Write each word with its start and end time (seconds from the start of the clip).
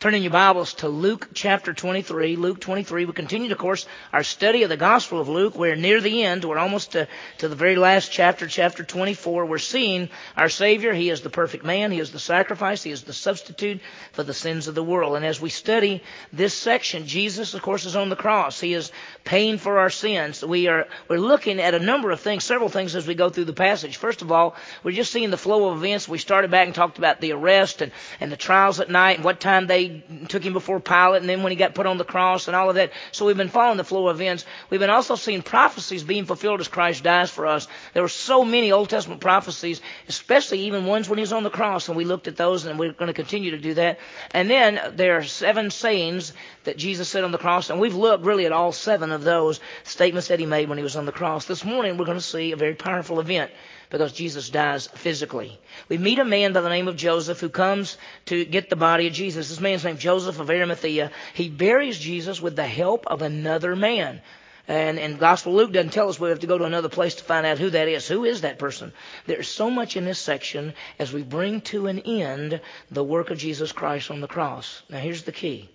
Turn 0.00 0.14
in 0.14 0.22
your 0.22 0.32
Bibles 0.32 0.72
to 0.76 0.88
Luke 0.88 1.28
chapter 1.34 1.74
23. 1.74 2.36
Luke 2.36 2.58
23. 2.58 3.04
We 3.04 3.12
continue, 3.12 3.52
of 3.52 3.58
course, 3.58 3.86
our 4.14 4.22
study 4.22 4.62
of 4.62 4.70
the 4.70 4.78
Gospel 4.78 5.20
of 5.20 5.28
Luke. 5.28 5.56
We're 5.56 5.76
near 5.76 6.00
the 6.00 6.22
end. 6.22 6.42
We're 6.42 6.56
almost 6.56 6.92
to, 6.92 7.06
to 7.36 7.48
the 7.48 7.54
very 7.54 7.76
last 7.76 8.10
chapter, 8.10 8.46
chapter 8.46 8.82
24. 8.82 9.44
We're 9.44 9.58
seeing 9.58 10.08
our 10.38 10.48
Savior. 10.48 10.94
He 10.94 11.10
is 11.10 11.20
the 11.20 11.28
perfect 11.28 11.66
man. 11.66 11.92
He 11.92 12.00
is 12.00 12.12
the 12.12 12.18
sacrifice. 12.18 12.82
He 12.82 12.90
is 12.90 13.02
the 13.02 13.12
substitute 13.12 13.82
for 14.12 14.22
the 14.22 14.32
sins 14.32 14.68
of 14.68 14.74
the 14.74 14.82
world. 14.82 15.16
And 15.16 15.26
as 15.26 15.38
we 15.38 15.50
study 15.50 16.02
this 16.32 16.54
section, 16.54 17.06
Jesus, 17.06 17.52
of 17.52 17.60
course, 17.60 17.84
is 17.84 17.94
on 17.94 18.08
the 18.08 18.16
cross. 18.16 18.58
He 18.58 18.72
is 18.72 18.92
paying 19.24 19.58
for 19.58 19.80
our 19.80 19.90
sins. 19.90 20.42
We 20.42 20.68
are, 20.68 20.88
we're 21.08 21.18
looking 21.18 21.60
at 21.60 21.74
a 21.74 21.78
number 21.78 22.10
of 22.10 22.20
things, 22.20 22.44
several 22.44 22.70
things 22.70 22.96
as 22.96 23.06
we 23.06 23.14
go 23.14 23.28
through 23.28 23.44
the 23.44 23.52
passage. 23.52 23.98
First 23.98 24.22
of 24.22 24.32
all, 24.32 24.56
we're 24.82 24.92
just 24.92 25.12
seeing 25.12 25.28
the 25.28 25.36
flow 25.36 25.68
of 25.68 25.76
events. 25.76 26.08
We 26.08 26.16
started 26.16 26.50
back 26.50 26.64
and 26.64 26.74
talked 26.74 26.96
about 26.96 27.20
the 27.20 27.32
arrest 27.32 27.82
and, 27.82 27.92
and 28.18 28.32
the 28.32 28.38
trials 28.38 28.80
at 28.80 28.88
night 28.88 29.16
and 29.16 29.26
what 29.26 29.40
time 29.40 29.66
they 29.66 29.89
took 30.28 30.44
him 30.44 30.52
before 30.52 30.80
Pilate, 30.80 31.20
and 31.20 31.28
then 31.28 31.42
when 31.42 31.50
he 31.50 31.56
got 31.56 31.74
put 31.74 31.86
on 31.86 31.98
the 31.98 32.04
cross 32.04 32.46
and 32.48 32.56
all 32.56 32.68
of 32.68 32.76
that. 32.76 32.92
So 33.12 33.26
we've 33.26 33.36
been 33.36 33.48
following 33.48 33.76
the 33.76 33.84
flow 33.84 34.08
of 34.08 34.20
events. 34.20 34.44
We've 34.68 34.80
been 34.80 34.90
also 34.90 35.14
seeing 35.14 35.42
prophecies 35.42 36.02
being 36.02 36.24
fulfilled 36.24 36.60
as 36.60 36.68
Christ 36.68 37.02
dies 37.04 37.30
for 37.30 37.46
us. 37.46 37.68
There 37.94 38.02
were 38.02 38.08
so 38.08 38.44
many 38.44 38.72
Old 38.72 38.90
Testament 38.90 39.20
prophecies, 39.20 39.80
especially 40.08 40.60
even 40.60 40.86
ones 40.86 41.08
when 41.08 41.18
he 41.18 41.22
was 41.22 41.32
on 41.32 41.42
the 41.42 41.50
cross, 41.50 41.88
and 41.88 41.96
we 41.96 42.04
looked 42.04 42.28
at 42.28 42.36
those, 42.36 42.64
and 42.64 42.78
we're 42.78 42.92
going 42.92 43.08
to 43.08 43.14
continue 43.14 43.52
to 43.52 43.58
do 43.58 43.74
that. 43.74 43.98
And 44.32 44.50
then 44.50 44.80
there 44.94 45.16
are 45.16 45.24
seven 45.24 45.70
sayings 45.70 46.32
that 46.64 46.76
Jesus 46.76 47.08
said 47.08 47.24
on 47.24 47.32
the 47.32 47.38
cross, 47.38 47.70
and 47.70 47.80
we've 47.80 47.94
looked 47.94 48.24
really 48.24 48.46
at 48.46 48.52
all 48.52 48.72
seven 48.72 49.12
of 49.12 49.24
those 49.24 49.60
statements 49.84 50.28
that 50.28 50.40
he 50.40 50.46
made 50.46 50.68
when 50.68 50.78
he 50.78 50.84
was 50.84 50.96
on 50.96 51.06
the 51.06 51.12
cross. 51.12 51.46
This 51.46 51.64
morning 51.64 51.96
we're 51.96 52.04
going 52.04 52.18
to 52.18 52.22
see 52.22 52.52
a 52.52 52.56
very 52.56 52.74
powerful 52.74 53.20
event 53.20 53.50
because 53.90 54.12
Jesus 54.12 54.48
dies 54.48 54.86
physically. 54.86 55.58
We 55.88 55.98
meet 55.98 56.18
a 56.18 56.24
man 56.24 56.52
by 56.52 56.60
the 56.60 56.68
name 56.68 56.88
of 56.88 56.96
Joseph 56.96 57.40
who 57.40 57.48
comes 57.48 57.98
to 58.26 58.44
get 58.44 58.70
the 58.70 58.76
body 58.76 59.08
of 59.08 59.12
Jesus. 59.12 59.48
This 59.48 59.60
man's 59.60 59.84
named 59.84 59.98
Joseph 59.98 60.38
of 60.38 60.48
Arimathea. 60.48 61.10
He 61.34 61.48
buries 61.48 61.98
Jesus 61.98 62.40
with 62.40 62.56
the 62.56 62.66
help 62.66 63.06
of 63.08 63.20
another 63.20 63.74
man. 63.76 64.22
And, 64.68 65.00
and 65.00 65.18
Gospel 65.18 65.54
Luke 65.54 65.72
doesn't 65.72 65.90
tell 65.90 66.08
us 66.08 66.20
we 66.20 66.28
have 66.28 66.40
to 66.40 66.46
go 66.46 66.56
to 66.56 66.64
another 66.64 66.88
place 66.88 67.16
to 67.16 67.24
find 67.24 67.44
out 67.44 67.58
who 67.58 67.70
that 67.70 67.88
is. 67.88 68.06
Who 68.06 68.24
is 68.24 68.42
that 68.42 68.60
person? 68.60 68.92
There's 69.26 69.48
so 69.48 69.68
much 69.68 69.96
in 69.96 70.04
this 70.04 70.20
section 70.20 70.74
as 70.98 71.12
we 71.12 71.24
bring 71.24 71.60
to 71.62 71.88
an 71.88 71.98
end 71.98 72.60
the 72.90 73.02
work 73.02 73.30
of 73.30 73.38
Jesus 73.38 73.72
Christ 73.72 74.12
on 74.12 74.20
the 74.20 74.28
cross. 74.28 74.82
Now 74.88 74.98
here's 74.98 75.24
the 75.24 75.32
key. 75.32 75.68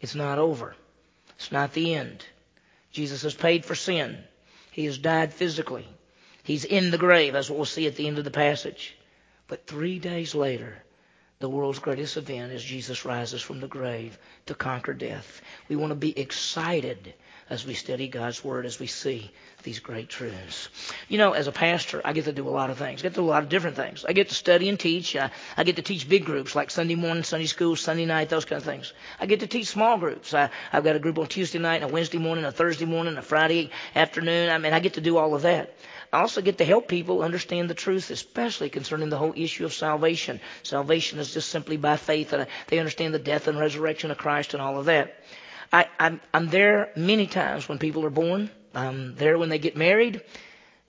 It's 0.00 0.14
not 0.14 0.38
over. 0.38 0.76
It's 1.36 1.50
not 1.50 1.72
the 1.72 1.94
end. 1.94 2.24
Jesus 2.92 3.22
has 3.22 3.34
paid 3.34 3.64
for 3.64 3.74
sin. 3.74 4.18
He 4.70 4.84
has 4.84 4.98
died 4.98 5.32
physically. 5.32 5.88
He's 6.46 6.64
in 6.64 6.92
the 6.92 6.98
grave. 6.98 7.34
What 7.34 7.50
we'll 7.50 7.64
see 7.64 7.88
at 7.88 7.96
the 7.96 8.06
end 8.06 8.18
of 8.18 8.24
the 8.24 8.30
passage. 8.30 8.96
But 9.48 9.66
three 9.66 9.98
days 9.98 10.32
later, 10.32 10.74
the 11.40 11.48
world's 11.48 11.80
greatest 11.80 12.16
event 12.16 12.52
is 12.52 12.62
Jesus 12.62 13.04
rises 13.04 13.42
from 13.42 13.58
the 13.58 13.66
grave 13.66 14.16
to 14.46 14.54
conquer 14.54 14.94
death. 14.94 15.42
We 15.68 15.74
want 15.74 15.90
to 15.90 15.96
be 15.96 16.16
excited 16.16 17.14
as 17.50 17.66
we 17.66 17.74
study 17.74 18.06
God's 18.06 18.44
Word, 18.44 18.64
as 18.64 18.78
we 18.78 18.86
see 18.86 19.30
these 19.64 19.80
great 19.80 20.08
truths. 20.08 20.68
You 21.08 21.18
know, 21.18 21.32
as 21.32 21.48
a 21.48 21.52
pastor, 21.52 22.00
I 22.04 22.12
get 22.12 22.26
to 22.26 22.32
do 22.32 22.48
a 22.48 22.50
lot 22.50 22.70
of 22.70 22.78
things. 22.78 23.00
I 23.00 23.02
get 23.02 23.14
to 23.14 23.20
do 23.20 23.24
a 23.24 23.26
lot 23.26 23.42
of 23.42 23.48
different 23.48 23.76
things. 23.76 24.04
I 24.04 24.12
get 24.12 24.28
to 24.28 24.34
study 24.34 24.68
and 24.68 24.78
teach. 24.78 25.16
I, 25.16 25.30
I 25.56 25.64
get 25.64 25.76
to 25.76 25.82
teach 25.82 26.08
big 26.08 26.24
groups 26.24 26.54
like 26.54 26.70
Sunday 26.70 26.94
morning, 26.94 27.24
Sunday 27.24 27.46
school, 27.46 27.74
Sunday 27.74 28.06
night, 28.06 28.28
those 28.28 28.44
kind 28.44 28.60
of 28.60 28.64
things. 28.64 28.92
I 29.20 29.26
get 29.26 29.40
to 29.40 29.46
teach 29.46 29.66
small 29.66 29.98
groups. 29.98 30.32
I, 30.32 30.50
I've 30.72 30.84
got 30.84 30.94
a 30.94 31.00
group 31.00 31.18
on 31.18 31.26
Tuesday 31.26 31.58
night, 31.58 31.82
and 31.82 31.90
a 31.90 31.92
Wednesday 31.92 32.18
morning, 32.18 32.44
a 32.44 32.52
Thursday 32.52 32.86
morning, 32.86 33.16
a 33.16 33.22
Friday 33.22 33.70
afternoon. 33.94 34.50
I 34.50 34.58
mean, 34.58 34.72
I 34.72 34.80
get 34.80 34.94
to 34.94 35.00
do 35.00 35.16
all 35.16 35.34
of 35.34 35.42
that. 35.42 35.74
I 36.12 36.20
also 36.20 36.40
get 36.40 36.58
to 36.58 36.64
help 36.64 36.88
people 36.88 37.22
understand 37.22 37.70
the 37.70 37.74
truth, 37.74 38.10
especially 38.10 38.70
concerning 38.70 39.08
the 39.08 39.18
whole 39.18 39.34
issue 39.36 39.64
of 39.64 39.74
salvation. 39.74 40.40
Salvation 40.62 41.18
is 41.18 41.34
just 41.34 41.48
simply 41.48 41.76
by 41.76 41.96
faith, 41.96 42.32
and 42.32 42.46
they 42.68 42.78
understand 42.78 43.14
the 43.14 43.18
death 43.18 43.48
and 43.48 43.58
resurrection 43.58 44.10
of 44.10 44.18
Christ 44.18 44.54
and 44.54 44.62
all 44.62 44.78
of 44.78 44.86
that. 44.86 45.22
I, 45.72 45.86
I'm 46.32 46.48
there 46.48 46.92
many 46.96 47.26
times 47.26 47.68
when 47.68 47.78
people 47.78 48.04
are 48.04 48.10
born. 48.10 48.50
I'm 48.74 49.14
there 49.16 49.38
when 49.38 49.48
they 49.48 49.58
get 49.58 49.76
married, 49.76 50.22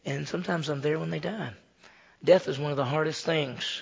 and 0.06 0.28
sometimes 0.28 0.70
I'm 0.70 0.82
there 0.82 1.00
when 1.00 1.10
they 1.10 1.20
die. 1.20 1.54
Death 2.24 2.48
is 2.48 2.60
one 2.60 2.72
of 2.72 2.78
the 2.78 2.86
hardest 2.86 3.26
things 3.26 3.82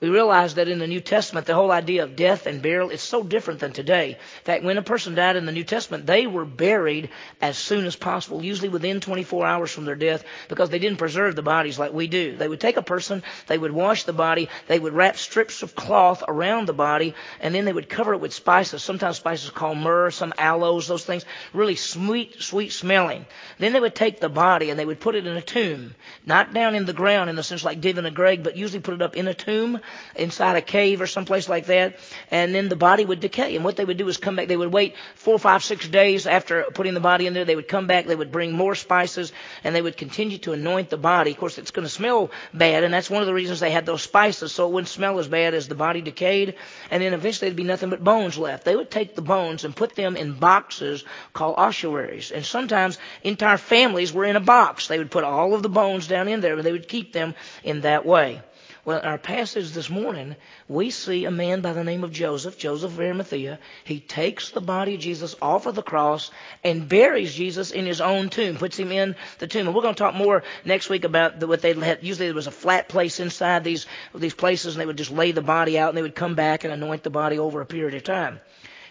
we 0.00 0.10
realize 0.10 0.54
that 0.54 0.68
in 0.68 0.78
the 0.78 0.86
New 0.86 1.00
Testament, 1.00 1.46
the 1.46 1.54
whole 1.54 1.72
idea 1.72 2.04
of 2.04 2.16
death 2.16 2.46
and 2.46 2.60
burial 2.60 2.90
is 2.90 3.00
so 3.00 3.22
different 3.22 3.60
than 3.60 3.72
today. 3.72 4.10
In 4.10 4.44
fact, 4.44 4.62
when 4.62 4.76
a 4.76 4.82
person 4.82 5.14
died 5.14 5.36
in 5.36 5.46
the 5.46 5.52
New 5.52 5.64
Testament, 5.64 6.04
they 6.04 6.26
were 6.26 6.44
buried 6.44 7.08
as 7.40 7.56
soon 7.56 7.86
as 7.86 7.96
possible, 7.96 8.44
usually 8.44 8.68
within 8.68 9.00
24 9.00 9.46
hours 9.46 9.70
from 9.70 9.86
their 9.86 9.94
death, 9.94 10.22
because 10.48 10.68
they 10.68 10.78
didn't 10.78 10.98
preserve 10.98 11.34
the 11.34 11.42
bodies 11.42 11.78
like 11.78 11.94
we 11.94 12.08
do. 12.08 12.36
They 12.36 12.48
would 12.48 12.60
take 12.60 12.76
a 12.76 12.82
person, 12.82 13.22
they 13.46 13.56
would 13.56 13.72
wash 13.72 14.04
the 14.04 14.12
body, 14.12 14.50
they 14.66 14.78
would 14.78 14.92
wrap 14.92 15.16
strips 15.16 15.62
of 15.62 15.74
cloth 15.74 16.22
around 16.28 16.66
the 16.66 16.74
body, 16.74 17.14
and 17.40 17.54
then 17.54 17.64
they 17.64 17.72
would 17.72 17.88
cover 17.88 18.12
it 18.12 18.20
with 18.20 18.34
spices. 18.34 18.82
Sometimes 18.82 19.16
spices 19.16 19.48
called 19.48 19.78
myrrh, 19.78 20.10
some 20.10 20.34
aloes, 20.36 20.88
those 20.88 21.06
things, 21.06 21.24
really 21.54 21.76
sweet, 21.76 22.42
sweet 22.42 22.72
smelling. 22.72 23.24
Then 23.58 23.72
they 23.72 23.80
would 23.80 23.94
take 23.94 24.20
the 24.20 24.28
body 24.28 24.68
and 24.68 24.78
they 24.78 24.84
would 24.84 25.00
put 25.00 25.14
it 25.14 25.26
in 25.26 25.38
a 25.38 25.42
tomb, 25.42 25.94
not 26.26 26.52
down 26.52 26.74
in 26.74 26.84
the 26.84 26.92
ground 26.92 27.30
in 27.30 27.36
the 27.36 27.42
sense 27.42 27.64
like 27.64 27.80
digging 27.80 28.04
a 28.04 28.10
grave, 28.10 28.42
but 28.42 28.58
usually 28.58 28.80
put 28.80 28.94
it 28.94 29.00
up 29.00 29.16
in 29.16 29.26
a 29.26 29.32
tomb 29.32 29.80
inside 30.14 30.56
a 30.56 30.62
cave 30.62 31.00
or 31.00 31.06
someplace 31.06 31.48
like 31.48 31.66
that, 31.66 31.96
and 32.30 32.54
then 32.54 32.68
the 32.68 32.76
body 32.76 33.04
would 33.04 33.20
decay. 33.20 33.56
And 33.56 33.64
what 33.64 33.76
they 33.76 33.84
would 33.84 33.96
do 33.96 34.08
is 34.08 34.16
come 34.16 34.36
back. 34.36 34.48
They 34.48 34.56
would 34.56 34.72
wait 34.72 34.94
four, 35.14 35.38
five, 35.38 35.62
six 35.62 35.88
days 35.88 36.26
after 36.26 36.64
putting 36.74 36.94
the 36.94 37.00
body 37.00 37.26
in 37.26 37.34
there. 37.34 37.44
They 37.44 37.56
would 37.56 37.68
come 37.68 37.86
back. 37.86 38.06
They 38.06 38.16
would 38.16 38.32
bring 38.32 38.52
more 38.52 38.74
spices, 38.74 39.32
and 39.64 39.74
they 39.74 39.82
would 39.82 39.96
continue 39.96 40.38
to 40.38 40.52
anoint 40.52 40.90
the 40.90 40.96
body. 40.96 41.32
Of 41.32 41.38
course, 41.38 41.58
it's 41.58 41.70
going 41.70 41.86
to 41.86 41.92
smell 41.92 42.30
bad, 42.52 42.84
and 42.84 42.92
that's 42.92 43.10
one 43.10 43.22
of 43.22 43.26
the 43.26 43.34
reasons 43.34 43.60
they 43.60 43.70
had 43.70 43.86
those 43.86 44.02
spices, 44.02 44.52
so 44.52 44.66
it 44.66 44.72
wouldn't 44.72 44.88
smell 44.88 45.18
as 45.18 45.28
bad 45.28 45.54
as 45.54 45.68
the 45.68 45.74
body 45.74 46.00
decayed. 46.00 46.54
And 46.90 47.02
then 47.02 47.14
eventually 47.14 47.48
there'd 47.48 47.56
be 47.56 47.64
nothing 47.64 47.90
but 47.90 48.02
bones 48.02 48.38
left. 48.38 48.64
They 48.64 48.76
would 48.76 48.90
take 48.90 49.14
the 49.14 49.22
bones 49.22 49.64
and 49.64 49.74
put 49.74 49.94
them 49.94 50.16
in 50.16 50.34
boxes 50.34 51.04
called 51.32 51.54
ossuaries. 51.58 52.30
And 52.30 52.44
sometimes 52.44 52.98
entire 53.22 53.58
families 53.58 54.12
were 54.12 54.24
in 54.24 54.36
a 54.36 54.40
box. 54.40 54.88
They 54.88 54.98
would 54.98 55.10
put 55.10 55.24
all 55.24 55.54
of 55.54 55.62
the 55.62 55.68
bones 55.68 56.06
down 56.06 56.28
in 56.28 56.40
there, 56.40 56.54
and 56.54 56.64
they 56.64 56.72
would 56.72 56.88
keep 56.88 57.12
them 57.12 57.34
in 57.62 57.82
that 57.82 58.06
way. 58.06 58.42
Well, 58.86 59.00
our 59.02 59.18
passage 59.18 59.72
this 59.72 59.90
morning, 59.90 60.36
we 60.68 60.90
see 60.90 61.24
a 61.24 61.30
man 61.32 61.60
by 61.60 61.72
the 61.72 61.82
name 61.82 62.04
of 62.04 62.12
Joseph, 62.12 62.56
Joseph 62.56 62.92
of 62.92 63.00
Arimathea. 63.00 63.58
He 63.82 63.98
takes 63.98 64.50
the 64.50 64.60
body 64.60 64.94
of 64.94 65.00
Jesus 65.00 65.34
off 65.42 65.66
of 65.66 65.74
the 65.74 65.82
cross 65.82 66.30
and 66.62 66.88
buries 66.88 67.34
Jesus 67.34 67.72
in 67.72 67.84
his 67.84 68.00
own 68.00 68.28
tomb, 68.28 68.56
puts 68.56 68.78
him 68.78 68.92
in 68.92 69.16
the 69.40 69.48
tomb. 69.48 69.66
And 69.66 69.74
we're 69.74 69.82
going 69.82 69.96
to 69.96 69.98
talk 69.98 70.14
more 70.14 70.44
next 70.64 70.88
week 70.88 71.02
about 71.02 71.42
what 71.42 71.62
they 71.62 71.72
had. 71.72 72.04
Usually 72.04 72.28
there 72.28 72.34
was 72.36 72.46
a 72.46 72.52
flat 72.52 72.88
place 72.88 73.18
inside 73.18 73.64
these, 73.64 73.86
these 74.14 74.34
places 74.34 74.76
and 74.76 74.80
they 74.80 74.86
would 74.86 74.98
just 74.98 75.10
lay 75.10 75.32
the 75.32 75.42
body 75.42 75.76
out 75.80 75.88
and 75.88 75.98
they 75.98 76.02
would 76.02 76.14
come 76.14 76.36
back 76.36 76.62
and 76.62 76.72
anoint 76.72 77.02
the 77.02 77.10
body 77.10 77.40
over 77.40 77.60
a 77.60 77.66
period 77.66 77.94
of 77.94 78.04
time. 78.04 78.38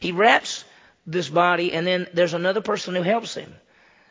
He 0.01 0.11
wraps 0.11 0.65
this 1.07 1.29
body 1.29 1.71
and 1.71 1.87
then 1.87 2.07
there's 2.13 2.33
another 2.33 2.59
person 2.59 2.95
who 2.95 3.01
helps 3.01 3.33
him. 3.33 3.55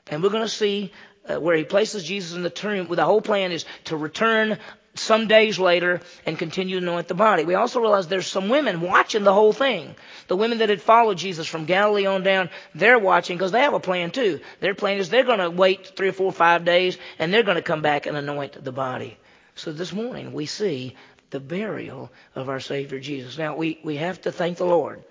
And 0.06 0.22
we're 0.22 0.31
going 0.31 0.45
to 0.45 0.49
see 0.49 0.93
uh, 1.28 1.39
where 1.39 1.56
he 1.59 1.65
places 1.65 2.05
Jesus 2.05 2.34
in 2.34 2.43
the 2.43 2.49
tomb. 2.49 2.89
Well, 2.89 2.97
the 2.97 3.05
whole 3.05 3.21
plan 3.21 3.53
is 3.53 3.66
to 3.84 3.99
return 3.99 4.59
some 4.94 5.27
days 5.27 5.59
later 5.59 6.00
and 6.25 6.38
continue 6.38 6.78
to 6.78 6.87
anoint 6.87 7.09
the 7.09 7.15
body. 7.15 7.44
We 7.44 7.55
also 7.55 7.81
realize 7.81 8.06
there's 8.06 8.27
some 8.27 8.49
women 8.49 8.81
watching 8.81 9.25
the 9.25 9.32
whole 9.32 9.53
thing. 9.53 9.94
The 10.28 10.37
women 10.37 10.59
that 10.59 10.69
had 10.69 10.81
followed 10.81 11.19
Jesus 11.19 11.47
from 11.47 11.65
Galilee 11.65 12.06
on 12.06 12.22
down, 12.22 12.50
they're 12.75 12.99
watching 12.99 13.37
because 13.37 13.53
they 13.53 13.60
have 13.60 13.75
a 13.75 13.81
plan 13.81 14.10
too. 14.10 14.41
Their 14.60 14.75
plan 14.75 14.99
is 14.99 15.10
they're 15.10 15.25
going 15.25 15.41
to 15.41 15.50
wait 15.50 15.97
three 15.97 16.09
or 16.09 16.12
four 16.12 16.27
or 16.27 16.33
five 16.33 16.65
days 16.65 16.97
and 17.19 17.33
they're 17.33 17.43
going 17.43 17.56
to 17.56 17.62
come 17.62 17.83
back 17.83 18.06
and 18.06 18.16
anoint 18.16 18.62
the 18.62 18.72
body. 18.72 19.19
So 19.56 19.72
this 19.72 19.93
morning 19.93 20.33
we 20.33 20.47
see 20.47 20.94
the 21.31 21.41
burial 21.41 22.12
of 22.34 22.49
our 22.49 22.60
Savior 22.60 23.00
Jesus. 23.00 23.37
Now 23.37 23.56
we, 23.56 23.81
we 23.83 23.97
have 23.97 24.21
to 24.22 24.33
thank 24.33 24.59
the 24.59 24.65
Lord 24.65 25.03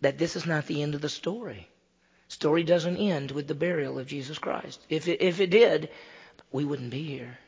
that 0.00 0.18
this 0.18 0.36
is 0.36 0.46
not 0.46 0.66
the 0.66 0.82
end 0.82 0.94
of 0.94 1.00
the 1.00 1.08
story. 1.08 1.68
Story 2.28 2.64
doesn't 2.64 2.96
end 2.96 3.30
with 3.30 3.46
the 3.46 3.54
burial 3.54 3.98
of 3.98 4.06
Jesus 4.06 4.38
Christ. 4.38 4.80
If 4.88 5.08
it, 5.08 5.20
if 5.20 5.40
it 5.40 5.50
did, 5.50 5.90
we 6.52 6.64
wouldn't 6.64 6.90
be 6.90 7.02
here. 7.02 7.38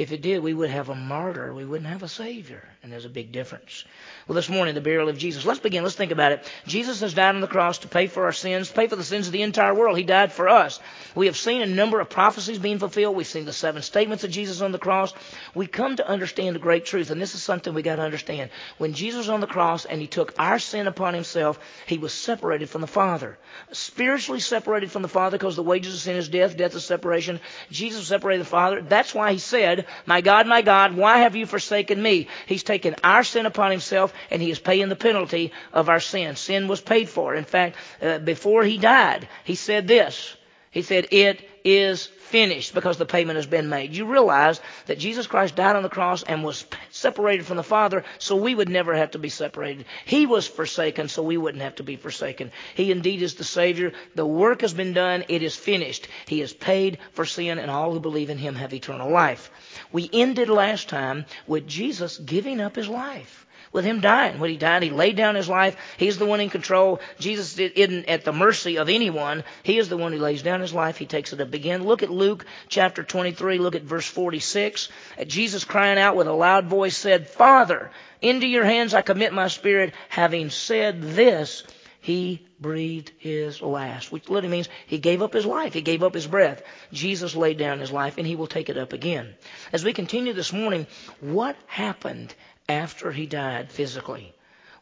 If 0.00 0.12
it 0.12 0.22
did, 0.22 0.42
we 0.42 0.54
would 0.54 0.70
have 0.70 0.88
a 0.88 0.94
martyr. 0.94 1.52
We 1.52 1.66
wouldn't 1.66 1.90
have 1.90 2.02
a 2.02 2.08
Savior. 2.08 2.66
And 2.82 2.90
there's 2.90 3.04
a 3.04 3.10
big 3.10 3.32
difference. 3.32 3.84
Well, 4.26 4.34
this 4.34 4.48
morning, 4.48 4.74
the 4.74 4.80
burial 4.80 5.10
of 5.10 5.18
Jesus. 5.18 5.44
Let's 5.44 5.60
begin. 5.60 5.82
Let's 5.82 5.94
think 5.94 6.10
about 6.10 6.32
it. 6.32 6.50
Jesus 6.66 7.00
has 7.00 7.12
died 7.12 7.34
on 7.34 7.42
the 7.42 7.46
cross 7.46 7.76
to 7.80 7.88
pay 7.88 8.06
for 8.06 8.24
our 8.24 8.32
sins, 8.32 8.70
pay 8.70 8.86
for 8.86 8.96
the 8.96 9.04
sins 9.04 9.26
of 9.26 9.34
the 9.34 9.42
entire 9.42 9.74
world. 9.74 9.98
He 9.98 10.04
died 10.04 10.32
for 10.32 10.48
us. 10.48 10.80
We 11.14 11.26
have 11.26 11.36
seen 11.36 11.60
a 11.60 11.66
number 11.66 12.00
of 12.00 12.08
prophecies 12.08 12.58
being 12.58 12.78
fulfilled. 12.78 13.14
We've 13.14 13.26
seen 13.26 13.44
the 13.44 13.52
seven 13.52 13.82
statements 13.82 14.24
of 14.24 14.30
Jesus 14.30 14.62
on 14.62 14.72
the 14.72 14.78
cross. 14.78 15.12
We 15.54 15.66
come 15.66 15.96
to 15.96 16.08
understand 16.08 16.56
a 16.56 16.60
great 16.60 16.86
truth, 16.86 17.10
and 17.10 17.20
this 17.20 17.34
is 17.34 17.42
something 17.42 17.74
we 17.74 17.82
got 17.82 17.96
to 17.96 18.02
understand. 18.02 18.48
When 18.78 18.94
Jesus 18.94 19.18
was 19.18 19.28
on 19.28 19.40
the 19.40 19.46
cross 19.46 19.84
and 19.84 20.00
he 20.00 20.06
took 20.06 20.32
our 20.38 20.58
sin 20.58 20.86
upon 20.86 21.12
himself, 21.12 21.60
he 21.86 21.98
was 21.98 22.14
separated 22.14 22.70
from 22.70 22.80
the 22.80 22.86
Father. 22.86 23.36
Spiritually 23.72 24.40
separated 24.40 24.90
from 24.90 25.02
the 25.02 25.08
Father 25.08 25.36
because 25.36 25.56
the 25.56 25.62
wages 25.62 25.92
of 25.92 26.00
sin 26.00 26.16
is 26.16 26.30
death, 26.30 26.56
death 26.56 26.74
is 26.74 26.86
separation. 26.86 27.38
Jesus 27.70 28.06
separated 28.06 28.40
the 28.40 28.48
Father. 28.48 28.80
That's 28.80 29.14
why 29.14 29.32
he 29.32 29.38
said, 29.38 29.84
my 30.06 30.20
God, 30.20 30.46
my 30.46 30.62
God, 30.62 30.96
why 30.96 31.18
have 31.18 31.36
you 31.36 31.46
forsaken 31.46 32.02
me? 32.02 32.28
He's 32.46 32.62
taken 32.62 32.94
our 33.02 33.24
sin 33.24 33.46
upon 33.46 33.70
himself 33.70 34.12
and 34.30 34.40
he 34.40 34.50
is 34.50 34.58
paying 34.58 34.88
the 34.88 34.96
penalty 34.96 35.52
of 35.72 35.88
our 35.88 36.00
sin. 36.00 36.36
Sin 36.36 36.68
was 36.68 36.80
paid 36.80 37.08
for. 37.08 37.34
In 37.34 37.44
fact, 37.44 37.76
uh, 38.00 38.18
before 38.18 38.64
he 38.64 38.78
died, 38.78 39.28
he 39.44 39.54
said 39.54 39.88
this. 39.88 40.36
He 40.70 40.82
said, 40.82 41.08
it 41.10 41.49
is 41.64 42.06
finished 42.06 42.74
because 42.74 42.96
the 42.96 43.06
payment 43.06 43.36
has 43.36 43.46
been 43.46 43.68
made. 43.68 43.94
You 43.94 44.06
realize 44.06 44.60
that 44.86 44.98
Jesus 44.98 45.26
Christ 45.26 45.56
died 45.56 45.76
on 45.76 45.82
the 45.82 45.88
cross 45.88 46.22
and 46.22 46.44
was 46.44 46.64
separated 46.90 47.46
from 47.46 47.56
the 47.56 47.62
Father 47.62 48.04
so 48.18 48.36
we 48.36 48.54
would 48.54 48.68
never 48.68 48.94
have 48.94 49.12
to 49.12 49.18
be 49.18 49.28
separated. 49.28 49.86
He 50.04 50.26
was 50.26 50.46
forsaken 50.46 51.08
so 51.08 51.22
we 51.22 51.36
wouldn't 51.36 51.62
have 51.62 51.76
to 51.76 51.82
be 51.82 51.96
forsaken. 51.96 52.52
He 52.74 52.90
indeed 52.90 53.22
is 53.22 53.34
the 53.34 53.44
Savior. 53.44 53.92
The 54.14 54.26
work 54.26 54.60
has 54.60 54.74
been 54.74 54.92
done. 54.92 55.24
It 55.28 55.42
is 55.42 55.56
finished. 55.56 56.08
He 56.26 56.40
has 56.40 56.52
paid 56.52 56.98
for 57.12 57.24
sin 57.24 57.58
and 57.58 57.70
all 57.70 57.92
who 57.92 58.00
believe 58.00 58.30
in 58.30 58.38
Him 58.38 58.54
have 58.54 58.72
eternal 58.72 59.10
life. 59.10 59.50
We 59.92 60.08
ended 60.12 60.48
last 60.48 60.88
time 60.88 61.26
with 61.46 61.66
Jesus 61.66 62.18
giving 62.18 62.60
up 62.60 62.76
His 62.76 62.88
life 62.88 63.46
with 63.72 63.84
him 63.84 64.00
dying. 64.00 64.38
When 64.38 64.50
he 64.50 64.56
died, 64.56 64.82
he 64.82 64.90
laid 64.90 65.16
down 65.16 65.34
his 65.34 65.48
life. 65.48 65.76
He's 65.96 66.18
the 66.18 66.26
one 66.26 66.40
in 66.40 66.50
control. 66.50 67.00
Jesus 67.18 67.58
isn't 67.58 68.06
at 68.06 68.24
the 68.24 68.32
mercy 68.32 68.76
of 68.76 68.88
anyone. 68.88 69.44
He 69.62 69.78
is 69.78 69.88
the 69.88 69.96
one 69.96 70.12
who 70.12 70.18
lays 70.18 70.42
down 70.42 70.60
his 70.60 70.74
life. 70.74 70.96
He 70.96 71.06
takes 71.06 71.32
it 71.32 71.40
up 71.40 71.54
again. 71.54 71.84
Look 71.84 72.02
at 72.02 72.10
Luke 72.10 72.46
chapter 72.68 73.02
23. 73.02 73.58
Look 73.58 73.76
at 73.76 73.82
verse 73.82 74.06
46. 74.06 74.88
At 75.18 75.28
Jesus 75.28 75.64
crying 75.64 75.98
out 75.98 76.16
with 76.16 76.26
a 76.26 76.32
loud 76.32 76.66
voice 76.66 76.96
said, 76.96 77.28
Father, 77.28 77.90
into 78.20 78.46
your 78.46 78.64
hands 78.64 78.94
I 78.94 79.02
commit 79.02 79.32
my 79.32 79.48
spirit. 79.48 79.94
Having 80.08 80.50
said 80.50 81.02
this, 81.02 81.64
he 82.00 82.46
breathed 82.58 83.12
his 83.18 83.60
last, 83.60 84.10
which 84.10 84.28
literally 84.28 84.56
means 84.56 84.68
he 84.86 84.98
gave 84.98 85.22
up 85.22 85.32
his 85.32 85.46
life. 85.46 85.74
He 85.74 85.82
gave 85.82 86.02
up 86.02 86.14
his 86.14 86.26
breath. 86.26 86.62
Jesus 86.92 87.36
laid 87.36 87.58
down 87.58 87.78
his 87.78 87.92
life 87.92 88.16
and 88.18 88.26
he 88.26 88.36
will 88.36 88.46
take 88.46 88.68
it 88.68 88.78
up 88.78 88.92
again. 88.92 89.34
As 89.72 89.84
we 89.84 89.92
continue 89.92 90.32
this 90.32 90.52
morning, 90.52 90.86
what 91.20 91.56
happened 91.66 92.34
after 92.70 93.12
he 93.12 93.26
died 93.26 93.70
physically. 93.70 94.32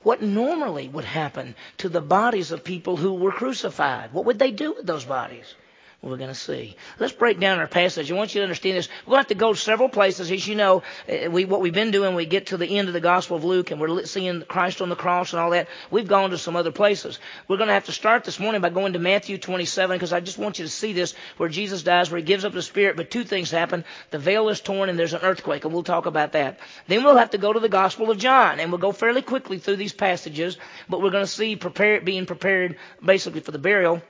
What 0.03 0.23
normally 0.23 0.89
would 0.89 1.05
happen 1.05 1.57
to 1.79 1.89
the 1.89 2.01
bodies 2.01 2.53
of 2.53 2.63
people 2.63 2.97
who 2.97 3.15
were 3.15 3.33
crucified? 3.33 4.13
What 4.13 4.27
would 4.27 4.39
they 4.39 4.51
do 4.51 4.75
with 4.75 4.87
those 4.87 5.05
bodies? 5.05 5.55
We're 6.01 6.17
going 6.17 6.29
to 6.29 6.35
see. 6.35 6.77
Let's 7.01 7.13
break 7.13 7.41
down 7.41 7.59
our 7.59 7.67
passage. 7.67 8.11
I 8.11 8.15
want 8.15 8.33
you 8.33 8.41
to 8.41 8.45
understand 8.45 8.77
this. 8.77 8.89
We're 9.05 9.13
going 9.13 9.17
to 9.17 9.21
have 9.23 9.27
to 9.29 9.35
go 9.35 9.53
several 9.55 9.89
places. 9.89 10.31
As 10.31 10.47
you 10.47 10.55
know, 10.55 10.85
uh, 11.09 11.29
we, 11.29 11.45
what 11.45 11.61
we've 11.61 11.75
been 11.75 11.91
doing, 11.91 12.15
we 12.15 12.25
get 12.25 12.47
to 12.47 12.57
the 12.57 12.79
end 12.79 12.87
of 12.87 12.95
the 12.95 13.01
Gospel 13.01 13.37
of 13.37 13.43
Luke 13.43 13.73
and 13.73 13.81
we're 13.81 14.05
seeing 14.05 14.43
Christ 14.43 14.81
on 14.81 14.91
the 14.91 14.97
cross 14.97 15.33
and 15.33 15.41
all 15.41 15.51
that. 15.51 15.67
We've 15.91 16.07
gone 16.07 16.31
to 16.31 16.39
some 16.39 16.55
other 16.55 16.71
places. 16.71 17.19
We're 17.49 17.57
going 17.57 17.67
to 17.67 17.75
have 17.75 17.87
to 17.87 17.93
start 17.93 18.23
this 18.23 18.39
morning 18.39 18.61
by 18.61 18.71
going 18.71 18.93
to 18.93 19.01
Matthew 19.01 19.39
27 19.39 19.97
because 19.97 20.13
I 20.13 20.21
just 20.21 20.39
want 20.39 20.61
you 20.61 20.67
to 20.67 20.71
see 20.71 20.93
this 20.93 21.15
where 21.37 21.49
Jesus 21.49 21.83
dies, 21.83 22.13
where 22.13 22.19
he 22.19 22.25
gives 22.25 22.45
up 22.45 22.53
the 22.53 22.63
Spirit. 22.63 22.97
But 22.97 23.11
two 23.11 23.25
things 23.25 23.51
happen. 23.51 23.85
The 24.11 24.21
veil 24.21 24.51
is 24.51 24.61
torn 24.61 24.89
and 24.89 24.97
there's 24.97 25.15
an 25.15 25.23
earthquake 25.23 25.65
and 25.65 25.75
we'll 25.75 25.83
talk 25.83 26.07
about 26.07 26.31
that. 26.33 26.61
Then 26.87 27.03
we'll 27.03 27.17
have 27.17 27.31
to 27.31 27.39
go 27.39 27.53
to 27.53 27.61
the 27.61 27.69
Gospel 27.69 28.09
of 28.09 28.19
John 28.19 28.61
and 28.61 28.71
we'll 28.71 28.79
go 28.79 28.93
fairly 28.93 29.23
quickly 29.23 29.59
through 29.59 29.77
these 29.77 29.93
passages, 29.93 30.59
but 30.89 31.03
we're 31.03 31.11
going 31.11 31.25
to 31.25 31.31
see 31.31 31.57
prepare, 31.57 32.01
being 32.01 32.25
prepared 32.25 32.77
basically 33.05 33.41
for 33.41 33.51
the 33.51 33.59
burial 33.59 34.01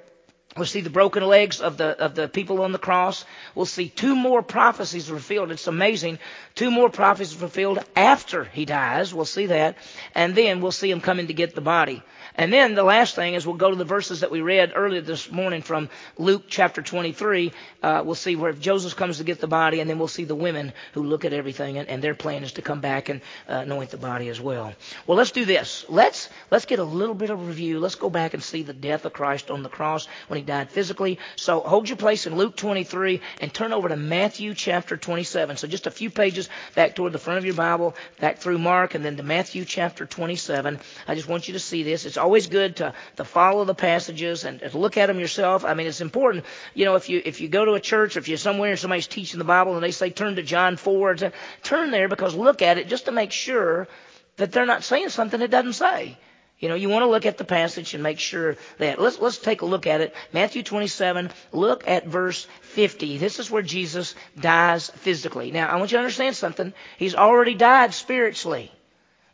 We'll 0.59 0.67
see 0.67 0.81
the 0.81 0.91
broken 0.91 1.25
legs 1.25 1.61
of 1.61 1.77
the, 1.77 1.97
of 1.99 2.15
the 2.15 2.29
people 2.29 2.63
on 2.63 2.73
the 2.73 2.79
cross. 2.79 3.25
We'll 3.55 3.67
see 3.67 3.89
two 3.89 4.17
more 4.17 4.43
prophecies 4.43 5.07
fulfilled. 5.09 5.53
It's 5.53 5.69
amazing. 5.69 6.19
Two 6.57 6.71
more 6.71 6.91
prophecies 6.91 7.37
fulfilled 7.37 7.79
after 7.95 8.45
he 8.45 8.65
dies. 8.65 9.15
We'll 9.15 9.25
see 9.25 9.47
that. 9.47 9.77
And 10.15 10.35
then 10.35 10.61
we'll 10.61 10.73
see 10.73 10.91
him 10.91 11.01
coming 11.01 11.29
to 11.29 11.33
get 11.35 11.55
the 11.55 11.61
body. 11.61 12.03
And 12.39 12.53
then 12.53 12.77
the 12.77 12.85
last 12.85 13.17
thing 13.17 13.35
is 13.35 13.45
we'll 13.45 13.57
go 13.57 13.71
to 13.71 13.77
the 13.77 13.85
verses 13.85 14.21
that 14.21 14.31
we 14.31 14.43
read 14.43 14.73
earlier 14.77 15.01
this 15.01 15.29
morning 15.29 15.61
from 15.61 15.89
Luke 16.19 16.45
chapter 16.47 16.83
23. 16.83 17.53
Uh, 17.83 18.03
we'll 18.05 18.15
see 18.15 18.37
where 18.37 18.53
Joseph 18.53 18.95
comes 18.95 19.19
to 19.19 19.25
get 19.25 19.41
the 19.41 19.49
body, 19.49 19.81
and 19.81 19.91
then 19.91 19.99
we'll 19.99 20.07
see 20.07 20.23
the 20.23 20.37
women 20.37 20.73
who 20.93 21.03
look 21.03 21.25
at 21.25 21.33
everything, 21.33 21.79
and, 21.79 21.89
and 21.89 22.01
their 22.01 22.15
plan 22.15 22.45
is 22.45 22.53
to 22.53 22.63
come 22.63 22.81
back 22.81 23.09
and 23.09 23.23
uh, 23.49 23.55
anoint 23.55 23.91
the 23.91 23.97
body 23.97 24.29
as 24.29 24.41
well. 24.41 24.73
Well, 25.09 25.19
let's 25.19 25.33
do 25.33 25.45
this. 25.45 25.85
Let's 25.89 26.29
let's 26.53 26.65
get 26.65 26.79
a 26.79 26.85
little 26.85 27.17
bit 27.17 27.31
of 27.31 27.45
review. 27.49 27.81
Let's 27.81 27.97
go 27.97 28.09
back 28.09 28.35
and 28.35 28.43
see 28.43 28.63
the 28.63 28.73
death 28.73 29.05
of 29.05 29.13
Christ 29.13 29.51
on 29.51 29.65
the 29.65 29.69
cross 29.69 30.07
when 30.29 30.39
he 30.39 30.45
died 30.45 30.71
physically. 30.71 31.19
So 31.35 31.59
hold 31.59 31.89
your 31.89 31.99
place 31.99 32.29
in 32.29 32.37
Luke 32.37 32.55
23 32.55 33.21
and 33.41 33.53
turn 33.53 33.73
over 33.73 33.89
to 33.89 33.97
Matthew 33.97 34.55
chapter 34.55 34.97
27. 34.97 35.57
So 35.57 35.67
just 35.67 35.89
a 35.89 35.91
few 35.91 36.09
pages 36.09 36.49
back 36.77 36.95
toward 36.95 37.13
the 37.13 37.19
front 37.19 37.39
of 37.39 37.45
your 37.45 37.55
Bible, 37.55 37.97
back 38.21 38.39
through 38.39 38.59
Mark, 38.59 38.95
and 38.95 39.05
then 39.05 39.17
to 39.17 39.25
Matthew 39.25 39.65
chapter 39.65 40.07
27. 40.07 40.79
I 41.09 41.15
just 41.17 41.29
want 41.29 41.49
you 41.49 41.55
to 41.55 41.61
see 41.61 41.83
this. 41.83 42.07
It's 42.07 42.17
always 42.29 42.47
good 42.47 42.77
to, 42.77 42.93
to 43.17 43.25
follow 43.25 43.65
the 43.65 43.75
passages 43.75 44.45
and, 44.45 44.61
to 44.61 44.77
look 44.77 44.99
at 44.99 45.07
them 45.07 45.19
yourself. 45.19 45.65
I 45.65 45.73
mean, 45.73 45.87
it's 45.87 46.03
important. 46.03 46.45
You 46.75 46.85
know, 46.85 46.95
if 46.95 47.09
you 47.09 47.23
if 47.25 47.41
you 47.41 47.49
go 47.49 47.65
to 47.65 47.73
a 47.73 47.81
church, 47.81 48.17
or 48.17 48.19
if 48.19 48.29
you're 48.29 48.37
somewhere 48.37 48.71
and 48.71 48.79
somebody's 48.79 49.07
teaching 49.07 49.39
the 49.39 49.47
Bible 49.47 49.75
and 49.75 49.83
they 49.83 49.93
say 49.93 50.11
turn 50.11 50.37
to 50.37 50.43
John 50.43 50.77
4, 50.77 51.17
turn 51.63 51.91
there 51.91 52.07
because 52.07 52.35
look 52.35 52.61
at 52.61 52.77
it 52.77 52.87
just 52.87 53.07
to 53.07 53.13
make 53.13 53.33
sure 53.33 53.89
that 54.37 54.53
they're 54.53 54.67
not 54.67 54.85
saying 54.85 55.09
something 55.09 55.41
it 55.41 55.51
doesn't 55.51 55.73
say. 55.73 56.19
You 56.59 56.69
know, 56.69 56.75
you 56.75 56.91
want 56.91 57.03
to 57.03 57.11
look 57.11 57.25
at 57.25 57.39
the 57.39 57.45
passage 57.45 57.95
and 57.95 58.03
make 58.03 58.19
sure 58.19 58.57
that. 58.77 59.01
Let's, 59.01 59.19
let's 59.19 59.39
take 59.39 59.63
a 59.63 59.67
look 59.67 59.87
at 59.87 60.03
it. 60.03 60.15
Matthew 60.35 60.63
27, 60.63 61.31
look 61.53 61.89
at 61.89 62.07
verse 62.07 62.47
50. 62.61 63.17
This 63.17 63.39
is 63.39 63.51
where 63.51 63.63
Jesus 63.63 64.15
dies 64.39 64.91
physically. 64.91 65.51
Now, 65.51 65.69
I 65.69 65.77
want 65.77 65.93
you 65.93 65.97
to 65.97 66.03
understand 66.03 66.37
something. 66.37 66.75
He's 66.99 67.15
already 67.15 67.55
died 67.55 67.95
spiritually. 67.95 68.71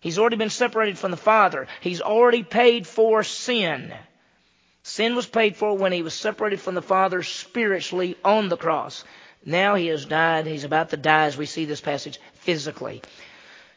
He's 0.05 0.19
already 0.19 0.37
been 0.37 0.51
separated 0.51 0.99
from 0.99 1.12
the 1.12 1.17
Father. 1.17 1.67
He's 1.81 2.03
already 2.03 2.43
paid 2.43 2.87
for 2.87 3.25
sin. 3.25 3.91
Sin 4.83 5.17
was 5.17 5.25
paid 5.25 5.56
for 5.56 5.79
when 5.79 5.93
he 5.93 6.03
was 6.03 6.12
separated 6.12 6.61
from 6.61 6.75
the 6.75 6.83
Father 6.83 7.23
spiritually 7.23 8.15
on 8.23 8.51
the 8.51 8.59
cross. 8.59 9.03
Now 9.47 9.77
he 9.77 9.87
has 9.87 10.05
died. 10.05 10.47
He's 10.47 10.65
about 10.65 10.91
to 10.91 10.99
die 10.99 11.25
as 11.25 11.39
we 11.39 11.47
see 11.47 11.65
this 11.65 11.81
passage 11.81 12.21
physically. 12.35 13.01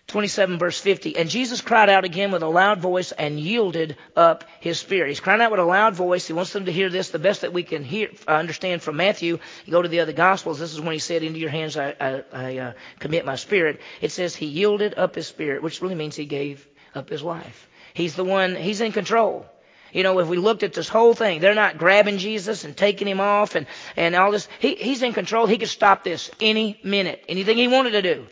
27 0.08 0.58
verse 0.58 0.80
50. 0.80 1.18
And 1.18 1.30
Jesus 1.30 1.60
cried 1.60 1.90
out 1.90 2.06
again 2.06 2.32
with 2.32 2.42
a 2.42 2.48
loud 2.48 2.80
voice 2.80 3.12
and 3.12 3.38
yielded 3.38 3.98
up 4.16 4.46
his 4.62 4.80
spirit. 4.80 5.10
He's 5.10 5.20
crying 5.20 5.42
out 5.42 5.52
with 5.52 5.60
a 5.60 5.66
loud 5.66 5.96
voice. 5.96 6.26
He 6.26 6.34
wants 6.34 6.54
them 6.54 6.66
to 6.66 6.72
hear 6.72 6.90
this. 6.90 7.10
The 7.10 7.20
best 7.20 7.42
that 7.42 7.52
we 7.52 7.64
can 7.64 7.84
hear, 7.84 8.10
uh, 8.26 8.32
understand 8.32 8.82
from 8.82 8.96
Matthew, 8.96 9.40
you 9.66 9.72
go 9.72 9.82
to 9.82 9.90
the 9.90 10.00
other 10.00 10.14
gospels. 10.14 10.60
This 10.60 10.74
is 10.74 10.80
when 10.80 10.94
he 10.94 11.00
said, 11.00 11.24
into 11.24 11.40
your 11.40 11.50
hands 11.50 11.76
I, 11.76 11.94
I, 12.00 12.24
I 12.32 12.58
uh, 12.58 12.74
commit 13.00 13.26
my 13.26 13.36
spirit. 13.36 13.82
It 14.00 14.14
says 14.14 14.34
he 14.34 14.46
yielded 14.46 14.98
up 14.98 15.14
his 15.14 15.28
spirit, 15.28 15.62
which 15.62 15.82
really 15.82 15.96
means 15.96 16.16
he 16.16 16.26
gave 16.26 16.66
up 16.96 17.10
his 17.10 17.22
life. 17.22 17.68
He's 17.94 18.16
the 18.16 18.24
one, 18.24 18.56
he's 18.56 18.80
in 18.80 18.94
control. 18.94 19.46
You 19.92 20.04
know, 20.04 20.20
if 20.20 20.28
we 20.28 20.38
looked 20.38 20.64
at 20.64 20.74
this 20.74 20.88
whole 20.88 21.16
thing, 21.16 21.42
they're 21.42 21.56
not 21.56 21.78
grabbing 21.78 22.18
Jesus 22.18 22.64
and 22.64 22.78
taking 22.78 23.08
him 23.08 23.20
off 23.20 23.56
and, 23.56 23.68
and 23.96 24.16
all 24.16 24.32
this. 24.32 24.48
He, 24.60 24.76
he's 24.76 25.02
in 25.02 25.14
control. 25.14 25.48
He 25.48 25.58
could 25.58 25.70
stop 25.70 26.04
this 26.04 26.30
any 26.40 26.80
minute. 26.84 27.24
Anything 27.28 27.58
he 27.58 27.68
wanted 27.68 27.92
to 27.92 28.02
do. 28.02 28.28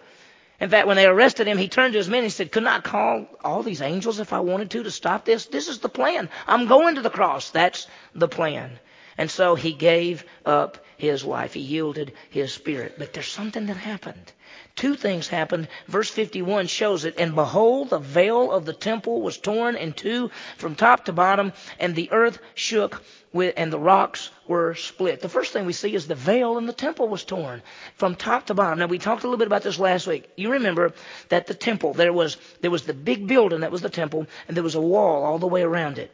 In 0.59 0.69
fact, 0.69 0.87
when 0.87 0.95
they 0.95 1.05
arrested 1.05 1.47
him, 1.47 1.57
he 1.57 1.67
turned 1.67 1.93
to 1.93 1.99
his 1.99 2.07
men 2.09 2.19
and 2.19 2.25
he 2.25 2.29
said, 2.29 2.51
Couldn't 2.51 2.69
I 2.69 2.79
call 2.79 3.27
all 3.43 3.61
these 3.61 3.81
angels 3.81 4.19
if 4.19 4.31
I 4.31 4.39
wanted 4.39 4.71
to 4.71 4.83
to 4.83 4.91
stop 4.91 5.25
this? 5.25 5.47
This 5.47 5.67
is 5.67 5.79
the 5.79 5.89
plan. 5.89 6.29
I'm 6.47 6.67
going 6.67 6.95
to 6.95 7.01
the 7.01 7.09
cross. 7.09 7.49
That's 7.49 7.87
the 8.13 8.29
plan. 8.29 8.79
And 9.17 9.29
so 9.31 9.55
he 9.55 9.73
gave 9.73 10.25
up 10.45 10.77
his 10.97 11.23
life. 11.23 11.53
He 11.53 11.61
yielded 11.61 12.13
his 12.29 12.53
spirit. 12.53 12.95
But 12.97 13.13
there's 13.13 13.27
something 13.27 13.65
that 13.67 13.77
happened. 13.77 14.31
Two 14.75 14.95
things 14.95 15.27
happened. 15.27 15.67
Verse 15.87 16.09
51 16.09 16.67
shows 16.67 17.05
it. 17.05 17.15
And 17.17 17.35
behold, 17.35 17.89
the 17.89 17.99
veil 17.99 18.51
of 18.51 18.65
the 18.65 18.73
temple 18.73 19.21
was 19.21 19.37
torn 19.37 19.75
in 19.75 19.93
two 19.93 20.31
from 20.57 20.75
top 20.75 21.05
to 21.05 21.13
bottom, 21.13 21.53
and 21.79 21.95
the 21.95 22.11
earth 22.11 22.39
shook 22.55 23.01
and 23.42 23.72
the 23.72 23.80
rocks 23.80 24.30
were 24.48 24.75
split. 24.75 25.22
The 25.22 25.30
first 25.30 25.51
thing 25.51 25.65
we 25.65 25.74
see 25.74 25.94
is 25.94 26.08
the 26.08 26.15
veil 26.15 26.58
in 26.58 26.68
the 26.68 26.74
temple 26.74 27.08
was 27.08 27.24
torn 27.24 27.62
from 27.96 28.15
top 28.15 28.48
to 28.48 28.54
bottom. 28.54 28.80
Now 28.80 28.86
we 28.86 29.00
talked 29.00 29.24
a 29.24 29.27
little 29.27 29.38
bit 29.38 29.48
about 29.48 29.63
this 29.63 29.80
last 29.80 30.08
week. 30.08 30.30
You 30.36 30.51
remember 30.51 30.94
that 31.30 31.48
the 31.48 31.54
temple, 31.54 31.94
there 31.94 32.13
was, 32.13 32.38
there 32.62 32.72
was 32.72 32.84
the 32.84 32.94
big 32.94 33.27
building 33.27 33.62
that 33.62 33.72
was 33.72 33.82
the 33.82 33.89
temple, 33.89 34.27
and 34.48 34.56
there 34.56 34.63
was 34.63 34.75
a 34.75 34.82
wall 34.82 35.24
all 35.24 35.39
the 35.39 35.48
way 35.48 35.63
around 35.63 35.98
it. 35.98 36.12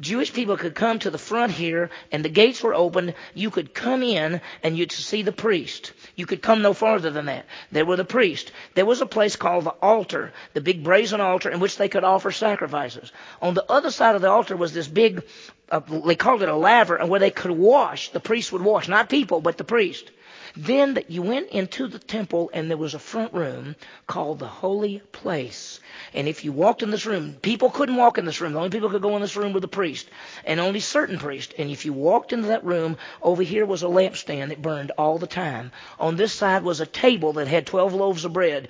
Jewish 0.00 0.32
people 0.32 0.56
could 0.56 0.74
come 0.74 0.98
to 1.00 1.10
the 1.10 1.18
front 1.18 1.52
here, 1.52 1.90
and 2.10 2.24
the 2.24 2.28
gates 2.28 2.62
were 2.62 2.74
open. 2.74 3.14
You 3.34 3.50
could 3.50 3.74
come 3.74 4.02
in, 4.02 4.40
and 4.62 4.76
you'd 4.76 4.92
see 4.92 5.22
the 5.22 5.32
priest. 5.32 5.92
You 6.16 6.26
could 6.26 6.42
come 6.42 6.62
no 6.62 6.72
farther 6.72 7.10
than 7.10 7.26
that. 7.26 7.46
There 7.70 7.84
were 7.84 7.96
the 7.96 8.04
priest. 8.04 8.50
There 8.74 8.86
was 8.86 9.00
a 9.00 9.06
place 9.06 9.36
called 9.36 9.64
the 9.64 9.70
altar, 9.70 10.32
the 10.54 10.60
big 10.60 10.82
brazen 10.82 11.20
altar 11.20 11.50
in 11.50 11.60
which 11.60 11.76
they 11.76 11.88
could 11.88 12.04
offer 12.04 12.32
sacrifices. 12.32 13.12
On 13.40 13.54
the 13.54 13.70
other 13.70 13.90
side 13.90 14.16
of 14.16 14.22
the 14.22 14.30
altar 14.30 14.56
was 14.56 14.72
this 14.72 14.88
big, 14.88 15.22
uh, 15.70 15.80
they 15.80 16.14
called 16.14 16.42
it 16.42 16.48
a 16.48 16.56
laver, 16.56 16.96
and 16.96 17.08
where 17.08 17.20
they 17.20 17.30
could 17.30 17.50
wash. 17.50 18.10
The 18.10 18.20
priest 18.20 18.52
would 18.52 18.62
wash, 18.62 18.88
not 18.88 19.08
people, 19.08 19.40
but 19.40 19.56
the 19.56 19.64
priest. 19.64 20.10
Then 20.56 20.94
that 20.94 21.10
you 21.10 21.20
went 21.20 21.48
into 21.50 21.88
the 21.88 21.98
temple 21.98 22.48
and 22.54 22.70
there 22.70 22.76
was 22.76 22.94
a 22.94 23.00
front 23.00 23.34
room 23.34 23.74
called 24.06 24.38
the 24.38 24.46
holy 24.46 25.00
place. 25.10 25.80
And 26.12 26.28
if 26.28 26.44
you 26.44 26.52
walked 26.52 26.84
in 26.84 26.92
this 26.92 27.06
room, 27.06 27.34
people 27.42 27.70
couldn't 27.70 27.96
walk 27.96 28.18
in 28.18 28.24
this 28.24 28.40
room. 28.40 28.52
The 28.52 28.60
only 28.60 28.70
people 28.70 28.88
could 28.88 29.02
go 29.02 29.16
in 29.16 29.22
this 29.22 29.34
room 29.34 29.52
were 29.52 29.58
the 29.58 29.66
priest 29.66 30.08
and 30.44 30.60
only 30.60 30.78
certain 30.78 31.18
priests. 31.18 31.52
And 31.58 31.70
if 31.70 31.84
you 31.84 31.92
walked 31.92 32.32
into 32.32 32.48
that 32.48 32.64
room, 32.64 32.98
over 33.20 33.42
here 33.42 33.66
was 33.66 33.82
a 33.82 33.86
lampstand 33.86 34.50
that 34.50 34.62
burned 34.62 34.92
all 34.96 35.18
the 35.18 35.26
time. 35.26 35.72
On 35.98 36.14
this 36.14 36.32
side 36.32 36.62
was 36.62 36.80
a 36.80 36.86
table 36.86 37.32
that 37.32 37.48
had 37.48 37.66
12 37.66 37.92
loaves 37.92 38.24
of 38.24 38.32
bread. 38.32 38.68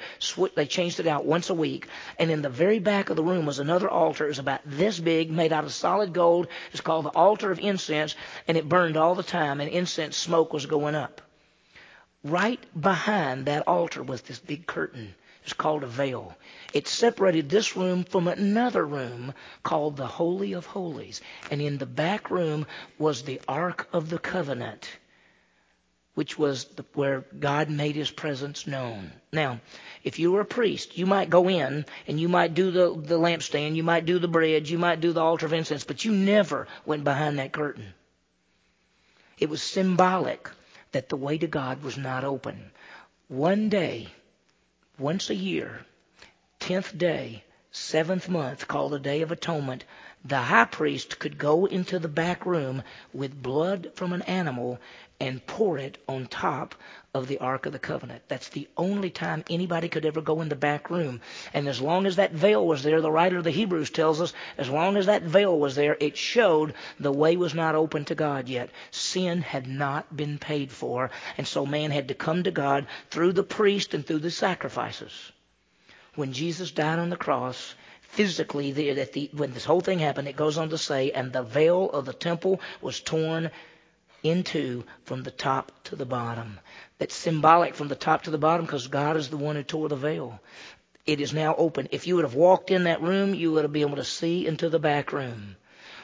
They 0.55 0.65
changed 0.65 1.01
it 1.01 1.07
out 1.07 1.27
once 1.27 1.51
a 1.51 1.55
week. 1.55 1.89
And 2.19 2.31
in 2.31 2.41
the 2.41 2.49
very 2.49 2.79
back 2.79 3.11
of 3.11 3.17
the 3.17 3.23
room 3.23 3.45
was 3.45 3.59
another 3.59 3.91
altar. 3.91 4.25
It 4.25 4.29
was 4.29 4.39
about 4.39 4.63
this 4.65 4.99
big, 4.99 5.31
made 5.31 5.53
out 5.53 5.65
of 5.65 5.73
solid 5.75 6.15
gold. 6.15 6.49
It's 6.73 6.81
called 6.81 7.05
the 7.05 7.11
altar 7.11 7.51
of 7.51 7.59
incense. 7.59 8.15
And 8.49 8.57
it 8.57 8.71
burned 8.71 8.97
all 8.97 9.15
the 9.15 9.23
time 9.23 9.61
and 9.61 9.69
incense 9.71 10.17
smoke 10.17 10.55
was 10.55 10.65
going 10.65 10.95
up. 10.95 11.21
Right 12.25 12.61
behind 12.81 13.47
that 13.47 13.69
altar 13.69 14.03
was 14.03 14.23
this 14.23 14.39
big 14.39 14.67
curtain. 14.67 15.15
It's 15.45 15.53
called 15.53 15.85
a 15.85 15.87
veil. 15.87 16.35
It 16.73 16.89
separated 16.89 17.51
this 17.51 17.77
room 17.77 18.05
from 18.05 18.29
another 18.29 18.87
room 18.87 19.35
called 19.63 19.97
the 19.99 20.07
Holy 20.07 20.55
of 20.55 20.65
Holies. 20.65 21.21
And 21.51 21.61
in 21.61 21.77
the 21.77 21.87
back 21.87 22.31
room 22.31 22.67
was 22.99 23.23
the 23.23 23.43
Ark 23.47 23.89
of 23.93 24.09
the 24.09 24.19
Covenant. 24.19 24.89
which 26.15 26.39
was 26.39 26.65
the, 26.77 26.85
where 26.95 27.25
God 27.39 27.69
made 27.69 27.97
his 27.97 28.11
presence 28.11 28.67
known. 28.67 29.13
Now, 29.33 29.61
if 30.05 30.19
you 30.19 30.31
were 30.33 30.43
a 30.43 30.45
priest, 30.47 30.97
you 30.97 31.07
might 31.07 31.29
go 31.29 31.49
in 31.49 31.85
and 32.07 32.21
you 32.21 32.29
might 32.29 32.55
do 32.55 32.71
the, 32.71 32.95
the 32.95 33.19
lampstand, 33.19 33.75
you 33.75 33.83
might 33.83 34.07
do 34.07 34.19
the 34.19 34.29
bread, 34.29 34.69
you 34.69 34.79
might 34.79 35.01
do 35.01 35.13
the 35.13 35.21
altar 35.21 35.47
of 35.47 35.53
incense, 35.53 35.85
but 35.85 36.05
you 36.05 36.13
never 36.13 36.69
went 36.87 37.05
behind 37.05 37.39
that 37.39 37.53
curtain. 37.53 37.95
It 39.39 39.51
was 39.51 39.63
symbolic 39.63 40.49
that 40.95 41.09
the 41.09 41.17
way 41.17 41.37
to 41.37 41.47
God 41.49 41.83
was 41.83 41.99
not 41.99 42.23
open. 42.23 42.71
One 43.27 43.69
day, 43.69 44.09
once 44.97 45.29
a 45.29 45.35
year, 45.35 45.85
tenth 46.61 46.97
day, 46.97 47.43
seventh 47.73 48.29
month, 48.29 48.69
called 48.69 48.93
the 48.93 49.01
Day 49.01 49.21
of 49.21 49.33
Atonement, 49.33 49.85
the 50.25 50.39
high 50.39 50.67
priest 50.67 51.19
could 51.19 51.37
go 51.37 51.67
into 51.67 51.99
the 51.99 52.09
back 52.09 52.47
room 52.47 52.83
with 53.13 53.43
blood 53.43 53.91
from 53.95 54.13
an 54.13 54.23
animal 54.23 54.79
and 55.21 55.45
pour 55.47 55.79
it 55.79 55.99
on 56.09 56.27
top 56.27 56.77
of 57.15 57.29
the 57.29 57.39
Ark 57.39 57.65
of 57.65 57.73
the 57.73 57.79
Covenant. 57.79 58.23
That's 58.27 58.49
the 58.49 58.69
only 58.77 59.09
time 59.09 59.45
anybody 59.49 59.89
could 59.89 60.05
ever 60.05 60.21
go 60.21 60.41
in 60.41 60.49
the 60.49 60.57
back 60.57 60.91
room. 60.91 61.21
And 61.53 61.69
as 61.69 61.81
long 61.81 62.07
as 62.07 62.17
that 62.17 62.33
veil 62.33 62.67
was 62.67 62.83
there, 62.83 63.01
the 63.01 63.11
writer 63.11 63.39
of 63.39 63.45
the 63.45 63.53
Hebrews 63.53 63.91
tells 63.91 64.21
us, 64.21 64.33
as 64.59 64.69
long 64.69 64.97
as 64.97 65.07
that 65.07 65.23
veil 65.23 65.57
was 65.57 65.77
there, 65.77 65.97
it 66.01 66.17
showed 66.17 66.75
the 66.99 67.13
way 67.13 67.37
was 67.37 67.55
not 67.55 67.77
open 67.77 68.05
to 68.07 68.17
God 68.17 68.49
yet. 68.49 68.71
Sin 68.91 69.43
had 69.43 69.69
not 69.69 70.15
been 70.15 70.39
paid 70.39 70.73
for, 70.73 71.13
and 71.39 71.47
so 71.47 71.65
man 71.65 71.93
had 71.93 72.09
to 72.09 72.15
come 72.15 72.43
to 72.43 72.51
God 72.51 72.89
through 73.11 73.33
the 73.33 73.45
priest 73.45 73.95
and 73.95 74.05
through 74.05 74.19
the 74.19 74.31
sacrifices. 74.33 75.13
When 76.17 76.33
Jesus 76.33 76.73
died 76.73 76.99
on 76.99 77.11
the 77.11 77.17
cross, 77.17 77.77
physically, 78.03 78.73
the, 78.73 78.93
the, 79.13 79.31
when 79.35 79.53
this 79.53 79.65
whole 79.65 79.81
thing 79.81 80.01
happened, 80.01 80.27
it 80.27 80.37
goes 80.37 80.59
on 80.59 80.71
to 80.71 80.79
say, 80.79 81.13
and 81.13 81.33
the 81.33 81.43
veil 81.43 81.91
of 81.91 82.07
the 82.07 82.13
temple 82.13 82.61
was 82.81 83.01
torn 83.01 83.51
into 84.25 84.83
from 85.05 85.23
the 85.23 85.31
top 85.31 85.71
to 85.85 85.97
the 85.97 86.07
bottom. 86.07 86.59
That's 86.99 87.15
symbolic 87.15 87.75
from 87.75 87.89
the 87.89 87.97
top 87.97 88.23
to 88.23 88.31
the 88.31 88.39
bottom 88.39 88.67
because 88.67 88.89
God 88.89 89.17
is 89.17 89.29
the 89.29 89.37
one 89.37 89.57
who 89.57 89.63
tore 89.63 89.89
the 89.89 89.97
veil. 89.97 90.41
It 91.07 91.21
is 91.21 91.35
now 91.35 91.55
open. 91.57 91.89
If 91.91 92.07
you 92.07 92.17
would 92.17 92.25
have 92.25 92.35
walked 92.35 92.71
in 92.71 92.85
that 92.85 93.03
room, 93.03 93.35
you 93.35 93.53
would 93.53 93.65
have 93.65 93.73
been 93.73 93.83
able 93.83 93.97
to 93.97 94.05
see 94.05 94.47
into 94.47 94.69
the 94.71 94.79
back 94.79 95.13
room. 95.13 95.57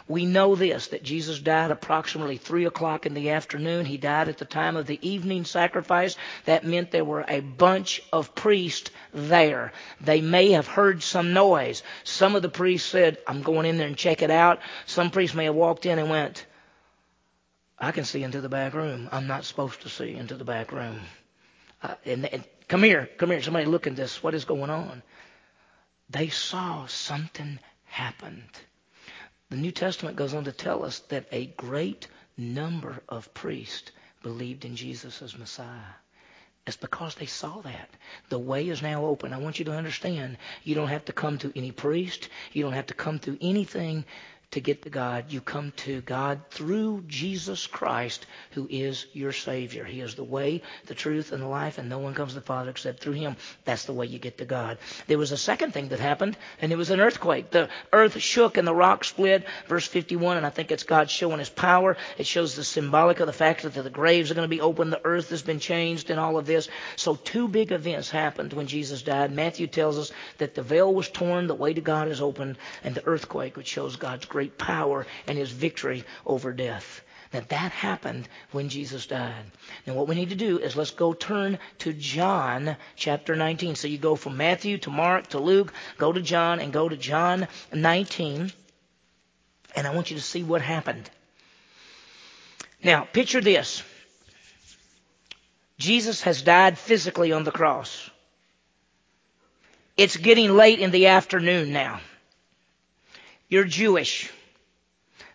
We 0.08 0.26
know 0.26 0.56
this, 0.56 0.88
that 0.88 1.04
Jesus 1.04 1.38
died 1.38 1.70
approximately 1.70 2.36
3 2.36 2.64
o'clock 2.64 3.06
in 3.06 3.14
the 3.14 3.30
afternoon. 3.30 3.86
He 3.86 3.96
died 3.96 4.28
at 4.28 4.38
the 4.38 4.44
time 4.44 4.76
of 4.76 4.88
the 4.88 4.98
evening 5.08 5.44
sacrifice. 5.44 6.16
That 6.46 6.64
meant 6.64 6.90
there 6.90 7.04
were 7.04 7.24
a 7.28 7.38
bunch 7.38 8.02
of 8.12 8.34
priests 8.34 8.90
there. 9.14 9.72
They 10.00 10.20
may 10.20 10.50
have 10.50 10.66
heard 10.66 11.04
some 11.04 11.32
noise. 11.32 11.84
Some 12.02 12.34
of 12.34 12.42
the 12.42 12.48
priests 12.48 12.88
said, 12.88 13.18
I'm 13.24 13.42
going 13.42 13.66
in 13.66 13.78
there 13.78 13.86
and 13.86 13.96
check 13.96 14.20
it 14.20 14.32
out. 14.32 14.58
Some 14.84 15.12
priests 15.12 15.36
may 15.36 15.44
have 15.44 15.54
walked 15.54 15.86
in 15.86 16.00
and 16.00 16.10
went, 16.10 16.44
I 17.80 17.92
can 17.92 18.04
see 18.04 18.22
into 18.22 18.40
the 18.40 18.48
back 18.48 18.74
room. 18.74 19.08
I'm 19.10 19.26
not 19.26 19.44
supposed 19.44 19.82
to 19.82 19.88
see 19.88 20.14
into 20.14 20.36
the 20.36 20.44
back 20.44 20.70
room. 20.70 21.00
Uh, 21.82 21.94
and, 22.04 22.26
and 22.26 22.44
come 22.68 22.82
here, 22.82 23.08
come 23.16 23.30
here. 23.30 23.42
Somebody 23.42 23.64
look 23.64 23.86
at 23.86 23.96
this. 23.96 24.22
What 24.22 24.34
is 24.34 24.44
going 24.44 24.70
on? 24.70 25.02
They 26.10 26.28
saw 26.28 26.86
something 26.86 27.58
happened. 27.84 28.50
The 29.48 29.56
New 29.56 29.72
Testament 29.72 30.16
goes 30.16 30.34
on 30.34 30.44
to 30.44 30.52
tell 30.52 30.84
us 30.84 31.00
that 31.08 31.26
a 31.32 31.46
great 31.46 32.06
number 32.36 33.02
of 33.08 33.32
priests 33.32 33.90
believed 34.22 34.64
in 34.64 34.76
Jesus 34.76 35.22
as 35.22 35.38
Messiah. 35.38 35.94
It's 36.66 36.76
because 36.76 37.14
they 37.14 37.26
saw 37.26 37.62
that. 37.62 37.88
The 38.28 38.38
way 38.38 38.68
is 38.68 38.82
now 38.82 39.06
open. 39.06 39.32
I 39.32 39.38
want 39.38 39.58
you 39.58 39.64
to 39.64 39.72
understand 39.72 40.36
you 40.62 40.74
don't 40.74 40.88
have 40.88 41.06
to 41.06 41.12
come 41.12 41.38
to 41.38 41.52
any 41.56 41.72
priest. 41.72 42.28
You 42.52 42.62
don't 42.62 42.74
have 42.74 42.86
to 42.86 42.94
come 42.94 43.18
through 43.18 43.38
anything 43.40 44.04
to 44.52 44.60
get 44.60 44.82
to 44.82 44.90
God. 44.90 45.26
You 45.28 45.40
come 45.40 45.72
to 45.78 46.00
God 46.00 46.40
through 46.50 47.04
Jesus 47.06 47.66
Christ, 47.68 48.26
who 48.52 48.66
is 48.68 49.06
your 49.12 49.32
Savior. 49.32 49.84
He 49.84 50.00
is 50.00 50.16
the 50.16 50.24
way, 50.24 50.62
the 50.86 50.94
truth, 50.94 51.30
and 51.30 51.42
the 51.42 51.46
life, 51.46 51.78
and 51.78 51.88
no 51.88 52.00
one 52.00 52.14
comes 52.14 52.32
to 52.32 52.40
the 52.40 52.46
Father 52.46 52.70
except 52.70 53.00
through 53.00 53.12
Him. 53.12 53.36
That's 53.64 53.84
the 53.84 53.92
way 53.92 54.06
you 54.06 54.18
get 54.18 54.38
to 54.38 54.44
God. 54.44 54.78
There 55.06 55.18
was 55.18 55.30
a 55.30 55.36
second 55.36 55.72
thing 55.72 55.88
that 55.88 56.00
happened, 56.00 56.36
and 56.60 56.72
it 56.72 56.76
was 56.76 56.90
an 56.90 57.00
earthquake. 57.00 57.50
The 57.50 57.68
earth 57.92 58.20
shook 58.20 58.56
and 58.56 58.66
the 58.66 58.74
rock 58.74 59.04
split. 59.04 59.46
Verse 59.68 59.86
51, 59.86 60.36
and 60.36 60.46
I 60.46 60.50
think 60.50 60.72
it's 60.72 60.82
God 60.82 61.10
showing 61.10 61.38
His 61.38 61.48
power. 61.48 61.96
It 62.18 62.26
shows 62.26 62.56
the 62.56 62.64
symbolic 62.64 63.20
of 63.20 63.26
the 63.28 63.32
fact 63.32 63.62
that 63.62 63.74
the 63.74 63.90
graves 63.90 64.32
are 64.32 64.34
going 64.34 64.48
to 64.48 64.56
be 64.56 64.60
opened, 64.60 64.92
the 64.92 65.04
earth 65.04 65.30
has 65.30 65.42
been 65.42 65.60
changed, 65.60 66.10
and 66.10 66.18
all 66.18 66.36
of 66.36 66.46
this. 66.46 66.68
So 66.96 67.14
two 67.14 67.46
big 67.46 67.70
events 67.70 68.10
happened 68.10 68.52
when 68.52 68.66
Jesus 68.66 69.02
died. 69.02 69.32
Matthew 69.32 69.68
tells 69.68 69.96
us 69.96 70.10
that 70.38 70.56
the 70.56 70.62
veil 70.62 70.92
was 70.92 71.08
torn, 71.08 71.46
the 71.46 71.54
way 71.54 71.72
to 71.72 71.80
God 71.80 72.08
is 72.08 72.20
opened, 72.20 72.58
and 72.82 72.96
the 72.96 73.06
earthquake, 73.06 73.56
which 73.56 73.68
shows 73.68 73.94
God's 73.94 74.24
grace 74.24 74.39
great 74.40 74.56
power 74.56 75.06
and 75.26 75.36
his 75.36 75.50
victory 75.50 76.02
over 76.24 76.50
death. 76.50 77.02
That 77.30 77.50
that 77.50 77.72
happened 77.72 78.26
when 78.52 78.70
Jesus 78.70 79.06
died. 79.06 79.44
Now 79.86 79.92
what 79.92 80.08
we 80.08 80.14
need 80.14 80.30
to 80.30 80.34
do 80.34 80.58
is 80.58 80.74
let's 80.74 80.92
go 80.92 81.12
turn 81.12 81.58
to 81.80 81.92
John 81.92 82.74
chapter 82.96 83.36
19. 83.36 83.74
So 83.74 83.86
you 83.86 83.98
go 83.98 84.16
from 84.16 84.38
Matthew 84.38 84.78
to 84.78 84.90
Mark 84.90 85.26
to 85.28 85.38
Luke, 85.38 85.74
go 85.98 86.10
to 86.10 86.22
John 86.22 86.58
and 86.58 86.72
go 86.72 86.88
to 86.88 86.96
John 86.96 87.48
19. 87.70 88.50
And 89.76 89.86
I 89.86 89.94
want 89.94 90.10
you 90.10 90.16
to 90.16 90.22
see 90.22 90.42
what 90.42 90.62
happened. 90.62 91.10
Now, 92.82 93.04
picture 93.04 93.42
this. 93.42 93.82
Jesus 95.78 96.22
has 96.22 96.40
died 96.40 96.78
physically 96.78 97.32
on 97.32 97.44
the 97.44 97.52
cross. 97.52 98.08
It's 99.98 100.16
getting 100.16 100.56
late 100.56 100.78
in 100.78 100.92
the 100.92 101.08
afternoon 101.08 101.74
now. 101.74 102.00
You're 103.50 103.64
Jewish. 103.64 104.30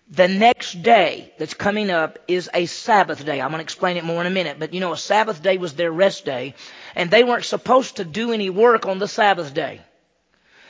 The 0.09 0.27
next 0.27 0.81
day 0.81 1.33
that's 1.37 1.53
coming 1.53 1.89
up 1.89 2.17
is 2.27 2.49
a 2.53 2.65
Sabbath 2.65 3.25
day. 3.25 3.41
I'm 3.41 3.49
going 3.49 3.59
to 3.59 3.63
explain 3.63 3.97
it 3.97 4.05
more 4.05 4.21
in 4.21 4.27
a 4.27 4.31
minute. 4.31 4.57
But 4.57 4.73
you 4.73 4.79
know, 4.79 4.93
a 4.93 4.97
Sabbath 4.97 5.43
day 5.43 5.57
was 5.57 5.73
their 5.73 5.91
rest 5.91 6.23
day. 6.23 6.55
And 6.95 7.11
they 7.11 7.23
weren't 7.23 7.43
supposed 7.43 7.97
to 7.97 8.05
do 8.05 8.31
any 8.31 8.49
work 8.49 8.85
on 8.85 8.99
the 8.99 9.07
Sabbath 9.07 9.53
day. 9.53 9.81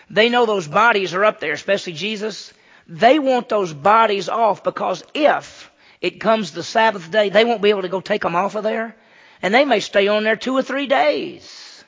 They 0.10 0.30
know 0.30 0.46
those 0.46 0.68
bodies 0.68 1.14
are 1.14 1.24
up 1.24 1.40
there, 1.40 1.54
especially 1.54 1.94
Jesus. 1.94 2.52
They 2.88 3.20
want 3.20 3.48
those 3.50 3.74
bodies 3.74 4.28
off 4.28 4.64
because 4.64 5.04
if 5.14 5.72
it 6.02 6.20
comes 6.20 6.52
the 6.52 6.64
Sabbath 6.64 7.12
day, 7.12 7.30
they 7.30 7.46
won't 7.46 7.62
be 7.62 7.70
able 7.70 7.84
to 7.84 7.90
go 7.90 8.02
take 8.02 8.22
them 8.22 8.36
off 8.36 8.56
of 8.56 8.64
there. 8.64 8.96
And 9.42 9.54
they 9.54 9.66
may 9.66 9.82
stay 9.82 10.08
on 10.08 10.24
there 10.24 10.36
two 10.36 10.56
or 10.58 10.64
three 10.64 10.88
days. 10.88 11.84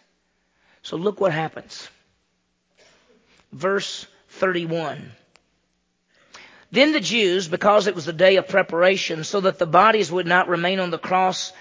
So 0.84 0.98
look 0.98 1.20
what 1.20 1.32
happens. 1.32 1.90
Verse 3.52 4.06
31. 4.30 5.12
Then 6.72 6.92
the 6.92 7.00
Jews, 7.00 7.48
because 7.48 7.88
it 7.88 7.96
was 7.96 8.06
the 8.06 8.14
day 8.14 8.36
of 8.36 8.48
preparation, 8.48 9.24
so 9.24 9.42
that 9.42 9.58
the 9.58 9.66
bodies 9.66 10.12
would 10.12 10.28
not 10.28 10.50
remain 10.50 10.80
on 10.80 10.92
the 10.92 10.98
cross 10.98 11.54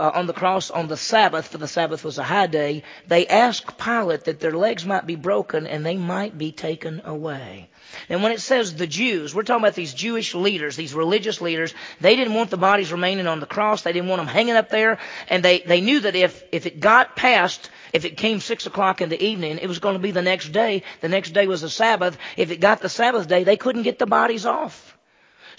uh, 0.00 0.10
on 0.14 0.26
the 0.26 0.32
cross 0.32 0.70
on 0.70 0.88
the 0.88 0.96
Sabbath, 0.96 1.48
for 1.48 1.58
the 1.58 1.68
Sabbath 1.68 2.02
was 2.02 2.18
a 2.18 2.22
high 2.22 2.46
day, 2.46 2.82
they 3.06 3.26
asked 3.26 3.76
Pilate 3.76 4.24
that 4.24 4.40
their 4.40 4.56
legs 4.56 4.86
might 4.86 5.06
be 5.06 5.14
broken 5.14 5.66
and 5.66 5.84
they 5.84 5.96
might 5.96 6.36
be 6.38 6.52
taken 6.52 7.02
away. 7.04 7.68
And 8.08 8.22
when 8.22 8.32
it 8.32 8.40
says 8.40 8.74
the 8.74 8.86
Jews, 8.86 9.34
we're 9.34 9.42
talking 9.42 9.62
about 9.62 9.74
these 9.74 9.92
Jewish 9.92 10.34
leaders, 10.34 10.74
these 10.74 10.94
religious 10.94 11.40
leaders. 11.40 11.74
They 12.00 12.16
didn't 12.16 12.34
want 12.34 12.48
the 12.48 12.56
bodies 12.56 12.92
remaining 12.92 13.26
on 13.26 13.40
the 13.40 13.46
cross. 13.46 13.82
They 13.82 13.92
didn't 13.92 14.08
want 14.08 14.20
them 14.20 14.28
hanging 14.28 14.56
up 14.56 14.70
there. 14.70 14.98
And 15.28 15.44
they, 15.44 15.58
they 15.60 15.82
knew 15.82 16.00
that 16.00 16.16
if, 16.16 16.42
if 16.50 16.66
it 16.66 16.80
got 16.80 17.14
past 17.14 17.70
if 17.92 18.04
it 18.04 18.16
came 18.16 18.38
six 18.38 18.66
o'clock 18.66 19.00
in 19.00 19.08
the 19.08 19.20
evening, 19.20 19.58
it 19.58 19.66
was 19.66 19.80
going 19.80 19.94
to 19.94 20.00
be 20.00 20.12
the 20.12 20.22
next 20.22 20.50
day. 20.52 20.84
The 21.00 21.08
next 21.08 21.30
day 21.30 21.48
was 21.48 21.64
a 21.64 21.70
Sabbath. 21.70 22.16
If 22.36 22.52
it 22.52 22.60
got 22.60 22.80
the 22.80 22.88
Sabbath 22.88 23.26
day, 23.26 23.42
they 23.42 23.56
couldn't 23.56 23.82
get 23.82 23.98
the 23.98 24.06
bodies 24.06 24.46
off. 24.46 24.96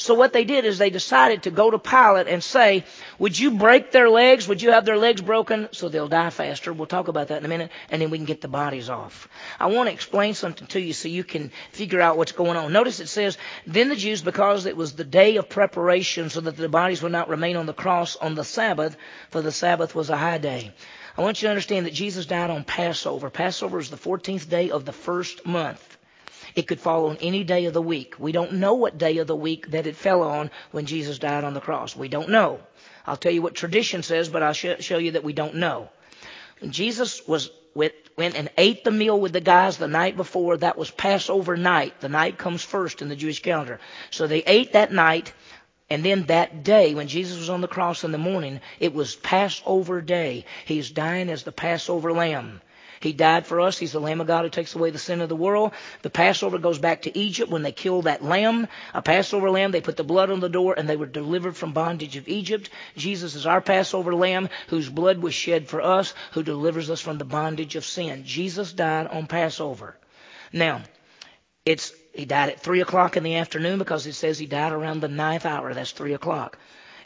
So 0.02 0.16
what 0.16 0.34
they 0.34 0.46
did 0.46 0.66
is 0.66 0.78
they 0.78 0.90
decided 0.90 1.44
to 1.44 1.52
go 1.52 1.70
to 1.70 1.78
Pilate 1.78 2.28
and 2.28 2.44
say, 2.44 2.86
would 3.20 3.38
you 3.38 3.52
break 3.52 3.92
their 3.92 4.10
legs? 4.10 4.48
Would 4.48 4.62
you 4.62 4.72
have 4.72 4.84
their 4.84 4.98
legs 4.98 5.22
broken 5.22 5.70
so 5.72 5.90
they'll 5.90 6.08
die 6.08 6.32
faster? 6.32 6.74
We'll 6.74 6.88
talk 6.88 7.08
about 7.08 7.28
that 7.28 7.38
in 7.38 7.46
a 7.46 7.48
minute 7.48 7.72
and 7.90 8.02
then 8.02 8.10
we 8.10 8.18
can 8.18 8.26
get 8.26 8.42
the 8.42 8.48
bodies 8.48 8.90
off. 8.90 9.28
I 9.60 9.68
want 9.68 9.90
to 9.90 9.94
explain 9.94 10.34
something 10.34 10.68
to 10.68 10.82
you 10.82 10.94
so 10.94 11.08
you 11.08 11.24
can 11.24 11.52
figure 11.72 12.02
out 12.02 12.18
what's 12.18 12.32
going 12.32 12.58
on. 12.58 12.74
Notice 12.74 13.00
it 13.00 13.10
says, 13.10 13.38
then 13.68 13.90
the 13.90 13.96
Jews, 13.96 14.22
because 14.24 14.66
it 14.66 14.76
was 14.76 14.94
the 14.94 15.04
day 15.04 15.36
of 15.36 15.50
preparation 15.50 16.30
so 16.32 16.42
that 16.42 16.58
the 16.58 16.68
bodies 16.68 17.04
would 17.04 17.12
not 17.12 17.30
remain 17.30 17.56
on 17.56 17.68
the 17.68 17.74
cross 17.74 18.16
on 18.16 18.34
the 18.34 18.44
Sabbath, 18.44 18.98
for 19.30 19.42
the 19.42 19.52
Sabbath 19.52 19.94
was 19.94 20.10
a 20.10 20.18
high 20.18 20.40
day. 20.40 20.74
I 21.16 21.22
want 21.22 21.42
you 21.42 21.46
to 21.46 21.52
understand 21.52 21.86
that 21.86 21.94
Jesus 21.94 22.26
died 22.26 22.50
on 22.50 22.64
Passover. 22.64 23.30
Passover 23.30 23.78
is 23.78 23.90
the 23.90 23.98
14th 23.98 24.50
day 24.50 24.72
of 24.72 24.86
the 24.86 24.94
first 24.94 25.46
month. 25.46 25.98
It 26.56 26.68
could 26.68 26.80
fall 26.80 27.10
on 27.10 27.18
any 27.18 27.44
day 27.44 27.66
of 27.66 27.74
the 27.74 27.82
week. 27.82 28.16
We 28.20 28.32
don't 28.32 28.54
know 28.54 28.74
what 28.74 28.98
day 28.98 29.18
of 29.18 29.28
the 29.28 29.36
week 29.36 29.72
that 29.72 29.88
it 29.88 29.96
fell 29.96 30.24
on 30.24 30.52
when 30.72 30.86
Jesus 30.86 31.20
died 31.20 31.44
on 31.44 31.54
the 31.54 31.62
cross. 31.62 31.96
We 31.96 32.08
don't 32.08 32.30
know. 32.30 32.60
I'll 33.06 33.18
tell 33.18 33.32
you 33.32 33.42
what 33.42 33.56
tradition 33.56 34.04
says, 34.04 34.30
but 34.30 34.44
I'll 34.44 34.54
sh- 34.54 34.80
show 34.80 34.98
you 34.98 35.12
that 35.12 35.24
we 35.24 35.34
don't 35.34 35.56
know. 35.56 35.90
Jesus 36.70 37.28
was 37.28 37.50
with, 37.74 37.94
went 38.18 38.36
and 38.36 38.50
ate 38.58 38.84
the 38.84 38.92
meal 38.92 39.20
with 39.20 39.34
the 39.34 39.42
guys 39.42 39.78
the 39.78 39.88
night 39.88 40.16
before, 40.18 40.58
that 40.58 40.78
was 40.78 40.92
Passover 40.92 41.58
night. 41.58 42.00
The 42.02 42.10
night 42.10 42.38
comes 42.38 42.64
first 42.64 43.02
in 43.02 43.10
the 43.10 43.16
Jewish 43.16 43.42
calendar. 43.42 43.80
So 44.12 44.28
they 44.28 44.44
ate 44.44 44.74
that 44.74 44.92
night. 44.92 45.34
And 45.90 46.06
then 46.06 46.24
that 46.28 46.64
day, 46.64 46.94
when 46.94 47.08
Jesus 47.08 47.38
was 47.38 47.50
on 47.50 47.60
the 47.60 47.68
cross 47.68 48.04
in 48.04 48.12
the 48.12 48.18
morning, 48.18 48.62
it 48.80 48.94
was 48.94 49.16
Passover 49.16 50.00
day. 50.00 50.46
He's 50.66 50.90
dying 50.90 51.30
as 51.30 51.44
the 51.44 51.52
Passover 51.52 52.14
lamb. 52.14 52.62
He 53.02 53.14
died 53.14 53.48
for 53.48 53.60
us. 53.60 53.78
He's 53.78 53.92
the 53.92 54.00
Lamb 54.00 54.22
of 54.22 54.28
God 54.28 54.44
who 54.44 54.50
takes 54.50 54.76
away 54.76 54.92
the 54.92 55.00
sin 55.00 55.22
of 55.22 55.30
the 55.30 55.36
world. 55.36 55.74
The 56.04 56.10
Passover 56.10 56.60
goes 56.60 56.78
back 56.78 57.02
to 57.04 57.18
Egypt 57.18 57.52
when 57.52 57.64
they 57.64 57.72
killed 57.72 58.06
that 58.06 58.24
lamb, 58.24 58.68
a 58.94 59.02
Passover 59.02 59.50
lamb. 59.50 59.72
They 59.72 59.82
put 59.82 59.98
the 59.98 60.04
blood 60.04 60.30
on 60.30 60.40
the 60.40 60.50
door 60.50 60.76
and 60.78 60.88
they 60.88 60.96
were 60.96 61.08
delivered 61.08 61.58
from 61.58 61.74
bondage 61.74 62.16
of 62.16 62.28
Egypt. 62.28 62.70
Jesus 62.96 63.36
is 63.36 63.46
our 63.46 63.62
Passover 63.62 64.14
lamb 64.14 64.50
whose 64.68 64.90
blood 64.90 65.20
was 65.20 65.34
shed 65.34 65.68
for 65.68 65.82
us, 65.82 66.14
who 66.34 66.44
delivers 66.44 66.90
us 66.90 67.02
from 67.02 67.18
the 67.18 67.26
bondage 67.26 67.76
of 67.76 67.86
sin. 67.86 68.24
Jesus 68.24 68.72
died 68.72 69.08
on 69.08 69.28
Passover. 69.28 69.98
Now, 70.54 70.82
it's 71.66 71.94
he 72.14 72.26
died 72.26 72.50
at 72.50 72.60
three 72.60 72.82
o'clock 72.82 73.16
in 73.18 73.24
the 73.24 73.38
afternoon 73.38 73.80
because 73.80 74.06
it 74.06 74.14
says 74.14 74.38
he 74.38 74.46
died 74.46 74.74
around 74.74 75.00
the 75.00 75.08
ninth 75.08 75.46
hour. 75.46 75.74
That's 75.74 75.92
three 75.92 76.14
o'clock. 76.14 76.58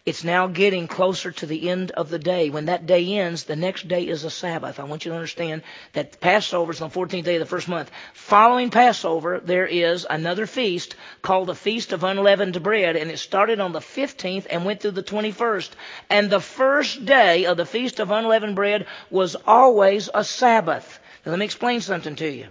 It's 0.05 0.23
now 0.23 0.45
getting 0.45 0.87
closer 0.87 1.31
to 1.31 1.47
the 1.47 1.67
end 1.67 1.89
of 1.89 2.11
the 2.11 2.19
day. 2.19 2.51
When 2.51 2.65
that 2.65 2.85
day 2.85 3.17
ends, 3.17 3.45
the 3.45 3.55
next 3.55 3.87
day 3.87 4.07
is 4.07 4.23
a 4.23 4.29
Sabbath. 4.29 4.79
I 4.79 4.83
want 4.83 5.03
you 5.03 5.09
to 5.09 5.15
understand 5.15 5.63
that 5.93 6.19
Passover 6.19 6.71
is 6.71 6.79
on 6.79 6.89
the 6.89 6.95
14th 6.95 7.23
day 7.23 7.37
of 7.37 7.39
the 7.39 7.47
first 7.47 7.67
month. 7.67 7.89
Following 8.13 8.69
Passover, 8.69 9.39
there 9.39 9.65
is 9.65 10.05
another 10.07 10.45
feast 10.45 10.95
called 11.23 11.47
the 11.47 11.55
Feast 11.55 11.91
of 11.91 12.03
Unleavened 12.03 12.61
Bread, 12.61 12.95
and 12.95 13.09
it 13.09 13.17
started 13.17 13.59
on 13.59 13.71
the 13.71 13.79
15th 13.79 14.45
and 14.47 14.63
went 14.63 14.79
through 14.79 14.91
the 14.91 15.01
21st. 15.01 15.71
And 16.11 16.29
the 16.29 16.39
first 16.39 17.03
day 17.05 17.45
of 17.45 17.57
the 17.57 17.65
Feast 17.65 17.99
of 17.99 18.11
Unleavened 18.11 18.55
Bread 18.55 18.85
was 19.09 19.35
always 19.47 20.07
a 20.13 20.23
Sabbath. 20.23 20.99
Now, 21.25 21.31
let 21.31 21.39
me 21.39 21.45
explain 21.45 21.81
something 21.81 22.15
to 22.17 22.29
you. 22.29 22.49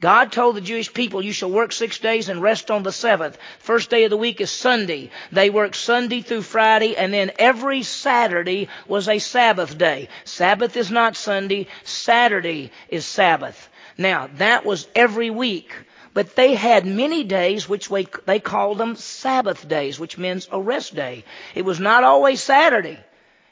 God 0.00 0.32
told 0.32 0.56
the 0.56 0.62
Jewish 0.62 0.92
people, 0.92 1.20
you 1.22 1.32
shall 1.32 1.50
work 1.50 1.72
six 1.72 1.98
days 1.98 2.30
and 2.30 2.40
rest 2.40 2.70
on 2.70 2.82
the 2.82 2.92
seventh. 2.92 3.36
First 3.58 3.90
day 3.90 4.04
of 4.04 4.10
the 4.10 4.16
week 4.16 4.40
is 4.40 4.50
Sunday. 4.50 5.10
They 5.30 5.50
worked 5.50 5.76
Sunday 5.76 6.22
through 6.22 6.42
Friday 6.42 6.96
and 6.96 7.12
then 7.12 7.32
every 7.38 7.82
Saturday 7.82 8.68
was 8.88 9.08
a 9.08 9.18
Sabbath 9.18 9.76
day. 9.76 10.08
Sabbath 10.24 10.76
is 10.78 10.90
not 10.90 11.16
Sunday. 11.16 11.66
Saturday 11.84 12.72
is 12.88 13.04
Sabbath. 13.04 13.68
Now, 13.98 14.30
that 14.36 14.64
was 14.64 14.88
every 14.94 15.28
week. 15.28 15.74
But 16.14 16.34
they 16.34 16.54
had 16.54 16.86
many 16.86 17.22
days 17.22 17.68
which 17.68 17.90
they 18.24 18.40
called 18.40 18.78
them 18.78 18.96
Sabbath 18.96 19.68
days, 19.68 20.00
which 20.00 20.18
means 20.18 20.48
a 20.50 20.60
rest 20.60 20.94
day. 20.94 21.24
It 21.54 21.64
was 21.64 21.78
not 21.78 22.04
always 22.04 22.42
Saturday. 22.42 22.98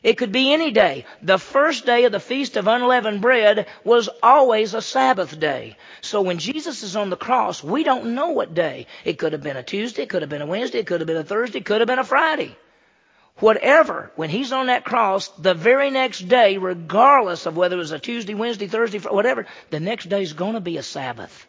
It 0.02 0.14
could 0.14 0.30
be 0.30 0.52
any 0.52 0.70
day. 0.70 1.06
The 1.22 1.38
first 1.38 1.84
day 1.84 2.04
of 2.04 2.12
the 2.12 2.20
Feast 2.20 2.56
of 2.56 2.68
Unleavened 2.68 3.20
Bread 3.20 3.66
was 3.82 4.08
always 4.22 4.74
a 4.74 4.82
Sabbath 4.82 5.38
day. 5.40 5.76
So 6.02 6.22
when 6.22 6.38
Jesus 6.38 6.84
is 6.84 6.94
on 6.94 7.10
the 7.10 7.16
cross, 7.16 7.64
we 7.64 7.82
don't 7.82 8.14
know 8.14 8.28
what 8.28 8.54
day. 8.54 8.86
It 9.04 9.18
could 9.18 9.32
have 9.32 9.42
been 9.42 9.56
a 9.56 9.62
Tuesday, 9.62 10.02
it 10.02 10.08
could 10.08 10.22
have 10.22 10.30
been 10.30 10.42
a 10.42 10.46
Wednesday, 10.46 10.78
it 10.78 10.86
could 10.86 11.00
have 11.00 11.08
been 11.08 11.16
a 11.16 11.24
Thursday, 11.24 11.58
it 11.58 11.64
could 11.64 11.80
have 11.80 11.88
been 11.88 11.98
a 11.98 12.04
Friday. 12.04 12.56
Whatever, 13.38 14.12
when 14.16 14.30
he's 14.30 14.52
on 14.52 14.66
that 14.66 14.84
cross, 14.84 15.28
the 15.30 15.54
very 15.54 15.90
next 15.90 16.28
day, 16.28 16.58
regardless 16.58 17.46
of 17.46 17.56
whether 17.56 17.76
it 17.76 17.78
was 17.78 17.92
a 17.92 17.98
Tuesday, 17.98 18.34
Wednesday, 18.34 18.66
Thursday, 18.66 18.98
whatever, 18.98 19.46
the 19.70 19.80
next 19.80 20.08
day 20.08 20.22
is 20.22 20.32
going 20.32 20.54
to 20.54 20.60
be 20.60 20.76
a 20.76 20.82
Sabbath. 20.82 21.46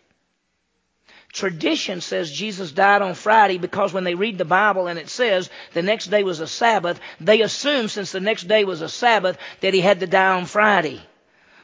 Tradition 1.31 2.01
says 2.01 2.31
Jesus 2.31 2.71
died 2.71 3.03
on 3.03 3.13
Friday 3.13 3.59
because 3.59 3.93
when 3.93 4.03
they 4.03 4.15
read 4.15 4.37
the 4.37 4.45
Bible 4.45 4.87
and 4.87 4.97
it 4.97 5.09
says 5.09 5.49
the 5.73 5.83
next 5.83 6.07
day 6.07 6.23
was 6.23 6.39
a 6.39 6.47
Sabbath, 6.47 6.99
they 7.21 7.41
assume 7.41 7.87
since 7.87 8.11
the 8.11 8.19
next 8.19 8.47
day 8.47 8.65
was 8.65 8.81
a 8.81 8.89
Sabbath 8.89 9.37
that 9.61 9.75
he 9.75 9.81
had 9.81 9.99
to 9.99 10.07
die 10.07 10.35
on 10.37 10.45
Friday. 10.45 11.01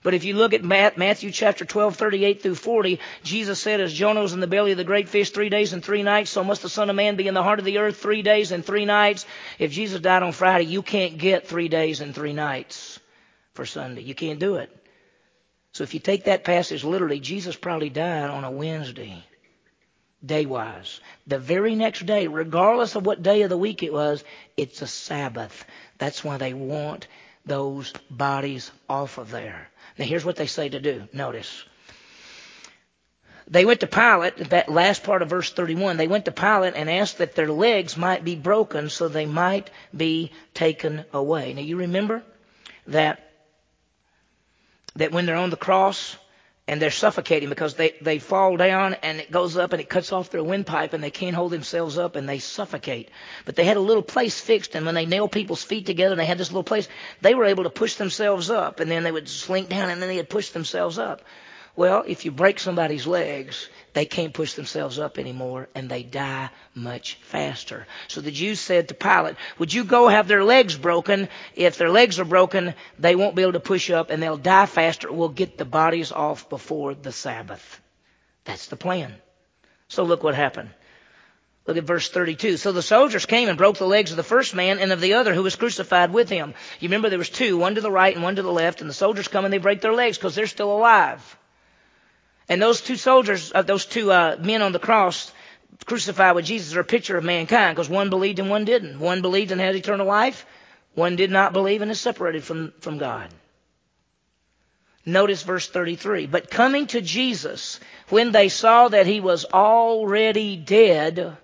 But 0.04 0.14
if 0.14 0.24
you 0.24 0.36
look 0.36 0.54
at 0.54 0.64
Matthew 0.64 1.32
chapter 1.32 1.66
12, 1.66 1.96
38 1.96 2.44
through 2.44 2.56
40, 2.56 3.00
Jesus 3.24 3.60
said, 3.60 3.82
as 3.82 3.92
Jonah 3.92 4.22
was 4.22 4.34
in 4.34 4.40
the 4.40 4.46
belly 4.46 4.70
of 4.70 4.78
the 4.78 4.84
great 4.84 5.10
fish 5.10 5.32
three 5.32 5.50
days 5.50 5.74
and 5.74 5.84
three 5.84 6.04
nights, 6.04 6.30
so 6.30 6.44
must 6.44 6.62
the 6.62 6.70
Son 6.70 6.92
of 6.92 6.96
Man 6.96 7.16
be 7.16 7.28
in 7.28 7.34
the 7.34 7.42
heart 7.42 7.58
of 7.58 7.66
the 7.66 7.80
earth 7.80 7.98
three 7.98 8.22
days 8.22 8.52
and 8.52 8.64
three 8.64 8.86
nights. 8.86 9.26
If 9.58 9.72
Jesus 9.72 10.00
died 10.00 10.22
on 10.22 10.32
Friday, 10.32 10.66
you 10.66 10.84
can't 10.84 11.18
get 11.18 11.48
three 11.48 11.70
days 11.70 12.02
and 12.02 12.14
three 12.14 12.34
nights 12.34 13.00
for 13.56 13.66
Sunday. 13.66 14.04
You 14.04 14.14
can't 14.14 14.38
do 14.38 14.58
it. 14.58 14.70
So 15.72 15.84
if 15.84 15.96
you 15.96 16.00
take 16.00 16.26
that 16.26 16.44
passage 16.44 16.84
literally, 16.84 17.20
Jesus 17.20 17.56
probably 17.56 17.90
died 17.90 18.30
on 18.30 18.44
a 18.44 18.52
Wednesday 18.52 19.24
day 20.24 20.46
wise. 20.46 21.00
The 21.28 21.40
very 21.40 21.76
next 21.76 22.06
day, 22.06 22.28
regardless 22.28 22.96
of 22.96 23.06
what 23.06 23.24
day 23.24 23.42
of 23.44 23.50
the 23.50 23.58
week 23.58 23.84
it 23.84 23.94
was, 23.94 24.24
it's 24.58 24.82
a 24.82 24.88
Sabbath. 24.88 25.66
That's 25.98 26.24
why 26.24 26.38
they 26.38 26.54
want 26.54 27.08
those 27.46 27.94
bodies 28.10 28.72
off 28.90 29.18
of 29.18 29.32
there. 29.32 29.70
Now 29.98 30.06
here's 30.06 30.26
what 30.26 30.36
they 30.36 30.48
say 30.48 30.70
to 30.70 30.80
do. 30.80 31.08
Notice. 31.14 31.64
They 33.48 33.66
went 33.66 33.82
to 33.82 33.88
Pilate, 33.88 34.50
that 34.50 34.70
last 34.70 35.04
part 35.04 35.22
of 35.22 35.30
verse 35.30 35.52
31, 35.52 35.98
they 35.98 36.08
went 36.08 36.26
to 36.26 36.32
Pilate 36.32 36.74
and 36.76 36.90
asked 36.90 37.20
that 37.20 37.36
their 37.36 37.52
legs 37.52 37.96
might 37.96 38.24
be 38.24 38.36
broken 38.36 38.90
so 38.90 39.08
they 39.08 39.28
might 39.28 39.70
be 39.96 40.32
taken 40.56 41.06
away. 41.14 41.54
Now 41.54 41.62
you 41.62 41.78
remember 41.78 42.24
that, 42.88 43.32
that 44.96 45.12
when 45.12 45.28
they're 45.28 45.36
on 45.36 45.52
the 45.52 45.58
cross, 45.58 46.18
and 46.68 46.82
they're 46.82 46.90
suffocating 46.92 47.48
because 47.50 47.76
they, 47.76 47.94
they 48.02 48.18
fall 48.18 48.58
down 48.58 48.96
and 48.96 49.20
it 49.20 49.30
goes 49.30 49.56
up 49.56 49.72
and 49.74 49.80
it 49.82 49.88
cuts 49.90 50.12
off 50.12 50.32
their 50.32 50.44
windpipe 50.44 50.94
and 50.94 51.04
they 51.04 51.12
can't 51.12 51.36
hold 51.36 51.52
themselves 51.52 51.98
up 51.98 52.16
and 52.16 52.28
they 52.28 52.40
suffocate. 52.40 53.10
But 53.46 53.56
they 53.56 53.66
had 53.66 53.78
a 53.78 53.82
little 53.82 54.02
place 54.02 54.40
fixed 54.40 54.74
and 54.76 54.86
when 54.86 54.96
they 54.96 55.06
nailed 55.06 55.32
people's 55.32 55.64
feet 55.64 55.86
together 55.86 56.14
and 56.14 56.20
they 56.20 56.26
had 56.26 56.40
this 56.40 56.50
little 56.50 56.64
place, 56.64 56.88
they 57.22 57.36
were 57.36 57.46
able 57.46 57.64
to 57.66 57.70
push 57.70 57.96
themselves 57.96 58.50
up 58.50 58.80
and 58.80 58.90
then 58.90 59.04
they 59.04 59.12
would 59.12 59.30
slink 59.30 59.70
down 59.70 59.92
and 59.92 60.02
then 60.02 60.10
they 60.10 60.18
would 60.18 60.30
push 60.30 60.50
themselves 60.50 60.98
up. 60.98 61.22
Well, 61.78 62.06
if 62.08 62.24
you 62.24 62.32
break 62.32 62.60
somebody's 62.60 63.06
legs, 63.06 63.68
they 63.92 64.06
can't 64.06 64.34
push 64.34 64.54
themselves 64.54 64.98
up 64.98 65.18
anymore 65.18 65.68
and 65.76 65.90
they 65.90 66.04
die 66.04 66.50
much 66.74 67.16
faster. 67.24 67.86
So 68.08 68.22
the 68.22 68.32
Jews 68.32 68.62
said 68.62 68.88
to 68.88 68.94
Pilate, 68.94 69.36
would 69.58 69.74
you 69.74 69.84
go 69.84 70.08
have 70.08 70.28
their 70.30 70.44
legs 70.44 70.78
broken? 70.78 71.28
If 71.54 71.78
their 71.78 71.90
legs 71.90 72.18
are 72.20 72.26
broken, 72.26 72.76
they 72.98 73.16
won't 73.16 73.36
be 73.36 73.42
able 73.42 73.54
to 73.54 73.60
push 73.60 73.90
up 73.90 74.10
and 74.10 74.24
they'll 74.24 74.38
die 74.38 74.68
faster. 74.68 75.12
We'll 75.12 75.30
get 75.30 75.58
the 75.58 75.66
bodies 75.66 76.14
off 76.14 76.50
before 76.50 76.94
the 76.94 77.12
Sabbath. 77.12 77.82
That's 78.46 78.68
the 78.68 78.78
plan. 78.78 79.14
So 79.90 80.04
look 80.04 80.24
what 80.24 80.36
happened. 80.36 80.70
Look 81.68 81.78
at 81.78 81.84
verse 81.84 82.10
32. 82.10 82.58
So 82.58 82.72
the 82.72 82.82
soldiers 82.82 83.26
came 83.26 83.50
and 83.50 83.58
broke 83.58 83.78
the 83.78 83.88
legs 83.88 84.12
of 84.12 84.18
the 84.18 84.24
first 84.24 84.56
man 84.56 84.80
and 84.80 84.92
of 84.94 85.02
the 85.02 85.16
other 85.16 85.34
who 85.34 85.44
was 85.44 85.56
crucified 85.56 86.14
with 86.14 86.30
him. 86.30 86.54
You 86.80 86.88
remember 86.88 87.10
there 87.10 87.18
was 87.18 87.30
two, 87.30 87.58
one 87.58 87.76
to 87.76 87.82
the 87.82 87.92
right 87.92 88.14
and 88.14 88.24
one 88.24 88.38
to 88.38 88.44
the 88.44 88.52
left, 88.52 88.82
and 88.82 88.90
the 88.90 88.94
soldiers 88.94 89.28
come 89.28 89.46
and 89.46 89.54
they 89.54 89.58
break 89.58 89.82
their 89.82 89.94
legs 89.94 90.18
because 90.18 90.36
they're 90.36 90.48
still 90.48 90.72
alive. 90.72 91.38
And 92.48 92.62
those 92.62 92.82
two 92.82 92.96
soldiers, 92.96 93.52
uh, 93.54 93.64
those 93.64 93.86
two 93.86 94.12
uh, 94.12 94.38
men 94.40 94.62
on 94.62 94.72
the 94.72 94.80
cross 94.80 95.32
crucified 95.86 96.36
with 96.36 96.46
Jesus 96.46 96.76
are 96.76 96.82
a 96.82 96.86
picture 96.86 97.18
of 97.18 97.24
mankind 97.24 97.76
because 97.76 97.90
one 97.90 98.10
believed 98.10 98.40
and 98.40 98.50
one 98.50 98.66
didn't. 98.66 99.00
One 99.00 99.22
believed 99.22 99.52
and 99.52 99.60
had 99.60 99.76
eternal 99.76 100.08
life. 100.08 100.46
One 100.94 101.16
did 101.16 101.32
not 101.32 101.54
believe 101.54 101.82
and 101.82 101.92
is 101.92 102.00
separated 102.00 102.44
from, 102.44 102.74
from 102.80 102.98
God. 102.98 103.30
Notice 105.06 105.44
verse 105.44 105.68
33. 105.68 106.26
But 106.26 106.50
coming 106.50 106.88
to 106.88 107.02
Jesus, 107.02 107.80
when 108.10 108.32
they 108.32 108.50
saw 108.50 108.88
that 108.88 109.06
he 109.06 109.20
was 109.20 109.46
already 109.46 110.56
dead, 110.56 111.38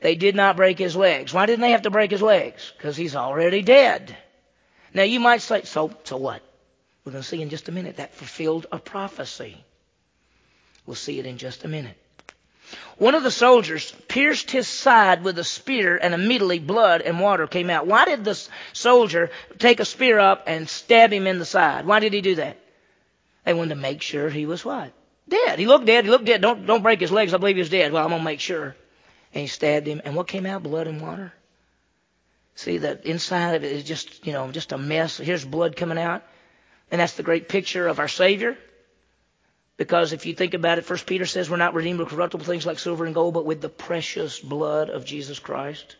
they 0.00 0.14
did 0.14 0.34
not 0.34 0.56
break 0.56 0.78
his 0.78 0.96
legs. 0.96 1.34
Why 1.34 1.46
didn't 1.46 1.60
they 1.60 1.72
have 1.72 1.82
to 1.82 1.90
break 1.90 2.10
his 2.10 2.22
legs? 2.22 2.72
Because 2.76 2.96
he's 2.96 3.16
already 3.16 3.60
dead. 3.60 4.16
Now 4.94 5.02
you 5.02 5.20
might 5.20 5.42
say, 5.42 5.62
so, 5.64 5.92
so 6.04 6.16
what? 6.16 6.42
We're 7.04 7.12
going 7.12 7.22
to 7.22 7.28
see 7.28 7.42
in 7.42 7.50
just 7.50 7.68
a 7.68 7.72
minute 7.72 7.96
that 7.96 8.14
fulfilled 8.14 8.66
a 8.72 8.78
prophecy. 8.78 9.62
We'll 10.90 10.96
see 10.96 11.20
it 11.20 11.26
in 11.26 11.38
just 11.38 11.62
a 11.62 11.68
minute. 11.68 11.96
One 12.98 13.14
of 13.14 13.22
the 13.22 13.30
soldiers 13.30 13.92
pierced 14.08 14.50
his 14.50 14.66
side 14.66 15.22
with 15.22 15.38
a 15.38 15.44
spear 15.44 15.96
and 15.96 16.12
immediately 16.12 16.58
blood 16.58 17.00
and 17.00 17.20
water 17.20 17.46
came 17.46 17.70
out. 17.70 17.86
Why 17.86 18.06
did 18.06 18.24
the 18.24 18.36
soldier 18.72 19.30
take 19.56 19.78
a 19.78 19.84
spear 19.84 20.18
up 20.18 20.42
and 20.48 20.68
stab 20.68 21.12
him 21.12 21.28
in 21.28 21.38
the 21.38 21.44
side? 21.44 21.86
Why 21.86 22.00
did 22.00 22.12
he 22.12 22.22
do 22.22 22.34
that? 22.34 22.56
They 23.44 23.54
wanted 23.54 23.76
to 23.76 23.80
make 23.80 24.02
sure 24.02 24.28
he 24.28 24.46
was 24.46 24.64
what? 24.64 24.90
Dead. 25.28 25.60
He 25.60 25.66
looked 25.68 25.86
dead. 25.86 26.06
He 26.06 26.10
looked 26.10 26.24
dead. 26.24 26.40
Don't, 26.40 26.66
don't 26.66 26.82
break 26.82 26.98
his 26.98 27.12
legs. 27.12 27.32
I 27.32 27.36
believe 27.36 27.54
he 27.54 27.62
was 27.62 27.70
dead. 27.70 27.92
Well, 27.92 28.02
I'm 28.02 28.10
going 28.10 28.22
to 28.22 28.24
make 28.24 28.40
sure. 28.40 28.74
And 29.32 29.42
he 29.42 29.46
stabbed 29.46 29.86
him. 29.86 30.02
And 30.04 30.16
what 30.16 30.26
came 30.26 30.44
out? 30.44 30.64
Blood 30.64 30.88
and 30.88 31.00
water. 31.00 31.32
See, 32.56 32.78
the 32.78 33.00
inside 33.08 33.54
of 33.54 33.62
it 33.62 33.70
is 33.70 33.84
just, 33.84 34.26
you 34.26 34.32
know, 34.32 34.50
just 34.50 34.72
a 34.72 34.76
mess. 34.76 35.18
Here's 35.18 35.44
blood 35.44 35.76
coming 35.76 35.98
out. 35.98 36.24
And 36.90 37.00
that's 37.00 37.14
the 37.14 37.22
great 37.22 37.48
picture 37.48 37.86
of 37.86 38.00
our 38.00 38.08
Savior. 38.08 38.58
Because 39.80 40.12
if 40.12 40.26
you 40.26 40.34
think 40.34 40.52
about 40.52 40.76
it, 40.76 40.84
First 40.84 41.06
Peter 41.06 41.24
says 41.24 41.48
we're 41.48 41.56
not 41.56 41.72
redeemed 41.72 42.00
with 42.00 42.10
corruptible 42.10 42.44
things 42.44 42.66
like 42.66 42.78
silver 42.78 43.06
and 43.06 43.14
gold, 43.14 43.32
but 43.32 43.46
with 43.46 43.62
the 43.62 43.70
precious 43.70 44.38
blood 44.38 44.90
of 44.90 45.06
Jesus 45.06 45.38
Christ. 45.38 45.96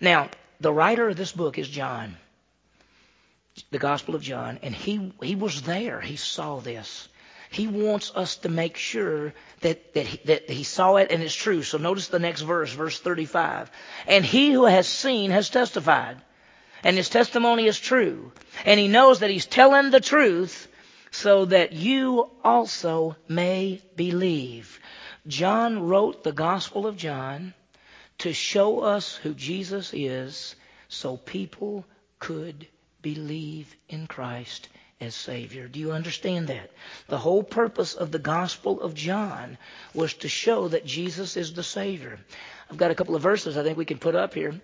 Now, 0.00 0.30
the 0.58 0.72
writer 0.72 1.10
of 1.10 1.18
this 1.18 1.32
book 1.32 1.58
is 1.58 1.68
John, 1.68 2.16
the 3.70 3.78
Gospel 3.78 4.14
of 4.14 4.22
John, 4.22 4.58
and 4.62 4.74
he, 4.74 5.12
he 5.22 5.34
was 5.34 5.60
there. 5.60 6.00
He 6.00 6.16
saw 6.16 6.60
this. 6.60 7.08
He 7.50 7.66
wants 7.66 8.10
us 8.14 8.36
to 8.36 8.48
make 8.48 8.78
sure 8.78 9.34
that, 9.60 9.92
that, 9.92 10.06
he, 10.06 10.16
that 10.24 10.48
he 10.48 10.62
saw 10.64 10.96
it 10.96 11.12
and 11.12 11.22
it's 11.22 11.34
true. 11.34 11.62
So 11.62 11.76
notice 11.76 12.08
the 12.08 12.18
next 12.18 12.40
verse, 12.40 12.72
verse 12.72 12.98
35. 12.98 13.70
And 14.06 14.24
he 14.24 14.50
who 14.50 14.64
has 14.64 14.88
seen 14.88 15.30
has 15.30 15.50
testified, 15.50 16.16
and 16.82 16.96
his 16.96 17.10
testimony 17.10 17.66
is 17.66 17.78
true. 17.78 18.32
And 18.64 18.80
he 18.80 18.88
knows 18.88 19.18
that 19.18 19.28
he's 19.28 19.44
telling 19.44 19.90
the 19.90 20.00
truth 20.00 20.68
so 21.16 21.46
that 21.46 21.72
you 21.72 22.28
also 22.44 23.16
may 23.26 23.80
believe. 23.96 24.78
John 25.26 25.88
wrote 25.88 26.22
the 26.22 26.32
Gospel 26.32 26.86
of 26.86 26.98
John 26.98 27.54
to 28.18 28.34
show 28.34 28.80
us 28.80 29.16
who 29.16 29.32
Jesus 29.32 29.92
is 29.94 30.54
so 30.88 31.16
people 31.16 31.86
could 32.18 32.66
believe 33.00 33.74
in 33.88 34.06
Christ 34.06 34.68
as 35.00 35.14
Savior. 35.14 35.68
Do 35.68 35.80
you 35.80 35.92
understand 35.92 36.48
that? 36.48 36.70
The 37.08 37.18
whole 37.18 37.42
purpose 37.42 37.94
of 37.94 38.12
the 38.12 38.18
Gospel 38.18 38.82
of 38.82 38.92
John 38.92 39.56
was 39.94 40.12
to 40.14 40.28
show 40.28 40.68
that 40.68 40.84
Jesus 40.84 41.38
is 41.38 41.54
the 41.54 41.62
Savior. 41.62 42.18
I've 42.70 42.76
got 42.76 42.90
a 42.90 42.94
couple 42.94 43.16
of 43.16 43.22
verses 43.22 43.56
I 43.56 43.62
think 43.62 43.78
we 43.78 43.86
can 43.86 43.98
put 43.98 44.14
up 44.14 44.34
here. 44.34 44.60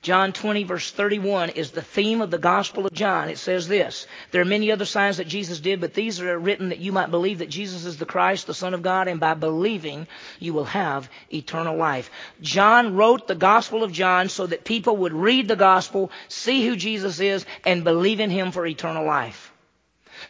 John 0.00 0.32
20 0.32 0.62
verse 0.62 0.92
31 0.92 1.50
is 1.50 1.72
the 1.72 1.82
theme 1.82 2.20
of 2.20 2.30
the 2.30 2.38
Gospel 2.38 2.86
of 2.86 2.92
John. 2.92 3.28
It 3.28 3.38
says 3.38 3.66
this, 3.66 4.06
There 4.30 4.40
are 4.40 4.44
many 4.44 4.70
other 4.70 4.84
signs 4.84 5.16
that 5.16 5.26
Jesus 5.26 5.58
did, 5.58 5.80
but 5.80 5.92
these 5.92 6.20
are 6.20 6.38
written 6.38 6.68
that 6.68 6.78
you 6.78 6.92
might 6.92 7.10
believe 7.10 7.38
that 7.38 7.48
Jesus 7.48 7.84
is 7.84 7.96
the 7.96 8.06
Christ, 8.06 8.46
the 8.46 8.54
Son 8.54 8.74
of 8.74 8.82
God, 8.82 9.08
and 9.08 9.18
by 9.18 9.34
believing 9.34 10.06
you 10.38 10.54
will 10.54 10.66
have 10.66 11.10
eternal 11.32 11.76
life. 11.76 12.10
John 12.40 12.94
wrote 12.94 13.26
the 13.26 13.34
Gospel 13.34 13.82
of 13.82 13.92
John 13.92 14.28
so 14.28 14.46
that 14.46 14.64
people 14.64 14.98
would 14.98 15.12
read 15.12 15.48
the 15.48 15.56
Gospel, 15.56 16.12
see 16.28 16.64
who 16.64 16.76
Jesus 16.76 17.18
is, 17.18 17.44
and 17.64 17.82
believe 17.82 18.20
in 18.20 18.30
Him 18.30 18.52
for 18.52 18.64
eternal 18.64 19.04
life. 19.04 19.52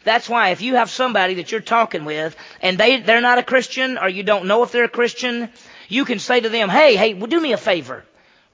That's 0.03 0.27
why 0.27 0.49
if 0.49 0.61
you 0.61 0.75
have 0.75 0.89
somebody 0.89 1.35
that 1.35 1.51
you're 1.51 1.61
talking 1.61 2.05
with 2.05 2.35
and 2.61 2.77
they, 2.77 3.01
they're 3.01 3.21
not 3.21 3.37
a 3.37 3.43
Christian 3.43 3.97
or 3.97 4.09
you 4.09 4.23
don't 4.23 4.45
know 4.45 4.63
if 4.63 4.71
they're 4.71 4.85
a 4.85 4.89
Christian, 4.89 5.49
you 5.87 6.05
can 6.05 6.19
say 6.19 6.39
to 6.39 6.49
them, 6.49 6.69
hey, 6.69 6.95
hey, 6.95 7.13
well, 7.13 7.27
do 7.27 7.39
me 7.39 7.53
a 7.53 7.57
favor. 7.57 8.03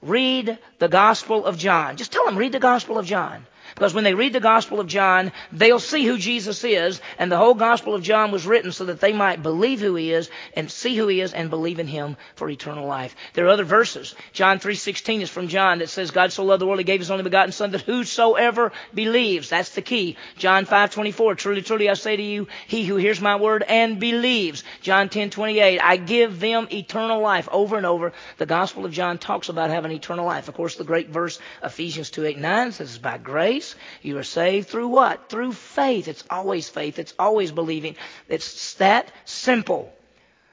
Read 0.02 0.58
the 0.78 0.88
Gospel 0.88 1.44
of 1.44 1.58
John. 1.58 1.96
Just 1.96 2.12
tell 2.12 2.24
them, 2.24 2.36
read 2.36 2.52
the 2.52 2.58
Gospel 2.58 2.98
of 2.98 3.06
John. 3.06 3.46
Because 3.76 3.92
when 3.92 4.04
they 4.04 4.14
read 4.14 4.32
the 4.32 4.40
Gospel 4.40 4.80
of 4.80 4.86
John, 4.86 5.32
they'll 5.52 5.78
see 5.78 6.02
who 6.06 6.16
Jesus 6.16 6.64
is, 6.64 7.02
and 7.18 7.30
the 7.30 7.36
whole 7.36 7.52
Gospel 7.52 7.94
of 7.94 8.02
John 8.02 8.30
was 8.30 8.46
written 8.46 8.72
so 8.72 8.86
that 8.86 9.00
they 9.00 9.12
might 9.12 9.42
believe 9.42 9.80
who 9.80 9.94
he 9.96 10.12
is 10.12 10.30
and 10.54 10.70
see 10.70 10.96
who 10.96 11.08
he 11.08 11.20
is 11.20 11.34
and 11.34 11.50
believe 11.50 11.78
in 11.78 11.86
him 11.86 12.16
for 12.36 12.48
eternal 12.48 12.86
life. 12.86 13.14
There 13.34 13.44
are 13.44 13.50
other 13.50 13.64
verses. 13.64 14.14
John 14.32 14.60
3:16 14.60 15.20
is 15.20 15.28
from 15.28 15.48
John 15.48 15.80
that 15.80 15.90
says 15.90 16.10
God 16.10 16.32
so 16.32 16.42
loved 16.42 16.62
the 16.62 16.66
world 16.66 16.78
he 16.78 16.84
gave 16.84 17.00
his 17.00 17.10
only 17.10 17.22
begotten 17.22 17.52
son 17.52 17.72
that 17.72 17.82
whosoever 17.82 18.72
believes, 18.94 19.50
that's 19.50 19.68
the 19.68 19.82
key. 19.82 20.16
John 20.38 20.64
5:24, 20.64 21.36
truly 21.36 21.60
truly 21.60 21.90
I 21.90 21.94
say 21.94 22.16
to 22.16 22.22
you, 22.22 22.48
he 22.66 22.86
who 22.86 22.96
hears 22.96 23.20
my 23.20 23.36
word 23.36 23.62
and 23.62 24.00
believes. 24.00 24.64
John 24.80 25.10
10:28, 25.10 25.80
I 25.82 25.98
give 25.98 26.40
them 26.40 26.66
eternal 26.72 27.20
life. 27.20 27.46
Over 27.52 27.76
and 27.76 27.84
over, 27.84 28.14
the 28.38 28.46
Gospel 28.46 28.86
of 28.86 28.92
John 28.92 29.18
talks 29.18 29.50
about 29.50 29.68
having 29.68 29.92
eternal 29.92 30.24
life. 30.24 30.48
Of 30.48 30.54
course, 30.54 30.76
the 30.76 30.84
great 30.84 31.10
verse 31.10 31.38
Ephesians 31.62 32.08
2:8-9 32.10 32.72
says 32.72 32.96
by 32.96 33.18
grace 33.18 33.65
grace. 33.74 33.82
You 34.02 34.18
are 34.18 34.22
saved 34.22 34.68
through 34.68 34.88
what? 34.88 35.28
Through 35.28 35.52
faith. 35.52 36.08
It's 36.08 36.24
always 36.30 36.68
faith. 36.68 36.98
It's 36.98 37.14
always 37.18 37.52
believing. 37.52 37.96
It's 38.28 38.74
that 38.74 39.10
simple. 39.24 39.92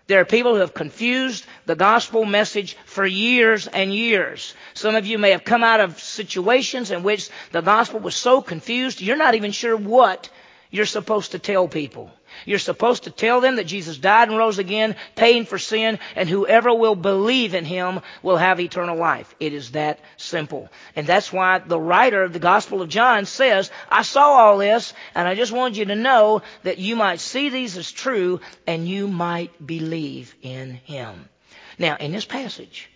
There 0.07 0.19
are 0.19 0.25
people 0.25 0.53
who 0.53 0.59
have 0.59 0.73
confused 0.73 1.45
the 1.65 1.75
gospel 1.75 2.25
message 2.25 2.75
for 2.85 3.05
years 3.05 3.67
and 3.67 3.93
years. 3.93 4.53
Some 4.73 4.95
of 4.95 5.05
you 5.05 5.17
may 5.17 5.31
have 5.31 5.45
come 5.45 5.63
out 5.63 5.79
of 5.79 5.99
situations 5.99 6.91
in 6.91 7.03
which 7.03 7.29
the 7.51 7.61
gospel 7.61 8.01
was 8.01 8.15
so 8.15 8.41
confused, 8.41 9.01
you're 9.01 9.15
not 9.15 9.35
even 9.35 9.51
sure 9.51 9.77
what 9.77 10.29
you're 10.71 10.85
supposed 10.85 11.31
to 11.31 11.39
tell 11.39 11.69
people. 11.69 12.11
You're 12.45 12.59
supposed 12.59 13.03
to 13.03 13.11
tell 13.11 13.41
them 13.41 13.55
that 13.57 13.65
Jesus 13.65 13.97
died 13.97 14.29
and 14.29 14.37
rose 14.37 14.59
again, 14.59 14.95
paying 15.15 15.45
for 15.45 15.57
sin, 15.57 15.99
and 16.15 16.27
whoever 16.29 16.73
will 16.73 16.95
believe 16.95 17.55
in 17.55 17.65
him 17.65 18.01
will 18.21 18.37
have 18.37 18.59
eternal 18.59 18.97
life. 18.97 19.33
It 19.39 19.53
is 19.53 19.71
that 19.71 19.99
simple. 20.17 20.69
And 20.95 21.07
that's 21.07 21.31
why 21.31 21.59
the 21.59 21.79
writer 21.79 22.23
of 22.23 22.33
the 22.33 22.39
Gospel 22.39 22.81
of 22.81 22.89
John 22.89 23.25
says, 23.25 23.71
I 23.89 24.03
saw 24.03 24.33
all 24.33 24.57
this, 24.57 24.93
and 25.15 25.27
I 25.27 25.35
just 25.35 25.51
want 25.51 25.75
you 25.75 25.85
to 25.85 25.95
know 25.95 26.41
that 26.63 26.77
you 26.77 26.95
might 26.95 27.19
see 27.19 27.49
these 27.49 27.77
as 27.77 27.91
true, 27.91 28.41
and 28.67 28.87
you 28.87 29.07
might 29.07 29.65
believe 29.65 30.35
in 30.41 30.75
him. 30.85 31.29
Now, 31.77 31.97
in 31.97 32.11
this 32.11 32.25
passage, 32.25 32.89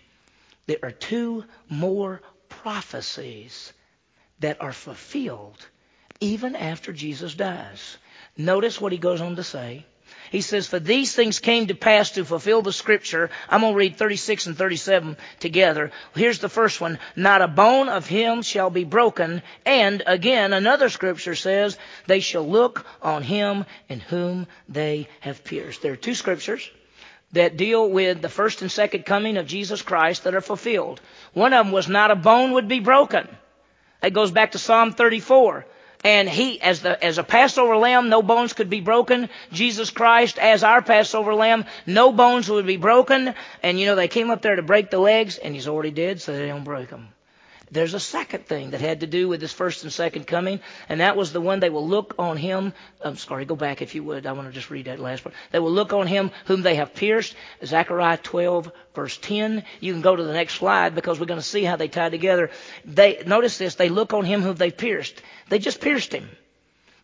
there 0.66 0.78
are 0.82 0.90
two 0.90 1.44
more 1.68 2.20
prophecies 2.48 3.72
that 4.40 4.60
are 4.60 4.72
fulfilled 4.72 5.66
even 6.20 6.56
after 6.56 6.92
Jesus 6.92 7.34
dies. 7.34 7.96
Notice 8.38 8.80
what 8.80 8.92
he 8.92 8.98
goes 8.98 9.20
on 9.20 9.34
to 9.36 9.42
say. 9.42 9.84
He 10.30 10.42
says, 10.42 10.66
For 10.66 10.78
these 10.78 11.14
things 11.14 11.40
came 11.40 11.66
to 11.66 11.74
pass 11.74 12.12
to 12.12 12.24
fulfill 12.24 12.62
the 12.62 12.72
scripture. 12.72 13.30
I'm 13.48 13.62
going 13.62 13.72
to 13.72 13.78
read 13.78 13.96
36 13.96 14.46
and 14.46 14.56
37 14.56 15.16
together. 15.40 15.90
Here's 16.14 16.38
the 16.38 16.48
first 16.48 16.80
one. 16.80 16.98
Not 17.16 17.42
a 17.42 17.48
bone 17.48 17.88
of 17.88 18.06
him 18.06 18.42
shall 18.42 18.70
be 18.70 18.84
broken. 18.84 19.42
And 19.66 20.02
again, 20.06 20.52
another 20.52 20.88
scripture 20.88 21.34
says, 21.34 21.78
They 22.06 22.20
shall 22.20 22.46
look 22.48 22.86
on 23.02 23.22
him 23.22 23.64
in 23.88 24.00
whom 24.00 24.46
they 24.68 25.08
have 25.20 25.44
pierced. 25.44 25.82
There 25.82 25.92
are 25.92 25.96
two 25.96 26.14
scriptures 26.14 26.70
that 27.32 27.56
deal 27.56 27.90
with 27.90 28.22
the 28.22 28.28
first 28.28 28.62
and 28.62 28.70
second 28.70 29.04
coming 29.04 29.36
of 29.36 29.46
Jesus 29.46 29.82
Christ 29.82 30.24
that 30.24 30.34
are 30.34 30.40
fulfilled. 30.40 31.00
One 31.32 31.52
of 31.52 31.66
them 31.66 31.72
was 31.72 31.88
not 31.88 32.10
a 32.10 32.16
bone 32.16 32.52
would 32.52 32.68
be 32.68 32.80
broken. 32.80 33.28
That 34.00 34.12
goes 34.12 34.30
back 34.30 34.52
to 34.52 34.58
Psalm 34.58 34.92
34. 34.92 35.66
And 36.04 36.28
he, 36.28 36.60
as 36.60 36.80
the, 36.80 37.02
as 37.04 37.18
a 37.18 37.24
Passover 37.24 37.76
lamb, 37.76 38.08
no 38.08 38.22
bones 38.22 38.52
could 38.52 38.70
be 38.70 38.80
broken. 38.80 39.28
Jesus 39.52 39.90
Christ, 39.90 40.38
as 40.38 40.62
our 40.62 40.80
Passover 40.80 41.34
lamb, 41.34 41.64
no 41.86 42.12
bones 42.12 42.48
would 42.48 42.66
be 42.66 42.76
broken. 42.76 43.34
And 43.62 43.80
you 43.80 43.86
know, 43.86 43.96
they 43.96 44.08
came 44.08 44.30
up 44.30 44.40
there 44.42 44.56
to 44.56 44.62
break 44.62 44.90
the 44.90 44.98
legs, 44.98 45.38
and 45.38 45.54
he's 45.54 45.66
already 45.66 45.90
dead, 45.90 46.20
so 46.20 46.32
they 46.32 46.46
don't 46.46 46.64
break 46.64 46.90
them. 46.90 47.08
There's 47.70 47.94
a 47.94 48.00
second 48.00 48.46
thing 48.46 48.70
that 48.70 48.80
had 48.80 49.00
to 49.00 49.06
do 49.06 49.28
with 49.28 49.40
his 49.40 49.52
first 49.52 49.82
and 49.82 49.92
second 49.92 50.26
coming, 50.26 50.60
and 50.88 51.00
that 51.00 51.16
was 51.16 51.32
the 51.32 51.40
one 51.40 51.60
they 51.60 51.70
will 51.70 51.86
look 51.86 52.14
on 52.18 52.36
him. 52.36 52.72
I'm 53.02 53.16
sorry, 53.16 53.44
go 53.44 53.56
back 53.56 53.82
if 53.82 53.94
you 53.94 54.02
would. 54.04 54.26
I 54.26 54.32
want 54.32 54.48
to 54.48 54.52
just 54.54 54.70
read 54.70 54.86
that 54.86 55.00
last 55.00 55.24
part. 55.24 55.34
They 55.52 55.58
will 55.58 55.72
look 55.72 55.92
on 55.92 56.06
him 56.06 56.30
whom 56.46 56.62
they 56.62 56.76
have 56.76 56.94
pierced. 56.94 57.34
Zechariah 57.64 58.18
12 58.18 58.70
verse 58.94 59.18
10. 59.18 59.64
You 59.80 59.92
can 59.92 60.02
go 60.02 60.16
to 60.16 60.22
the 60.24 60.32
next 60.32 60.54
slide 60.54 60.94
because 60.94 61.20
we're 61.20 61.26
going 61.26 61.40
to 61.40 61.46
see 61.46 61.62
how 61.64 61.76
they 61.76 61.88
tie 61.88 62.10
together. 62.10 62.50
They, 62.84 63.22
notice 63.26 63.58
this. 63.58 63.74
They 63.74 63.88
look 63.88 64.12
on 64.12 64.24
him 64.24 64.42
whom 64.42 64.56
they 64.56 64.70
pierced. 64.70 65.22
They 65.48 65.58
just 65.58 65.80
pierced 65.80 66.12
him. 66.12 66.28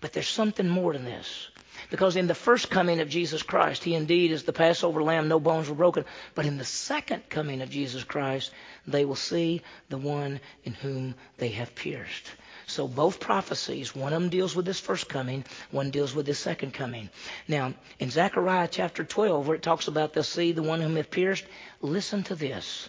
But 0.01 0.13
there's 0.13 0.29
something 0.29 0.69
more 0.69 0.93
than 0.93 1.05
this. 1.05 1.49
Because 1.91 2.17
in 2.17 2.27
the 2.27 2.35
first 2.35 2.71
coming 2.71 3.01
of 3.01 3.09
Jesus 3.09 3.43
Christ, 3.43 3.85
He 3.85 3.95
indeed 3.95 4.31
is 4.31 4.45
the 4.45 4.53
Passover 4.53 5.03
lamb, 5.03 5.29
no 5.29 5.41
bones 5.41 5.69
were 5.69 5.75
broken. 5.75 6.05
But 6.35 6.47
in 6.47 6.59
the 6.59 6.65
second 6.65 7.29
coming 7.29 7.63
of 7.63 7.71
Jesus 7.71 8.05
Christ, 8.05 8.51
they 8.87 9.05
will 9.05 9.15
see 9.15 9.63
the 9.89 9.99
one 9.99 10.41
in 10.65 10.75
whom 10.75 11.15
they 11.39 11.49
have 11.51 11.75
pierced. 11.75 12.31
So 12.67 12.89
both 12.89 13.21
prophecies, 13.21 13.95
one 13.95 14.13
of 14.13 14.23
them 14.23 14.31
deals 14.31 14.57
with 14.57 14.65
this 14.65 14.81
first 14.81 15.09
coming, 15.09 15.45
one 15.71 15.91
deals 15.91 16.15
with 16.15 16.27
this 16.27 16.39
second 16.39 16.73
coming. 16.73 17.11
Now, 17.47 17.75
in 17.99 18.11
Zechariah 18.11 18.69
chapter 18.71 19.05
12, 19.05 19.47
where 19.47 19.57
it 19.57 19.63
talks 19.63 19.89
about 19.89 20.15
they'll 20.15 20.23
see 20.23 20.53
the 20.53 20.63
one 20.63 20.81
whom 20.81 20.97
have 20.97 21.11
pierced, 21.11 21.45
listen 21.83 22.23
to 22.25 22.35
this. 22.35 22.89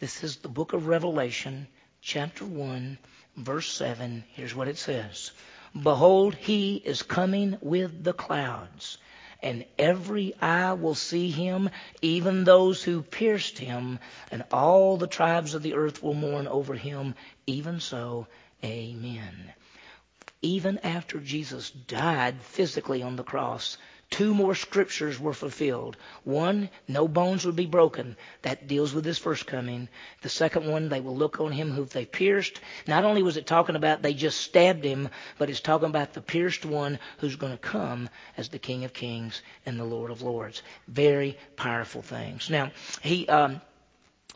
This 0.00 0.24
is 0.24 0.36
the 0.36 0.48
book 0.48 0.72
of 0.72 0.88
Revelation, 0.88 1.68
chapter 2.00 2.44
1, 2.44 2.98
verse 3.36 3.72
7. 3.72 4.24
Here's 4.32 4.54
what 4.54 4.68
it 4.68 4.78
says. 4.78 5.30
Behold, 5.82 6.36
he 6.36 6.76
is 6.76 7.02
coming 7.02 7.58
with 7.60 8.04
the 8.04 8.12
clouds, 8.12 8.98
and 9.42 9.64
every 9.76 10.32
eye 10.40 10.72
will 10.72 10.94
see 10.94 11.30
him, 11.30 11.68
even 12.00 12.44
those 12.44 12.82
who 12.84 13.02
pierced 13.02 13.58
him, 13.58 13.98
and 14.30 14.44
all 14.52 14.96
the 14.96 15.08
tribes 15.08 15.52
of 15.54 15.62
the 15.62 15.74
earth 15.74 16.00
will 16.00 16.14
mourn 16.14 16.46
over 16.46 16.74
him. 16.74 17.16
Even 17.46 17.80
so, 17.80 18.28
amen. 18.62 19.52
Even 20.42 20.78
after 20.78 21.18
Jesus 21.18 21.70
died 21.70 22.40
physically 22.40 23.02
on 23.02 23.16
the 23.16 23.24
cross, 23.24 23.76
two 24.10 24.34
more 24.34 24.54
scriptures 24.54 25.18
were 25.18 25.32
fulfilled. 25.32 25.96
One, 26.24 26.70
no 26.88 27.08
bones 27.08 27.44
would 27.44 27.56
be 27.56 27.66
broken. 27.66 28.16
That 28.42 28.66
deals 28.66 28.94
with 28.94 29.04
his 29.04 29.18
first 29.18 29.46
coming. 29.46 29.88
The 30.22 30.28
second 30.28 30.66
one, 30.66 30.88
they 30.88 31.00
will 31.00 31.16
look 31.16 31.40
on 31.40 31.52
him 31.52 31.70
who 31.70 31.84
they 31.84 32.04
pierced. 32.04 32.60
Not 32.86 33.04
only 33.04 33.22
was 33.22 33.36
it 33.36 33.46
talking 33.46 33.76
about 33.76 34.02
they 34.02 34.14
just 34.14 34.40
stabbed 34.40 34.84
him, 34.84 35.08
but 35.38 35.50
it's 35.50 35.60
talking 35.60 35.88
about 35.88 36.12
the 36.12 36.20
pierced 36.20 36.64
one 36.64 36.98
who's 37.18 37.36
going 37.36 37.52
to 37.52 37.58
come 37.58 38.08
as 38.36 38.48
the 38.48 38.58
King 38.58 38.84
of 38.84 38.92
Kings 38.92 39.42
and 39.66 39.78
the 39.78 39.84
Lord 39.84 40.10
of 40.10 40.22
Lords. 40.22 40.62
Very 40.88 41.36
powerful 41.56 42.02
things. 42.02 42.50
Now, 42.50 42.70
he, 43.02 43.26
um, 43.28 43.60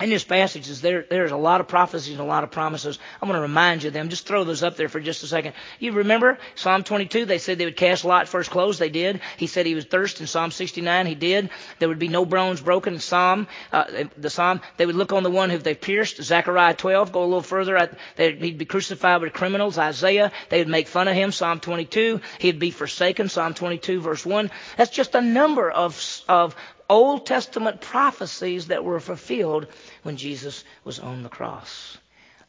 in 0.00 0.10
this 0.10 0.22
passage 0.22 0.68
is 0.68 0.80
there 0.80 1.04
there's 1.10 1.32
a 1.32 1.36
lot 1.36 1.60
of 1.60 1.66
prophecies 1.66 2.12
and 2.12 2.20
a 2.20 2.24
lot 2.24 2.44
of 2.44 2.52
promises. 2.52 3.00
I'm 3.20 3.28
going 3.28 3.36
to 3.36 3.42
remind 3.42 3.82
you 3.82 3.88
of 3.88 3.94
them. 3.94 4.10
Just 4.10 4.26
throw 4.26 4.44
those 4.44 4.62
up 4.62 4.76
there 4.76 4.88
for 4.88 5.00
just 5.00 5.24
a 5.24 5.26
second. 5.26 5.54
You 5.80 5.92
remember 5.92 6.38
Psalm 6.54 6.84
22? 6.84 7.24
They 7.24 7.38
said 7.38 7.58
they 7.58 7.64
would 7.64 7.76
cast 7.76 8.04
Lot 8.04 8.28
for 8.28 8.38
his 8.38 8.48
clothes. 8.48 8.78
They 8.78 8.90
did. 8.90 9.20
He 9.36 9.48
said 9.48 9.66
he 9.66 9.74
was 9.74 9.86
thirst 9.86 10.20
in 10.20 10.28
Psalm 10.28 10.52
69. 10.52 11.06
He 11.06 11.16
did. 11.16 11.50
There 11.80 11.88
would 11.88 11.98
be 11.98 12.06
no 12.06 12.24
bones 12.24 12.60
broken 12.60 12.94
in 12.94 13.00
Psalm. 13.00 13.48
Uh, 13.72 14.04
the 14.16 14.30
Psalm. 14.30 14.60
They 14.76 14.86
would 14.86 14.94
look 14.94 15.12
on 15.12 15.24
the 15.24 15.30
one 15.30 15.50
who 15.50 15.58
they 15.58 15.74
pierced. 15.74 16.22
Zechariah 16.22 16.74
12. 16.74 17.10
Go 17.10 17.22
a 17.22 17.24
little 17.24 17.42
further. 17.42 17.90
He'd 18.16 18.58
be 18.58 18.66
crucified 18.66 19.20
with 19.20 19.32
criminals. 19.32 19.78
Isaiah. 19.78 20.30
They 20.48 20.58
would 20.58 20.68
make 20.68 20.86
fun 20.86 21.08
of 21.08 21.14
him. 21.14 21.32
Psalm 21.32 21.58
22. 21.58 22.20
He'd 22.38 22.60
be 22.60 22.70
forsaken. 22.70 23.28
Psalm 23.28 23.54
22 23.54 24.00
verse 24.00 24.24
1. 24.24 24.50
That's 24.76 24.92
just 24.92 25.16
a 25.16 25.20
number 25.20 25.68
of 25.68 26.22
of 26.28 26.54
Old 26.88 27.26
Testament 27.26 27.80
prophecies 27.80 28.68
that 28.68 28.84
were 28.84 29.00
fulfilled 29.00 29.66
when 30.02 30.16
Jesus 30.16 30.64
was 30.84 30.98
on 30.98 31.22
the 31.22 31.28
cross. 31.28 31.98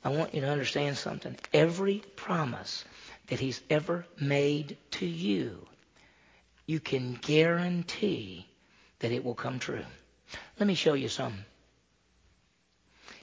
I 0.04 0.10
want 0.10 0.34
you 0.34 0.41
to 0.41 0.49
understand 0.49 0.97
something. 0.97 1.36
Every 1.54 2.02
promise 2.15 2.86
that 3.28 3.39
He's 3.39 3.62
ever 3.69 4.06
made 4.19 4.78
to 4.91 5.06
you, 5.06 5.67
you 6.65 6.80
can 6.80 7.13
guarantee 7.15 8.47
that 8.99 9.12
it 9.12 9.25
will 9.25 9.36
come 9.36 9.60
true. 9.60 9.86
Let 10.60 10.67
me 10.67 10.75
show 10.75 10.93
you 10.93 11.10
some. 11.10 11.45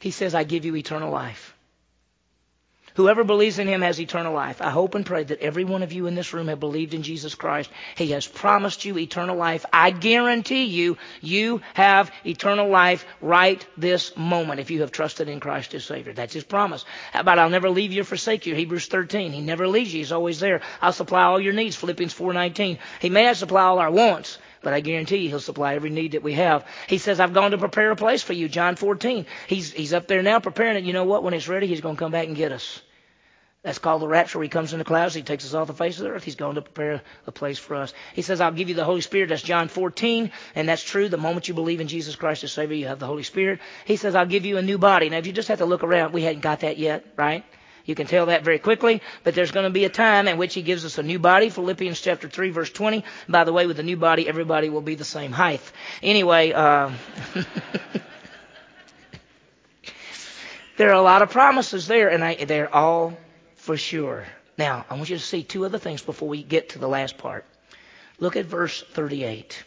He 0.01 0.11
says, 0.11 0.35
I 0.35 0.45
give 0.45 0.65
you 0.65 0.77
eternal 0.77 1.11
life. 1.11 1.56
Whoever 2.97 3.25
believes 3.25 3.59
in 3.59 3.69
him 3.69 3.83
has 3.83 4.01
eternal 4.01 4.33
life. 4.33 4.63
I 4.63 4.71
hope 4.71 4.95
and 4.95 5.05
pray 5.05 5.23
that 5.23 5.41
every 5.41 5.65
one 5.65 5.83
of 5.83 5.93
you 5.93 6.07
in 6.07 6.15
this 6.15 6.33
room 6.33 6.49
have 6.49 6.61
believed 6.61 6.95
in 6.95 7.03
Jesus 7.03 7.35
Christ. 7.35 7.71
He 7.95 8.13
has 8.13 8.27
promised 8.27 8.87
you 8.87 8.97
eternal 8.97 9.37
life. 9.37 9.67
I 9.71 9.91
guarantee 9.91 10.65
you, 10.65 10.97
you 11.21 11.61
have 11.75 12.11
eternal 12.25 12.71
life 12.71 13.05
right 13.21 13.65
this 13.77 14.17
moment 14.17 14.61
if 14.61 14.71
you 14.71 14.81
have 14.81 14.93
trusted 14.93 15.29
in 15.29 15.41
Christ 15.41 15.75
as 15.75 15.85
Savior. 15.85 16.15
That's 16.15 16.33
His 16.33 16.45
promise. 16.45 16.87
How 17.13 17.21
about 17.21 17.39
I'll 17.39 17.51
never 17.51 17.69
leave 17.69 17.93
you 17.93 18.01
or 18.01 18.05
forsake 18.05 18.47
you? 18.47 18.55
Hebrews 18.55 18.87
13. 18.87 19.31
He 19.31 19.43
never 19.43 19.69
leaves 19.69 19.93
you. 19.93 19.99
He's 19.99 20.13
always 20.13 20.41
there. 20.41 20.63
I'll 20.81 20.93
supply 20.93 21.25
all 21.25 21.39
your 21.39 21.53
needs. 21.53 21.77
Philippians 21.77 22.15
4.19. 22.15 22.79
He 23.01 23.11
may 23.11 23.25
not 23.25 23.37
supply 23.37 23.65
all 23.65 23.79
our 23.79 23.91
wants, 23.91 24.39
but 24.63 24.73
I 24.73 24.81
guarantee 24.81 25.19
you 25.19 25.29
he'll 25.29 25.41
supply 25.41 25.75
every 25.75 25.91
need 25.91 26.13
that 26.13 26.23
we 26.23 26.33
have. 26.33 26.65
He 26.89 26.97
says, 26.97 27.21
I've 27.21 27.35
gone 27.35 27.51
to 27.51 27.59
prepare 27.59 27.91
a 27.91 27.97
place 27.97 28.23
for 28.23 28.33
you. 28.33 28.49
John 28.49 28.75
14. 28.75 29.27
He's, 29.49 29.71
he's 29.71 29.93
up 29.93 30.07
there 30.07 30.23
now 30.23 30.41
preparing 30.41 30.79
it. 30.79 30.85
You 30.85 30.95
know 30.95 31.05
what? 31.05 31.23
When 31.23 31.35
it's 31.35 31.47
ready, 31.47 31.67
he's 31.67 31.83
going 31.83 31.97
to 31.97 32.01
come 32.01 32.13
back 32.13 32.27
and 32.27 32.35
get 32.35 32.53
us. 32.53 32.81
That's 33.67 33.81
called 33.81 34.01
the 34.01 34.07
rapture. 34.07 34.41
He 34.41 34.49
comes 34.49 34.73
in 34.73 34.79
the 34.79 34.85
clouds. 34.85 35.13
He 35.13 35.23
takes 35.23 35.45
us 35.45 35.53
off 35.53 35.67
the 35.67 35.75
face 35.75 35.99
of 35.99 36.05
the 36.05 36.11
earth. 36.11 36.23
He's 36.23 36.37
going 36.37 36.55
to 36.55 36.63
prepare 36.63 37.03
a 37.27 37.33
place 37.33 37.59
for 37.59 37.75
us. 37.75 37.93
He 38.15 38.23
says, 38.23 38.41
I'll 38.41 38.53
give 38.53 38.69
you 38.69 38.77
the 38.77 38.85
Holy 38.85 39.01
Spirit. 39.01 39.31
That's 39.31 39.43
John 39.43 39.67
14. 39.67 40.31
And 40.55 40.69
that's 40.69 40.85
true. 40.85 41.09
The 41.09 41.17
moment 41.17 41.49
you 41.49 41.55
believe 41.55 41.81
in 41.81 41.89
Jesus 41.89 42.15
Christ 42.15 42.45
as 42.45 42.53
Savior, 42.53 42.77
you 42.77 42.87
have 42.87 43.01
the 43.01 43.09
Holy 43.09 43.25
Spirit. 43.25 43.59
He 43.85 43.97
says, 43.97 44.15
I'll 44.15 44.25
give 44.25 44.47
you 44.47 44.57
a 44.59 44.63
new 44.63 44.79
body. 44.79 45.09
Now, 45.09 45.19
if 45.19 45.27
you 45.27 45.33
just 45.33 45.49
have 45.49 45.59
to 45.59 45.65
look 45.65 45.83
around, 45.83 46.13
we 46.13 46.23
hadn't 46.23 46.43
got 46.43 46.61
that 46.61 46.79
yet, 46.79 47.07
right? 47.17 47.45
You 47.85 47.97
can 47.97 48.07
tell 48.07 48.27
that 48.27 48.45
very 48.45 48.61
quickly, 48.61 49.03
but 49.25 49.35
there's 49.35 49.51
going 49.51 49.65
to 49.65 49.71
be 49.71 49.85
a 49.85 49.89
time 49.89 50.29
in 50.29 50.39
which 50.39 50.55
he 50.55 50.63
gives 50.63 50.85
us 50.85 50.99
a 50.99 51.03
new 51.03 51.19
body. 51.19 51.51
Philippians 51.51 52.01
chapter 52.01 52.29
3 52.29 52.51
verse 52.51 52.71
20. 52.71 53.03
By 53.29 53.43
the 53.43 53.53
way, 53.53 53.67
with 53.67 53.79
the 53.79 53.83
new 53.83 53.97
body, 53.97 54.29
everybody 54.29 54.69
will 54.69 54.81
be 54.81 54.95
the 54.95 55.03
same 55.05 55.33
height. 55.33 55.61
Anyway, 56.05 56.53
uh, 56.53 56.93
there 60.77 60.91
are 60.91 60.95
a 60.95 61.03
lot 61.03 61.23
of 61.23 61.31
promises 61.31 61.89
there, 61.89 62.11
and 62.11 62.23
I, 62.23 62.45
they're 62.45 62.73
all 62.73 63.19
for 63.67 63.77
sure. 63.77 64.25
Now, 64.57 64.87
I 64.89 64.95
want 64.95 65.11
you 65.11 65.17
to 65.17 65.23
see 65.23 65.43
two 65.43 65.65
other 65.65 65.79
things 65.79 66.01
before 66.01 66.29
we 66.29 66.45
get 66.45 66.69
to 66.71 66.79
the 66.79 66.87
last 66.87 67.19
part. 67.19 67.45
Look 68.21 68.37
at 68.37 68.47
verse 68.47 68.85
38. 68.93 69.65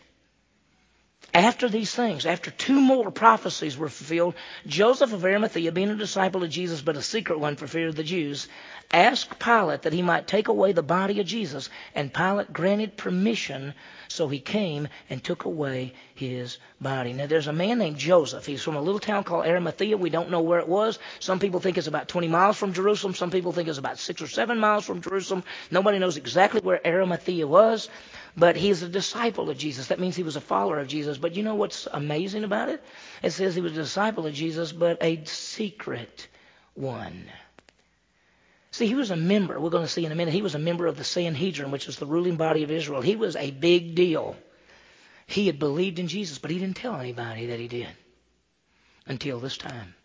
After 1.33 1.69
these 1.69 1.93
things, 1.93 2.25
after 2.25 2.49
two 2.49 2.81
more 2.81 3.11
prophecies 3.11 3.77
were 3.77 3.89
fulfilled, 3.89 4.33
Joseph 4.65 5.13
of 5.13 5.23
Arimathea, 5.23 5.71
being 5.71 5.89
a 5.89 5.95
disciple 5.95 6.43
of 6.43 6.49
Jesus, 6.49 6.81
but 6.81 6.97
a 6.97 7.03
secret 7.03 7.39
one 7.39 7.55
for 7.55 7.67
fear 7.67 7.87
of 7.87 7.95
the 7.95 8.03
Jews, 8.03 8.47
asked 8.91 9.37
Pilate 9.37 9.83
that 9.83 9.93
he 9.93 10.01
might 10.01 10.27
take 10.27 10.47
away 10.47 10.71
the 10.71 10.81
body 10.81 11.19
of 11.19 11.27
Jesus, 11.27 11.69
and 11.93 12.11
Pilate 12.13 12.51
granted 12.51 12.97
permission, 12.97 13.75
so 14.07 14.27
he 14.27 14.39
came 14.39 14.87
and 15.09 15.23
took 15.23 15.45
away 15.45 15.93
his 16.15 16.57
body. 16.81 17.13
Now, 17.13 17.27
there's 17.27 17.47
a 17.47 17.53
man 17.53 17.77
named 17.77 17.97
Joseph. 17.97 18.45
He's 18.47 18.63
from 18.63 18.75
a 18.75 18.81
little 18.81 18.99
town 18.99 19.23
called 19.23 19.45
Arimathea. 19.45 19.97
We 19.97 20.09
don't 20.09 20.31
know 20.31 20.41
where 20.41 20.59
it 20.59 20.67
was. 20.67 20.97
Some 21.19 21.39
people 21.39 21.59
think 21.59 21.77
it's 21.77 21.87
about 21.87 22.07
20 22.07 22.27
miles 22.27 22.57
from 22.57 22.73
Jerusalem. 22.73 23.13
Some 23.13 23.29
people 23.29 23.51
think 23.51 23.69
it's 23.69 23.77
about 23.77 23.99
six 23.99 24.21
or 24.21 24.27
seven 24.27 24.57
miles 24.59 24.85
from 24.85 25.01
Jerusalem. 25.01 25.43
Nobody 25.69 25.99
knows 25.99 26.17
exactly 26.17 26.61
where 26.61 26.85
Arimathea 26.85 27.45
was, 27.45 27.87
but 28.37 28.55
he's 28.55 28.83
a 28.83 28.89
disciple 28.89 29.49
of 29.49 29.57
Jesus. 29.57 29.87
That 29.87 29.99
means 29.99 30.15
he 30.15 30.23
was 30.23 30.35
a 30.35 30.41
follower 30.41 30.79
of 30.79 30.87
Jesus. 30.87 31.17
But 31.17 31.35
you 31.35 31.43
know 31.43 31.55
what's 31.55 31.87
amazing 31.91 32.43
about 32.43 32.69
it? 32.69 32.83
It 33.23 33.31
says 33.31 33.55
he 33.55 33.61
was 33.61 33.73
a 33.73 33.75
disciple 33.75 34.25
of 34.25 34.33
Jesus, 34.33 34.71
but 34.71 34.97
a 35.01 35.23
secret 35.25 36.27
one. 36.73 37.25
See, 38.71 38.87
he 38.87 38.95
was 38.95 39.11
a 39.11 39.15
member, 39.15 39.59
we're 39.59 39.71
going 39.71 39.85
to 39.85 39.91
see 39.91 40.05
in 40.05 40.11
a 40.11 40.15
minute, 40.15 40.33
he 40.33 40.43
was 40.43 40.55
a 40.55 40.59
member 40.59 40.85
of 40.85 40.95
the 40.95 41.03
Sanhedrin, 41.03 41.71
which 41.71 41.87
is 41.87 41.97
the 41.97 42.05
ruling 42.05 42.35
body 42.35 42.63
of 42.63 42.71
Israel. 42.71 43.01
He 43.01 43.15
was 43.15 43.35
a 43.35 43.51
big 43.51 43.95
deal. 43.95 44.35
He 45.25 45.47
had 45.47 45.59
believed 45.59 45.99
in 45.99 46.07
Jesus, 46.07 46.37
but 46.37 46.51
he 46.51 46.59
didn't 46.59 46.77
tell 46.77 46.95
anybody 46.95 47.47
that 47.47 47.59
he 47.59 47.67
did 47.67 47.89
until 49.07 49.39
this 49.39 49.57
time. 49.57 49.95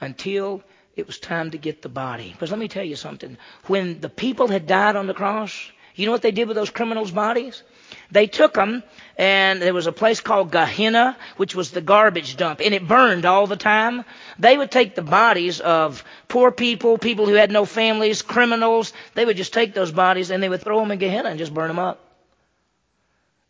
Until 0.00 0.62
it 0.96 1.06
was 1.06 1.18
time 1.18 1.50
to 1.50 1.58
get 1.58 1.82
the 1.82 1.88
body. 1.88 2.30
Because 2.32 2.50
let 2.50 2.58
me 2.58 2.68
tell 2.68 2.84
you 2.84 2.96
something. 2.96 3.36
When 3.66 4.00
the 4.00 4.08
people 4.08 4.48
had 4.48 4.66
died 4.66 4.96
on 4.96 5.06
the 5.06 5.14
cross, 5.14 5.70
you 6.00 6.06
know 6.06 6.12
what 6.12 6.22
they 6.22 6.30
did 6.30 6.48
with 6.48 6.56
those 6.56 6.70
criminals' 6.70 7.10
bodies? 7.10 7.62
They 8.10 8.26
took 8.26 8.54
them, 8.54 8.82
and 9.16 9.60
there 9.60 9.74
was 9.74 9.86
a 9.86 9.92
place 9.92 10.20
called 10.20 10.50
Gehenna, 10.50 11.16
which 11.36 11.54
was 11.54 11.70
the 11.70 11.80
garbage 11.80 12.36
dump, 12.36 12.60
and 12.64 12.74
it 12.74 12.88
burned 12.88 13.26
all 13.26 13.46
the 13.46 13.56
time. 13.56 14.04
They 14.38 14.56
would 14.56 14.70
take 14.70 14.94
the 14.94 15.02
bodies 15.02 15.60
of 15.60 16.02
poor 16.28 16.50
people, 16.50 16.98
people 16.98 17.26
who 17.26 17.34
had 17.34 17.50
no 17.50 17.64
families, 17.64 18.22
criminals. 18.22 18.92
They 19.14 19.24
would 19.24 19.36
just 19.36 19.52
take 19.52 19.74
those 19.74 19.92
bodies 19.92 20.30
and 20.30 20.42
they 20.42 20.48
would 20.48 20.62
throw 20.62 20.80
them 20.80 20.90
in 20.90 20.98
Gehenna 20.98 21.28
and 21.28 21.38
just 21.38 21.54
burn 21.54 21.68
them 21.68 21.78
up. 21.78 22.00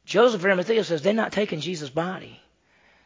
Joseph 0.05 0.45
Arimathea 0.45 0.83
says 0.85 1.03
they're 1.03 1.15
not 1.15 1.33
taking 1.33 1.61
Jesus' 1.61 1.91
body. 1.91 2.41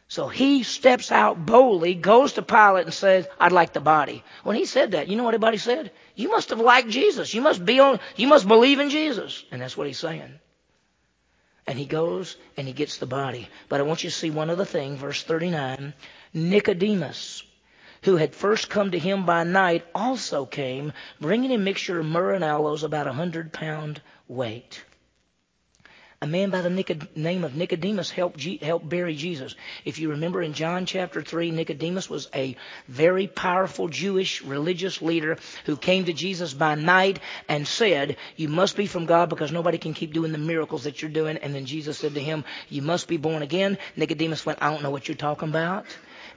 So 0.07 0.27
he 0.27 0.61
steps 0.63 1.11
out 1.11 1.45
boldly, 1.45 1.95
goes 1.95 2.33
to 2.33 2.43
Pilate 2.43 2.85
and 2.85 2.93
says, 2.93 3.27
I'd 3.39 3.51
like 3.51 3.73
the 3.73 3.79
body. 3.79 4.23
When 4.43 4.55
he 4.55 4.65
said 4.65 4.91
that, 4.91 5.07
you 5.07 5.15
know 5.15 5.23
what 5.23 5.33
everybody 5.33 5.57
said? 5.57 5.91
You 6.15 6.29
must 6.29 6.51
have 6.51 6.59
liked 6.59 6.89
Jesus. 6.89 7.33
You 7.33 7.41
must 7.41 7.65
be 7.65 7.79
on, 7.79 7.99
you 8.15 8.27
must 8.27 8.47
believe 8.47 8.79
in 8.79 8.89
Jesus. 8.91 9.43
And 9.51 9.61
that's 9.61 9.75
what 9.75 9.87
he's 9.87 9.97
saying. 9.97 10.39
And 11.65 11.79
he 11.79 11.85
goes 11.85 12.37
and 12.55 12.67
he 12.67 12.73
gets 12.73 12.97
the 12.97 13.07
body. 13.07 13.49
But 13.67 13.79
I 13.79 13.83
want 13.83 14.03
you 14.03 14.11
to 14.11 14.15
see 14.15 14.29
one 14.29 14.51
other 14.51 14.65
thing, 14.65 14.95
verse 14.95 15.23
39. 15.23 15.95
Nicodemus, 16.35 17.41
who 18.03 18.17
had 18.17 18.35
first 18.35 18.69
come 18.69 18.91
to 18.91 18.99
him 18.99 19.25
by 19.25 19.43
night, 19.43 19.85
also 19.95 20.45
came, 20.45 20.93
bringing 21.19 21.51
a 21.51 21.57
mixture 21.57 21.99
of 21.99 22.05
myrrh 22.05 22.35
and 22.35 22.43
aloes 22.43 22.83
about 22.83 23.07
a 23.07 23.13
hundred 23.13 23.51
pound 23.51 24.01
weight 24.27 24.83
a 26.21 26.27
man 26.27 26.49
by 26.49 26.61
the 26.61 27.07
name 27.15 27.43
of 27.43 27.55
Nicodemus 27.55 28.09
helped, 28.09 28.41
helped 28.61 28.87
bury 28.87 29.15
Jesus. 29.15 29.55
If 29.83 29.99
you 29.99 30.11
remember 30.11 30.41
in 30.41 30.53
John 30.53 30.85
chapter 30.85 31.21
3, 31.21 31.51
Nicodemus 31.51 32.09
was 32.09 32.29
a 32.33 32.55
very 32.87 33.27
powerful 33.27 33.89
Jewish 33.89 34.41
religious 34.41 35.01
leader 35.01 35.37
who 35.65 35.75
came 35.75 36.05
to 36.05 36.13
Jesus 36.13 36.53
by 36.53 36.75
night 36.75 37.19
and 37.49 37.67
said, 37.67 38.17
You 38.35 38.47
must 38.47 38.77
be 38.77 38.87
from 38.87 39.05
God 39.05 39.29
because 39.29 39.51
nobody 39.51 39.77
can 39.77 39.93
keep 39.93 40.13
doing 40.13 40.31
the 40.31 40.37
miracles 40.37 40.85
that 40.85 41.01
you're 41.01 41.11
doing. 41.11 41.37
And 41.37 41.53
then 41.53 41.65
Jesus 41.65 41.97
said 41.97 42.13
to 42.13 42.21
him, 42.21 42.45
You 42.69 42.81
must 42.81 43.07
be 43.07 43.17
born 43.17 43.41
again. 43.41 43.77
Nicodemus 43.95 44.45
went, 44.45 44.59
I 44.61 44.71
don't 44.71 44.83
know 44.83 44.91
what 44.91 45.07
you're 45.07 45.15
talking 45.15 45.49
about. 45.49 45.85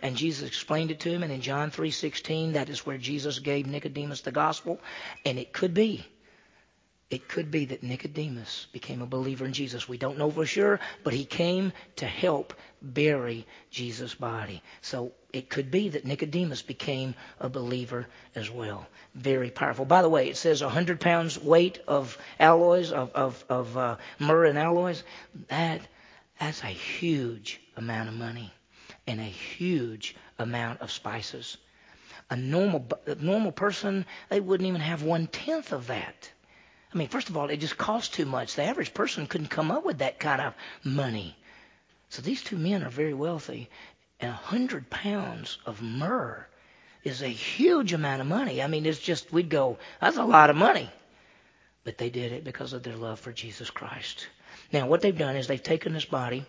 And 0.02 0.16
Jesus 0.16 0.48
explained 0.48 0.90
it 0.90 1.00
to 1.00 1.10
him. 1.10 1.22
And 1.22 1.32
in 1.32 1.40
John 1.40 1.70
3:16, 1.70 2.52
that 2.52 2.68
is 2.68 2.86
where 2.86 2.98
Jesus 2.98 3.38
gave 3.38 3.66
Nicodemus 3.66 4.20
the 4.20 4.32
gospel. 4.32 4.80
And 5.24 5.38
it 5.38 5.52
could 5.52 5.74
be 5.74 6.06
it 7.10 7.26
could 7.26 7.50
be 7.50 7.64
that 7.66 7.82
Nicodemus 7.82 8.66
became 8.70 9.00
a 9.00 9.06
believer 9.06 9.46
in 9.46 9.54
Jesus. 9.54 9.88
We 9.88 9.96
don't 9.96 10.18
know 10.18 10.30
for 10.30 10.44
sure, 10.44 10.78
but 11.04 11.14
he 11.14 11.24
came 11.24 11.72
to 11.96 12.06
help 12.06 12.52
bury 12.82 13.46
Jesus' 13.70 14.14
body. 14.14 14.62
So 14.82 15.12
it 15.32 15.48
could 15.48 15.70
be 15.70 15.88
that 15.90 16.04
Nicodemus 16.04 16.60
became 16.60 17.14
a 17.40 17.48
believer 17.48 18.06
as 18.34 18.50
well. 18.50 18.86
Very 19.14 19.50
powerful. 19.50 19.86
By 19.86 20.02
the 20.02 20.08
way, 20.10 20.28
it 20.28 20.36
says 20.36 20.62
100 20.62 21.00
pounds 21.00 21.38
weight 21.38 21.80
of 21.88 22.18
alloys, 22.38 22.92
of, 22.92 23.10
of, 23.14 23.42
of 23.48 23.76
uh, 23.78 23.96
myrrh 24.18 24.44
and 24.44 24.58
alloys. 24.58 25.02
That, 25.48 25.80
that's 26.38 26.62
a 26.62 26.66
huge 26.66 27.58
amount 27.78 28.10
of 28.10 28.16
money 28.16 28.52
and 29.06 29.18
a 29.18 29.24
huge 29.24 30.14
amount 30.38 30.82
of 30.82 30.90
spices. 30.92 31.56
A 32.28 32.36
normal, 32.36 32.86
a 33.06 33.14
normal 33.14 33.52
person, 33.52 34.04
they 34.28 34.40
wouldn't 34.40 34.68
even 34.68 34.82
have 34.82 35.02
one 35.02 35.26
tenth 35.26 35.72
of 35.72 35.86
that. 35.86 36.30
I 36.92 36.96
mean, 36.96 37.08
first 37.08 37.28
of 37.28 37.36
all, 37.36 37.50
it 37.50 37.58
just 37.58 37.76
costs 37.76 38.14
too 38.14 38.24
much. 38.24 38.54
The 38.54 38.64
average 38.64 38.94
person 38.94 39.26
couldn't 39.26 39.48
come 39.48 39.70
up 39.70 39.84
with 39.84 39.98
that 39.98 40.18
kind 40.18 40.40
of 40.40 40.54
money. 40.82 41.36
So 42.08 42.22
these 42.22 42.42
two 42.42 42.56
men 42.56 42.82
are 42.82 42.90
very 42.90 43.14
wealthy. 43.14 43.68
And 44.20 44.30
a 44.30 44.34
hundred 44.34 44.88
pounds 44.88 45.58
of 45.66 45.82
myrrh 45.82 46.46
is 47.04 47.22
a 47.22 47.28
huge 47.28 47.92
amount 47.92 48.20
of 48.20 48.26
money. 48.26 48.62
I 48.62 48.66
mean, 48.66 48.86
it's 48.86 48.98
just, 48.98 49.32
we'd 49.32 49.50
go, 49.50 49.78
that's 50.00 50.16
a 50.16 50.24
lot 50.24 50.50
of 50.50 50.56
money. 50.56 50.90
But 51.84 51.98
they 51.98 52.10
did 52.10 52.32
it 52.32 52.44
because 52.44 52.72
of 52.72 52.82
their 52.82 52.96
love 52.96 53.20
for 53.20 53.32
Jesus 53.32 53.70
Christ. 53.70 54.26
Now, 54.72 54.86
what 54.86 55.00
they've 55.00 55.16
done 55.16 55.36
is 55.36 55.46
they've 55.46 55.62
taken 55.62 55.92
this 55.92 56.04
body 56.04 56.44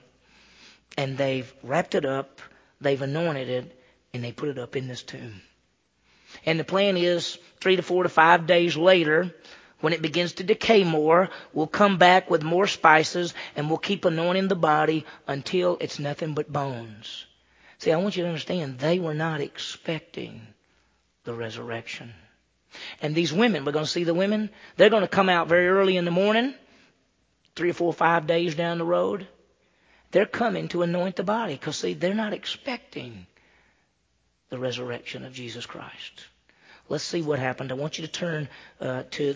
and 0.98 1.18
they've 1.18 1.54
wrapped 1.64 1.96
it 1.96 2.06
up, 2.06 2.42
they've 2.82 3.02
anointed 3.02 3.50
it, 3.50 3.80
and 4.14 4.24
they 4.24 4.32
put 4.32 4.50
it 4.50 4.58
up 4.58 4.76
in 4.76 4.88
this 4.88 5.04
tomb. 5.04 5.42
And 6.46 6.60
the 6.60 6.64
plan 6.64 6.98
is 6.98 7.38
three 7.60 7.76
to 7.76 7.82
four 7.82 8.04
to 8.04 8.10
five 8.10 8.48
days 8.48 8.76
later, 8.76 9.34
when 9.82 9.94
it 9.94 10.02
begins 10.02 10.34
to 10.34 10.44
decay 10.44 10.84
more, 10.84 11.30
we'll 11.54 11.68
come 11.68 11.98
back 11.98 12.30
with 12.30 12.44
more 12.44 12.68
spices 12.68 13.34
and 13.56 13.70
we'll 13.70 13.78
keep 13.78 14.06
anointing 14.06 14.48
the 14.48 14.56
body 14.56 15.06
until 15.28 15.78
it's 15.80 16.00
nothing 16.00 16.34
but 16.34 16.52
bones. 16.52 17.26
See, 17.78 17.92
I 17.92 17.98
want 17.98 18.18
you 18.18 18.24
to 18.24 18.30
understand 18.30 18.78
they 18.78 19.00
were 19.00 19.14
not 19.14 19.40
expecting 19.40 20.42
the 21.24 21.34
resurrection. 21.34 22.14
And 23.02 23.16
these 23.16 23.34
women, 23.34 23.66
we're 23.66 23.72
going 23.72 23.86
to 23.86 23.92
see 23.92 24.04
the 24.04 24.14
women, 24.14 24.50
they're 24.76 24.90
going 24.90 25.02
to 25.02 25.08
come 25.08 25.30
out 25.30 25.48
very 25.48 25.68
early 25.70 25.98
in 25.98 26.06
the 26.06 26.12
morning, 26.12 26.54
three 27.56 27.72
or 27.72 27.74
four, 27.74 27.88
or 27.88 27.94
five 27.94 28.28
days 28.28 28.56
down 28.56 28.78
the 28.78 28.86
road. 28.86 29.28
They're 30.12 30.26
coming 30.26 30.68
to 30.70 30.82
anoint 30.82 31.16
the 31.16 31.24
body 31.24 31.54
because, 31.54 31.78
see, 31.78 31.94
they're 31.94 32.14
not 32.14 32.34
expecting 32.34 33.28
the 34.50 34.58
resurrection 34.58 35.24
of 35.24 35.34
Jesus 35.34 35.66
Christ. 35.66 36.26
Let's 36.90 37.04
see 37.04 37.22
what 37.22 37.38
happened. 37.38 37.72
I 37.72 37.76
want 37.76 38.00
you 38.00 38.06
to 38.08 38.12
turn 38.12 38.50
uh, 38.82 39.04
to 39.12 39.36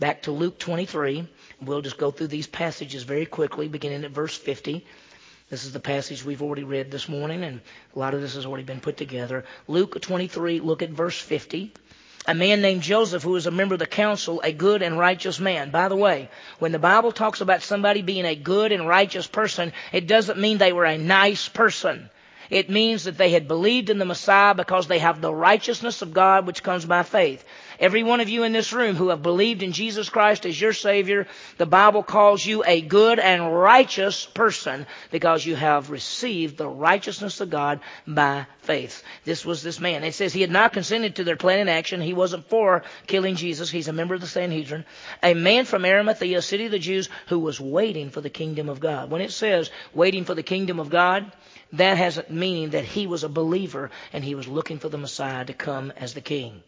back 0.00 0.22
to 0.22 0.32
Luke 0.32 0.58
23. 0.58 1.28
We'll 1.60 1.82
just 1.82 1.98
go 1.98 2.10
through 2.10 2.28
these 2.28 2.46
passages 2.46 3.02
very 3.02 3.26
quickly, 3.26 3.68
beginning 3.68 4.04
at 4.04 4.10
verse 4.10 4.34
50. 4.34 4.84
This 5.50 5.66
is 5.66 5.74
the 5.74 5.80
passage 5.80 6.24
we've 6.24 6.40
already 6.40 6.64
read 6.64 6.90
this 6.90 7.06
morning, 7.06 7.44
and 7.44 7.60
a 7.94 7.98
lot 7.98 8.14
of 8.14 8.22
this 8.22 8.34
has 8.36 8.46
already 8.46 8.64
been 8.64 8.80
put 8.80 8.96
together. 8.96 9.44
Luke 9.68 10.00
23, 10.00 10.60
look 10.60 10.80
at 10.80 10.90
verse 10.90 11.20
50. 11.20 11.72
a 12.26 12.34
man 12.34 12.62
named 12.62 12.80
Joseph 12.80 13.22
who 13.22 13.32
was 13.32 13.46
a 13.46 13.50
member 13.50 13.74
of 13.74 13.80
the 13.80 13.86
council, 13.86 14.40
a 14.42 14.52
good 14.52 14.80
and 14.80 14.98
righteous 14.98 15.38
man. 15.38 15.70
By 15.70 15.88
the 15.88 15.96
way, 15.96 16.30
when 16.58 16.72
the 16.72 16.78
Bible 16.78 17.12
talks 17.12 17.42
about 17.42 17.62
somebody 17.62 18.00
being 18.00 18.24
a 18.24 18.34
good 18.34 18.72
and 18.72 18.88
righteous 18.88 19.26
person, 19.26 19.74
it 19.92 20.06
doesn't 20.06 20.40
mean 20.40 20.56
they 20.56 20.72
were 20.72 20.86
a 20.86 20.96
nice 20.96 21.48
person. 21.48 22.08
It 22.54 22.70
means 22.70 23.02
that 23.02 23.18
they 23.18 23.30
had 23.30 23.48
believed 23.48 23.90
in 23.90 23.98
the 23.98 24.04
Messiah 24.04 24.54
because 24.54 24.86
they 24.86 25.00
have 25.00 25.20
the 25.20 25.34
righteousness 25.34 26.02
of 26.02 26.14
God 26.14 26.46
which 26.46 26.62
comes 26.62 26.84
by 26.84 27.02
faith. 27.02 27.44
Every 27.80 28.04
one 28.04 28.20
of 28.20 28.28
you 28.28 28.44
in 28.44 28.52
this 28.52 28.72
room 28.72 28.94
who 28.94 29.08
have 29.08 29.24
believed 29.24 29.64
in 29.64 29.72
Jesus 29.72 30.08
Christ 30.08 30.46
as 30.46 30.60
your 30.60 30.72
Savior, 30.72 31.26
the 31.58 31.66
Bible 31.66 32.04
calls 32.04 32.46
you 32.46 32.62
a 32.64 32.80
good 32.80 33.18
and 33.18 33.52
righteous 33.52 34.24
person 34.24 34.86
because 35.10 35.44
you 35.44 35.56
have 35.56 35.90
received 35.90 36.56
the 36.56 36.68
righteousness 36.68 37.40
of 37.40 37.50
God 37.50 37.80
by 38.06 38.46
faith. 38.62 39.02
This 39.24 39.44
was 39.44 39.64
this 39.64 39.80
man. 39.80 40.04
It 40.04 40.14
says 40.14 40.32
he 40.32 40.40
had 40.40 40.52
not 40.52 40.72
consented 40.72 41.16
to 41.16 41.24
their 41.24 41.34
plan 41.34 41.58
and 41.58 41.68
action. 41.68 42.00
He 42.00 42.14
wasn't 42.14 42.48
for 42.48 42.84
killing 43.08 43.34
Jesus. 43.34 43.68
He's 43.68 43.88
a 43.88 43.92
member 43.92 44.14
of 44.14 44.20
the 44.20 44.28
Sanhedrin. 44.28 44.84
A 45.24 45.34
man 45.34 45.64
from 45.64 45.84
Arimathea, 45.84 46.40
city 46.40 46.66
of 46.66 46.70
the 46.70 46.78
Jews, 46.78 47.08
who 47.26 47.40
was 47.40 47.60
waiting 47.60 48.10
for 48.10 48.20
the 48.20 48.30
kingdom 48.30 48.68
of 48.68 48.78
God. 48.78 49.10
When 49.10 49.22
it 49.22 49.32
says 49.32 49.72
waiting 49.92 50.24
for 50.24 50.36
the 50.36 50.44
kingdom 50.44 50.78
of 50.78 50.88
God, 50.88 51.32
that 51.74 51.96
has 51.98 52.20
meaning 52.28 52.70
that 52.70 52.84
he 52.84 53.06
was 53.06 53.24
a 53.24 53.28
believer 53.28 53.90
and 54.12 54.24
he 54.24 54.34
was 54.34 54.48
looking 54.48 54.78
for 54.78 54.88
the 54.88 54.98
Messiah 54.98 55.44
to 55.44 55.52
come 55.52 55.92
as 55.96 56.14
the 56.14 56.20
king. 56.20 56.62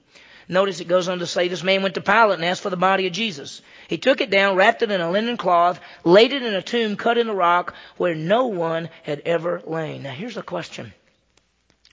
Notice 0.48 0.78
it 0.78 0.86
goes 0.86 1.08
on 1.08 1.18
to 1.18 1.26
say 1.26 1.48
this 1.48 1.64
man 1.64 1.82
went 1.82 1.96
to 1.96 2.00
Pilate 2.00 2.36
and 2.36 2.44
asked 2.44 2.62
for 2.62 2.70
the 2.70 2.76
body 2.76 3.08
of 3.08 3.12
Jesus. 3.12 3.62
He 3.88 3.98
took 3.98 4.20
it 4.20 4.30
down, 4.30 4.54
wrapped 4.54 4.82
it 4.82 4.92
in 4.92 5.00
a 5.00 5.10
linen 5.10 5.36
cloth, 5.36 5.80
laid 6.04 6.32
it 6.32 6.44
in 6.44 6.54
a 6.54 6.62
tomb 6.62 6.96
cut 6.96 7.18
in 7.18 7.26
the 7.26 7.34
rock 7.34 7.74
where 7.96 8.14
no 8.14 8.46
one 8.46 8.88
had 9.02 9.22
ever 9.24 9.60
lain. 9.66 10.04
Now 10.04 10.12
here's 10.12 10.36
a 10.36 10.42
question. 10.42 10.92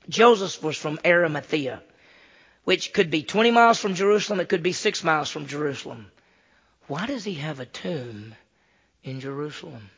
Joseph 0.07 0.61
was 0.61 0.77
from 0.77 0.99
Arimathea, 1.03 1.81
which 2.63 2.93
could 2.93 3.09
be 3.09 3.23
20 3.23 3.51
miles 3.51 3.79
from 3.79 3.95
Jerusalem, 3.95 4.39
it 4.39 4.49
could 4.49 4.63
be 4.63 4.73
6 4.73 5.03
miles 5.03 5.29
from 5.29 5.47
Jerusalem. 5.47 6.11
Why 6.87 7.05
does 7.07 7.23
he 7.23 7.35
have 7.35 7.59
a 7.59 7.65
tomb 7.65 8.35
in 9.03 9.19
Jerusalem? 9.19 9.89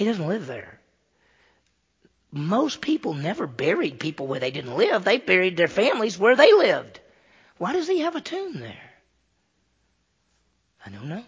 He 0.00 0.06
doesn't 0.06 0.26
live 0.26 0.46
there 0.48 0.80
most 2.32 2.80
people 2.80 3.14
never 3.14 3.46
buried 3.46 3.98
people 3.98 4.26
where 4.26 4.40
they 4.40 4.50
didn't 4.50 4.76
live. 4.76 5.04
They 5.04 5.18
buried 5.18 5.56
their 5.56 5.68
families 5.68 6.18
where 6.18 6.36
they 6.36 6.52
lived. 6.52 7.00
Why 7.58 7.72
does 7.72 7.88
he 7.88 8.00
have 8.00 8.16
a 8.16 8.20
tomb 8.20 8.60
there? 8.60 8.90
I 10.86 10.90
don't 10.90 11.08
know. 11.08 11.24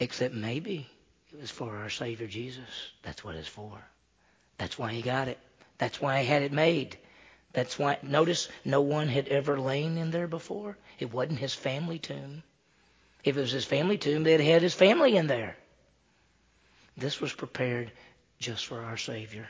Except 0.00 0.34
maybe 0.34 0.88
it 1.32 1.40
was 1.40 1.50
for 1.50 1.76
our 1.76 1.90
Savior 1.90 2.26
Jesus. 2.26 2.92
That's 3.02 3.24
what 3.24 3.36
it's 3.36 3.48
for. 3.48 3.78
That's 4.58 4.78
why 4.78 4.92
he 4.92 5.02
got 5.02 5.28
it. 5.28 5.38
That's 5.78 6.00
why 6.00 6.20
he 6.20 6.26
had 6.26 6.42
it 6.42 6.52
made. 6.52 6.98
That's 7.52 7.78
why, 7.78 7.98
notice, 8.02 8.48
no 8.64 8.80
one 8.80 9.08
had 9.08 9.28
ever 9.28 9.58
lain 9.58 9.96
in 9.96 10.10
there 10.10 10.28
before. 10.28 10.76
It 10.98 11.12
wasn't 11.12 11.38
his 11.38 11.54
family 11.54 11.98
tomb. 11.98 12.42
If 13.24 13.36
it 13.36 13.40
was 13.40 13.52
his 13.52 13.64
family 13.64 13.98
tomb, 13.98 14.22
they'd 14.22 14.40
had 14.40 14.62
his 14.62 14.74
family 14.74 15.16
in 15.16 15.26
there. 15.26 15.56
This 17.00 17.20
was 17.20 17.32
prepared 17.32 17.90
just 18.38 18.66
for 18.66 18.82
our 18.82 18.98
Savior. 18.98 19.48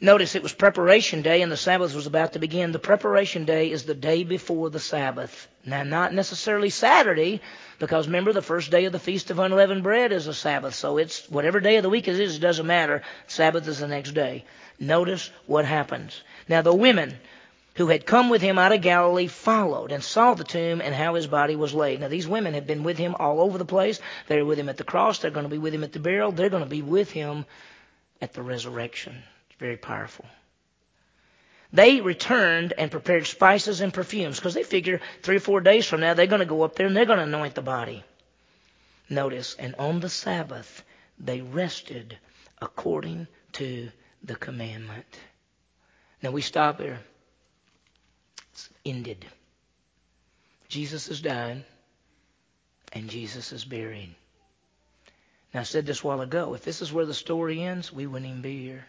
Notice 0.00 0.34
it 0.34 0.42
was 0.42 0.54
preparation 0.54 1.20
day 1.20 1.42
and 1.42 1.52
the 1.52 1.58
Sabbath 1.58 1.94
was 1.94 2.06
about 2.06 2.32
to 2.32 2.38
begin. 2.38 2.72
The 2.72 2.78
preparation 2.78 3.44
day 3.44 3.70
is 3.70 3.82
the 3.84 3.94
day 3.94 4.24
before 4.24 4.70
the 4.70 4.80
Sabbath. 4.80 5.48
Now, 5.66 5.82
not 5.82 6.14
necessarily 6.14 6.70
Saturday, 6.70 7.42
because 7.78 8.06
remember 8.06 8.32
the 8.32 8.40
first 8.40 8.70
day 8.70 8.86
of 8.86 8.92
the 8.92 8.98
Feast 8.98 9.30
of 9.30 9.38
Unleavened 9.40 9.82
Bread 9.82 10.12
is 10.12 10.26
a 10.26 10.32
Sabbath. 10.32 10.74
So 10.74 10.96
it's 10.96 11.28
whatever 11.28 11.60
day 11.60 11.76
of 11.76 11.82
the 11.82 11.90
week 11.90 12.08
it 12.08 12.18
is, 12.18 12.36
it 12.36 12.40
doesn't 12.40 12.66
matter. 12.66 13.02
Sabbath 13.26 13.68
is 13.68 13.80
the 13.80 13.88
next 13.88 14.12
day. 14.12 14.44
Notice 14.78 15.30
what 15.46 15.66
happens. 15.66 16.22
Now, 16.48 16.62
the 16.62 16.74
women 16.74 17.18
who 17.80 17.86
had 17.86 18.04
come 18.04 18.28
with 18.28 18.42
him 18.42 18.58
out 18.58 18.72
of 18.72 18.82
Galilee 18.82 19.26
followed 19.26 19.90
and 19.90 20.04
saw 20.04 20.34
the 20.34 20.44
tomb 20.44 20.82
and 20.82 20.94
how 20.94 21.14
his 21.14 21.26
body 21.26 21.56
was 21.56 21.72
laid. 21.72 21.98
Now, 21.98 22.08
these 22.08 22.28
women 22.28 22.52
have 22.52 22.66
been 22.66 22.82
with 22.82 22.98
him 22.98 23.16
all 23.18 23.40
over 23.40 23.56
the 23.56 23.64
place. 23.64 24.00
They're 24.26 24.44
with 24.44 24.58
him 24.58 24.68
at 24.68 24.76
the 24.76 24.84
cross. 24.84 25.18
They're 25.18 25.30
going 25.30 25.46
to 25.46 25.50
be 25.50 25.56
with 25.56 25.72
him 25.72 25.82
at 25.82 25.94
the 25.94 25.98
burial. 25.98 26.30
They're 26.30 26.50
going 26.50 26.62
to 26.62 26.68
be 26.68 26.82
with 26.82 27.10
him 27.10 27.46
at 28.20 28.34
the 28.34 28.42
resurrection. 28.42 29.22
It's 29.48 29.58
very 29.58 29.78
powerful. 29.78 30.26
They 31.72 32.02
returned 32.02 32.74
and 32.76 32.90
prepared 32.90 33.26
spices 33.26 33.80
and 33.80 33.94
perfumes 33.94 34.36
because 34.36 34.52
they 34.52 34.62
figure 34.62 35.00
three 35.22 35.36
or 35.36 35.40
four 35.40 35.62
days 35.62 35.86
from 35.86 36.00
now 36.00 36.12
they're 36.12 36.26
going 36.26 36.40
to 36.40 36.44
go 36.44 36.60
up 36.64 36.76
there 36.76 36.86
and 36.86 36.94
they're 36.94 37.06
going 37.06 37.18
to 37.18 37.24
anoint 37.24 37.54
the 37.54 37.62
body. 37.62 38.04
Notice, 39.08 39.56
and 39.58 39.74
on 39.78 40.00
the 40.00 40.10
Sabbath 40.10 40.84
they 41.18 41.40
rested 41.40 42.18
according 42.60 43.26
to 43.52 43.88
the 44.22 44.36
commandment. 44.36 45.06
Now 46.22 46.32
we 46.32 46.42
stop 46.42 46.78
here. 46.78 47.00
It's 48.52 48.68
ended. 48.84 49.24
Jesus 50.68 51.08
is 51.08 51.20
dying 51.20 51.64
and 52.92 53.08
Jesus 53.08 53.52
is 53.52 53.64
buried. 53.64 54.14
Now 55.52 55.60
I 55.60 55.64
said 55.64 55.86
this 55.86 56.02
a 56.02 56.06
while 56.06 56.20
ago. 56.20 56.54
If 56.54 56.64
this 56.64 56.80
is 56.80 56.92
where 56.92 57.06
the 57.06 57.14
story 57.14 57.62
ends, 57.62 57.92
we 57.92 58.06
wouldn't 58.06 58.30
even 58.30 58.42
be 58.42 58.62
here. 58.62 58.86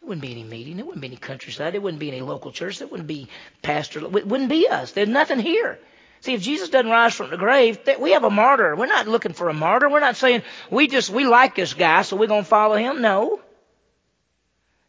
There 0.00 0.08
wouldn't 0.08 0.22
be 0.22 0.32
any 0.32 0.44
meeting. 0.44 0.76
There 0.76 0.84
wouldn't 0.84 1.02
be 1.02 1.08
any 1.08 1.16
countryside. 1.16 1.74
There 1.74 1.80
wouldn't 1.80 2.00
be 2.00 2.08
any 2.08 2.20
local 2.20 2.52
church. 2.52 2.78
There 2.78 2.88
wouldn't 2.88 3.08
be 3.08 3.28
pastor. 3.62 4.00
It 4.00 4.26
wouldn't 4.26 4.48
be 4.48 4.68
us. 4.68 4.92
There's 4.92 5.08
nothing 5.08 5.40
here. 5.40 5.78
See, 6.20 6.34
if 6.34 6.40
Jesus 6.42 6.70
doesn't 6.70 6.90
rise 6.90 7.14
from 7.14 7.30
the 7.30 7.36
grave, 7.36 7.78
we 8.00 8.12
have 8.12 8.24
a 8.24 8.30
martyr. 8.30 8.74
We're 8.74 8.86
not 8.86 9.06
looking 9.06 9.34
for 9.34 9.48
a 9.48 9.54
martyr. 9.54 9.88
We're 9.88 10.00
not 10.00 10.16
saying 10.16 10.42
we 10.70 10.88
just, 10.88 11.10
we 11.10 11.24
like 11.24 11.54
this 11.54 11.74
guy, 11.74 12.02
so 12.02 12.16
we're 12.16 12.26
going 12.26 12.42
to 12.42 12.48
follow 12.48 12.76
him. 12.76 13.02
No. 13.02 13.40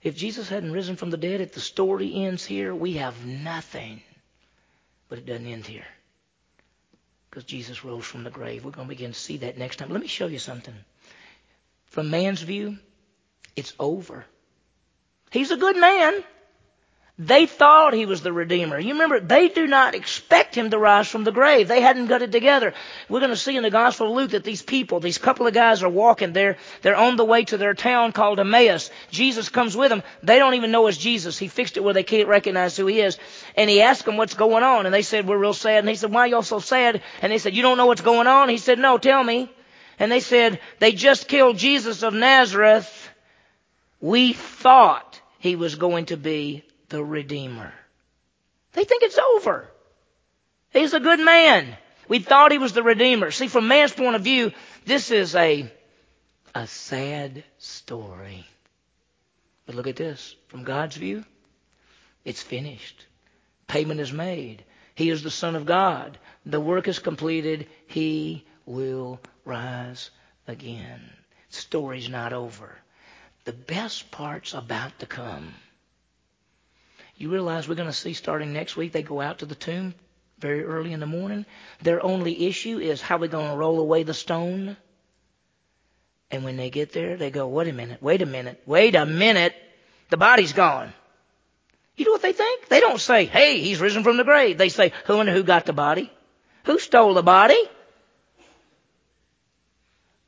If 0.01 0.15
Jesus 0.15 0.47
hadn't 0.47 0.71
risen 0.71 0.95
from 0.95 1.09
the 1.09 1.17
dead, 1.17 1.41
if 1.41 1.53
the 1.53 1.59
story 1.59 2.13
ends 2.13 2.45
here, 2.45 2.73
we 2.73 2.93
have 2.93 3.25
nothing. 3.25 4.01
But 5.09 5.19
it 5.19 5.25
doesn't 5.25 5.47
end 5.47 5.65
here. 5.65 5.88
Because 7.29 7.43
Jesus 7.43 7.83
rose 7.83 8.05
from 8.05 8.23
the 8.23 8.29
grave. 8.29 8.63
We're 8.63 8.71
going 8.71 8.88
to 8.88 8.95
begin 8.95 9.12
to 9.12 9.19
see 9.19 9.38
that 9.38 9.57
next 9.57 9.75
time. 9.75 9.89
Let 9.89 10.01
me 10.01 10.07
show 10.07 10.27
you 10.27 10.39
something. 10.39 10.73
From 11.88 12.09
man's 12.09 12.41
view, 12.41 12.77
it's 13.55 13.73
over. 13.79 14.25
He's 15.31 15.51
a 15.51 15.57
good 15.57 15.75
man. 15.75 16.23
They 17.21 17.47
thought 17.47 17.93
he 17.93 18.05
was 18.05 18.21
the 18.21 18.32
Redeemer. 18.32 18.79
You 18.79 18.93
remember, 18.93 19.19
they 19.19 19.49
do 19.49 19.67
not 19.67 19.93
expect 19.93 20.55
him 20.55 20.69
to 20.69 20.77
rise 20.77 21.10
from 21.10 21.25
the 21.25 21.34
grave. 21.34 21.67
They 21.67 21.82
hadn't 21.82 22.08
got 22.08 22.21
it 22.21 22.32
together. 22.32 22.73
We're 23.10 23.19
going 23.19 23.32
to 23.32 23.36
see 23.36 23.58
in 23.58 23.63
the 23.63 23.69
Gospel 23.69 24.08
of 24.08 24.13
Luke 24.13 24.32
that 24.32 24.45
these 24.45 24.62
people, 24.62 25.01
these 25.01 25.17
couple 25.17 25.45
of 25.45 25.53
guys 25.53 25.84
are 25.84 25.89
walking 25.89 26.32
there. 26.32 26.55
They're 26.82 26.95
on 26.95 27.17
the 27.17 27.25
way 27.25 27.43
to 27.43 27.58
their 27.58 27.73
town 27.73 28.13
called 28.13 28.39
Emmaus. 28.39 28.89
Jesus 29.12 29.49
comes 29.49 29.75
with 29.75 29.89
them. 29.89 30.01
They 30.23 30.39
don't 30.39 30.53
even 30.53 30.71
know 30.71 30.88
it's 30.88 30.97
Jesus. 30.97 31.38
He 31.38 31.49
fixed 31.49 31.75
it 31.75 31.84
where 31.84 31.93
they 31.93 32.03
can't 32.03 32.29
recognize 32.29 32.77
who 32.77 32.86
he 32.86 33.01
is. 33.01 33.17
And 33.58 33.69
he 33.69 33.82
asked 33.82 34.05
them 34.05 34.15
what's 34.15 34.36
going 34.36 34.63
on. 34.63 34.86
And 34.86 34.95
they 34.95 35.01
said, 35.01 35.27
we're 35.27 35.38
real 35.38 35.51
sad. 35.51 35.79
And 35.79 35.89
he 35.89 35.95
said, 35.95 36.13
why 36.13 36.21
are 36.21 36.27
y'all 36.27 36.41
so 36.41 36.60
sad? 36.60 37.01
And 37.21 37.34
they 37.34 37.38
said, 37.38 37.53
you 37.53 37.63
don't 37.63 37.75
know 37.75 37.88
what's 37.88 37.99
going 37.99 38.27
on? 38.27 38.47
He 38.47 38.58
said, 38.58 38.79
no, 38.79 38.97
tell 38.97 39.21
me. 39.21 39.51
And 39.99 40.10
they 40.10 40.21
said, 40.21 40.62
they 40.79 40.93
just 40.93 41.27
killed 41.27 41.58
Jesus 41.58 42.01
of 42.01 42.13
Nazareth. 42.13 43.10
We 43.99 44.32
thought 44.32 45.19
he 45.39 45.58
was 45.58 45.75
going 45.75 46.05
to 46.05 46.15
be 46.15 46.63
the 46.89 47.04
Redeemer. 47.04 47.73
They 48.73 48.84
think 48.84 49.04
it's 49.04 49.17
over. 49.17 49.67
He's 50.71 50.93
a 50.93 50.99
good 50.99 51.19
man. 51.19 51.75
We 52.08 52.19
thought 52.19 52.52
he 52.52 52.58
was 52.58 52.73
the 52.73 52.84
Redeemer. 52.84 53.32
See, 53.32 53.47
from 53.47 53.67
man's 53.67 53.93
point 53.93 54.15
of 54.15 54.23
view, 54.23 54.52
this 54.86 55.12
is 55.12 55.36
a, 55.36 55.71
a 56.54 56.67
sad 56.67 57.43
story. 57.58 58.45
But 59.65 59.75
look 59.75 59.88
at 59.88 59.95
this. 59.95 60.36
From 60.47 60.63
God's 60.63 60.95
view, 60.95 61.23
it's 62.25 62.41
finished. 62.41 63.06
Payment 63.67 63.99
is 63.99 64.12
made. 64.12 64.63
He 64.95 65.10
is 65.10 65.23
the 65.23 65.32
Son 65.32 65.56
of 65.56 65.65
God. 65.65 66.17
The 66.45 66.60
work 66.60 66.88
is 66.88 66.99
completed. 66.99 67.67
He 67.88 68.45
will 68.65 69.19
rise 69.45 70.10
again. 70.47 71.02
Story's 71.49 72.10
not 72.10 72.34
over 72.34 72.78
the 73.49 73.54
best 73.54 74.12
part's 74.12 74.54
about 74.54 74.99
to 74.99 75.08
come. 75.08 75.56
You 77.19 77.29
realize 77.29 77.67
we're 77.67 77.75
going 77.75 77.89
to 77.89 77.93
see 77.93 78.13
starting 78.13 78.53
next 78.53 78.77
week, 78.77 78.93
they 78.93 79.03
go 79.03 79.19
out 79.19 79.39
to 79.39 79.45
the 79.45 79.53
tomb 79.53 79.93
very 80.39 80.63
early 80.63 80.93
in 80.93 81.01
the 81.01 81.05
morning. 81.05 81.45
Their 81.84 82.01
only 82.01 82.47
issue 82.47 82.79
is 82.79 83.01
how 83.01 83.17
we're 83.17 83.27
going 83.27 83.51
to 83.51 83.58
roll 83.58 83.77
away 83.82 84.03
the 84.03 84.13
stone. 84.13 84.77
And 86.32 86.45
when 86.45 86.55
they 86.55 86.69
get 86.69 86.93
there, 86.93 87.17
they 87.17 87.29
go, 87.29 87.45
wait 87.49 87.67
a 87.67 87.73
minute, 87.73 88.01
wait 88.01 88.21
a 88.21 88.25
minute, 88.25 88.63
wait 88.65 88.95
a 88.95 89.05
minute. 89.05 89.53
The 90.10 90.15
body's 90.15 90.53
gone. 90.53 90.93
You 91.97 92.05
know 92.05 92.12
what 92.12 92.21
they 92.21 92.32
think? 92.32 92.69
They 92.69 92.79
don't 92.79 93.01
say, 93.01 93.25
hey, 93.25 93.60
he's 93.60 93.82
risen 93.82 94.03
from 94.03 94.15
the 94.15 94.23
grave. 94.23 94.58
They 94.58 94.69
say, 94.69 94.93
who 95.03 95.19
and 95.19 95.29
who 95.29 95.43
got 95.43 95.65
the 95.65 95.73
body? 95.73 96.10
Who 96.63 96.79
stole 96.79 97.15
the 97.15 97.21
body? 97.21 97.62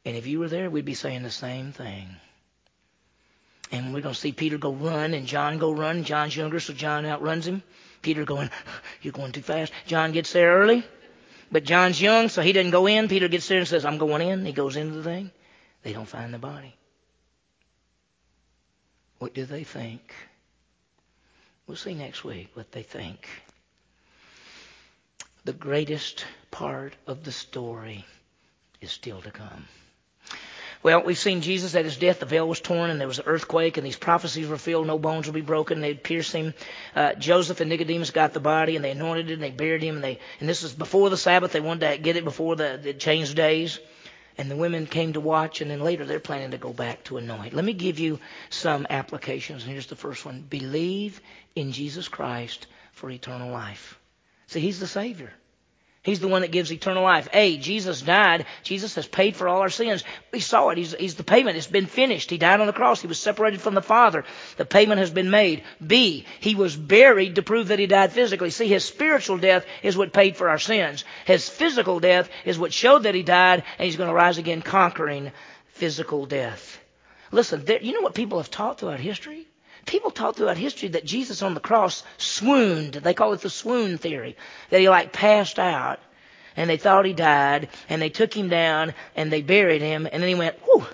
And 0.03 0.17
if 0.17 0.27
you 0.27 0.39
were 0.39 0.49
there, 0.49 0.69
we'd 0.69 0.83
be 0.83 0.93
saying 0.93 1.23
the 1.23 1.31
same 1.31 1.71
thing. 1.71 2.17
And 3.71 3.93
we're 3.93 4.01
going 4.01 4.13
to 4.13 4.19
see 4.19 4.33
Peter 4.33 4.57
go 4.57 4.73
run 4.73 5.13
and 5.13 5.25
John 5.25 5.57
go 5.57 5.71
run. 5.71 6.03
John's 6.03 6.35
younger, 6.35 6.59
so 6.59 6.73
John 6.73 7.05
outruns 7.05 7.47
him. 7.47 7.63
Peter 8.01 8.25
going, 8.25 8.49
you're 9.01 9.13
going 9.13 9.31
too 9.31 9.41
fast. 9.41 9.71
John 9.87 10.11
gets 10.11 10.33
there 10.33 10.57
early, 10.57 10.83
but 11.51 11.63
John's 11.63 12.01
young, 12.01 12.29
so 12.29 12.41
he 12.41 12.53
doesn't 12.53 12.71
go 12.71 12.87
in. 12.87 13.07
Peter 13.07 13.27
gets 13.27 13.47
there 13.47 13.59
and 13.59 13.67
says, 13.67 13.85
I'm 13.85 13.97
going 13.97 14.21
in. 14.21 14.45
He 14.45 14.51
goes 14.51 14.75
into 14.75 14.95
the 14.95 15.03
thing. 15.03 15.31
They 15.83 15.93
don't 15.93 16.07
find 16.07 16.33
the 16.33 16.39
body. 16.39 16.75
What 19.19 19.33
do 19.33 19.45
they 19.45 19.63
think? 19.63 20.13
We'll 21.67 21.77
see 21.77 21.93
next 21.93 22.23
week 22.23 22.49
what 22.55 22.71
they 22.71 22.83
think. 22.83 23.27
The 25.45 25.53
greatest 25.53 26.25
part 26.51 26.95
of 27.07 27.23
the 27.23 27.31
story 27.31 28.05
is 28.81 28.91
still 28.91 29.21
to 29.21 29.31
come. 29.31 29.67
Well, 30.83 31.03
we've 31.03 31.17
seen 31.17 31.41
Jesus 31.41 31.75
at 31.75 31.85
his 31.85 31.97
death. 31.97 32.19
The 32.19 32.25
veil 32.25 32.47
was 32.47 32.59
torn, 32.59 32.89
and 32.89 32.99
there 32.99 33.07
was 33.07 33.19
an 33.19 33.25
earthquake, 33.27 33.77
and 33.77 33.85
these 33.85 33.97
prophecies 33.97 34.47
were 34.47 34.57
filled. 34.57 34.87
No 34.87 34.97
bones 34.97 35.27
will 35.27 35.33
be 35.33 35.41
broken. 35.41 35.79
They'd 35.79 36.01
pierced 36.03 36.31
him. 36.31 36.55
Uh, 36.95 37.13
Joseph 37.13 37.61
and 37.61 37.69
Nicodemus 37.69 38.09
got 38.09 38.33
the 38.33 38.39
body, 38.39 38.75
and 38.75 38.83
they 38.83 38.91
anointed 38.91 39.29
it, 39.29 39.33
and 39.33 39.43
they 39.43 39.51
buried 39.51 39.83
him. 39.83 39.95
And 39.95 40.03
they 40.03 40.19
and 40.39 40.49
this 40.49 40.63
is 40.63 40.73
before 40.73 41.11
the 41.11 41.17
Sabbath. 41.17 41.51
They 41.51 41.61
wanted 41.61 41.91
to 41.91 41.97
get 41.99 42.15
it 42.15 42.23
before 42.23 42.55
the, 42.55 42.79
the 42.81 42.93
changed 42.93 43.35
days. 43.35 43.79
And 44.37 44.49
the 44.49 44.55
women 44.55 44.87
came 44.87 45.13
to 45.13 45.19
watch, 45.19 45.61
and 45.61 45.69
then 45.69 45.81
later 45.81 46.05
they're 46.05 46.19
planning 46.19 46.51
to 46.51 46.57
go 46.57 46.73
back 46.73 47.03
to 47.03 47.17
anoint. 47.17 47.53
Let 47.53 47.65
me 47.65 47.73
give 47.73 47.99
you 47.99 48.19
some 48.49 48.87
applications. 48.89 49.63
And 49.63 49.71
here's 49.71 49.87
the 49.87 49.95
first 49.95 50.25
one: 50.25 50.41
Believe 50.41 51.21
in 51.55 51.73
Jesus 51.73 52.07
Christ 52.07 52.65
for 52.93 53.11
eternal 53.11 53.51
life. 53.51 53.99
See, 54.47 54.61
He's 54.61 54.79
the 54.79 54.87
Savior. 54.87 55.31
He's 56.03 56.19
the 56.19 56.27
one 56.27 56.41
that 56.41 56.51
gives 56.51 56.71
eternal 56.71 57.03
life. 57.03 57.29
A, 57.31 57.57
Jesus 57.57 58.01
died. 58.01 58.47
Jesus 58.63 58.95
has 58.95 59.07
paid 59.07 59.35
for 59.35 59.47
all 59.47 59.61
our 59.61 59.69
sins. 59.69 60.03
We 60.33 60.39
saw 60.39 60.69
it. 60.69 60.79
He's, 60.79 60.95
he's, 60.95 61.13
the 61.13 61.23
payment. 61.23 61.57
It's 61.57 61.67
been 61.67 61.85
finished. 61.85 62.31
He 62.31 62.39
died 62.39 62.59
on 62.59 62.65
the 62.65 62.73
cross. 62.73 63.01
He 63.01 63.07
was 63.07 63.19
separated 63.19 63.61
from 63.61 63.75
the 63.75 63.83
Father. 63.83 64.25
The 64.57 64.65
payment 64.65 64.99
has 64.99 65.11
been 65.11 65.29
made. 65.29 65.63
B, 65.85 66.25
he 66.39 66.55
was 66.55 66.75
buried 66.75 67.35
to 67.35 67.43
prove 67.43 67.67
that 67.67 67.77
he 67.77 67.85
died 67.85 68.13
physically. 68.13 68.49
See, 68.49 68.67
his 68.67 68.83
spiritual 68.83 69.37
death 69.37 69.63
is 69.83 69.95
what 69.95 70.11
paid 70.11 70.37
for 70.37 70.49
our 70.49 70.57
sins. 70.57 71.03
His 71.25 71.47
physical 71.47 71.99
death 71.99 72.29
is 72.45 72.57
what 72.57 72.73
showed 72.73 73.03
that 73.03 73.13
he 73.13 73.21
died, 73.21 73.63
and 73.77 73.85
he's 73.85 73.97
going 73.97 74.09
to 74.09 74.15
rise 74.15 74.39
again 74.39 74.63
conquering 74.63 75.31
physical 75.67 76.25
death. 76.25 76.79
Listen, 77.31 77.63
there, 77.63 77.79
you 77.79 77.93
know 77.93 78.01
what 78.01 78.15
people 78.15 78.39
have 78.39 78.49
taught 78.49 78.79
throughout 78.79 78.99
history? 78.99 79.47
People 79.85 80.11
talk 80.11 80.35
throughout 80.35 80.57
history 80.57 80.89
that 80.89 81.05
Jesus 81.05 81.41
on 81.41 81.53
the 81.53 81.59
cross 81.59 82.03
swooned. 82.17 82.93
They 82.93 83.13
call 83.13 83.33
it 83.33 83.41
the 83.41 83.49
swoon 83.49 83.97
theory. 83.97 84.37
That 84.69 84.79
he 84.79 84.89
like 84.89 85.11
passed 85.11 85.59
out 85.59 85.99
and 86.55 86.69
they 86.69 86.77
thought 86.77 87.05
he 87.05 87.13
died 87.13 87.69
and 87.89 88.01
they 88.01 88.09
took 88.09 88.33
him 88.33 88.49
down 88.49 88.93
and 89.15 89.31
they 89.31 89.41
buried 89.41 89.81
him 89.81 90.07
and 90.11 90.21
then 90.21 90.29
he 90.29 90.35
went, 90.35 90.57
whew, 90.59 90.85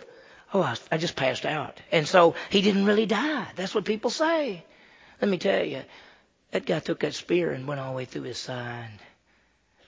oh, 0.53 0.75
I 0.91 0.97
just 0.97 1.15
passed 1.15 1.45
out. 1.45 1.79
And 1.91 2.07
so 2.07 2.35
he 2.49 2.61
didn't 2.61 2.85
really 2.85 3.05
die. 3.05 3.47
That's 3.55 3.75
what 3.75 3.85
people 3.85 4.09
say. 4.09 4.63
Let 5.21 5.29
me 5.29 5.38
tell 5.38 5.63
you, 5.63 5.83
that 6.51 6.65
guy 6.65 6.79
took 6.79 6.99
that 7.01 7.13
spear 7.13 7.51
and 7.51 7.67
went 7.67 7.81
all 7.81 7.91
the 7.91 7.97
way 7.97 8.05
through 8.05 8.23
his 8.23 8.38
side. 8.38 8.99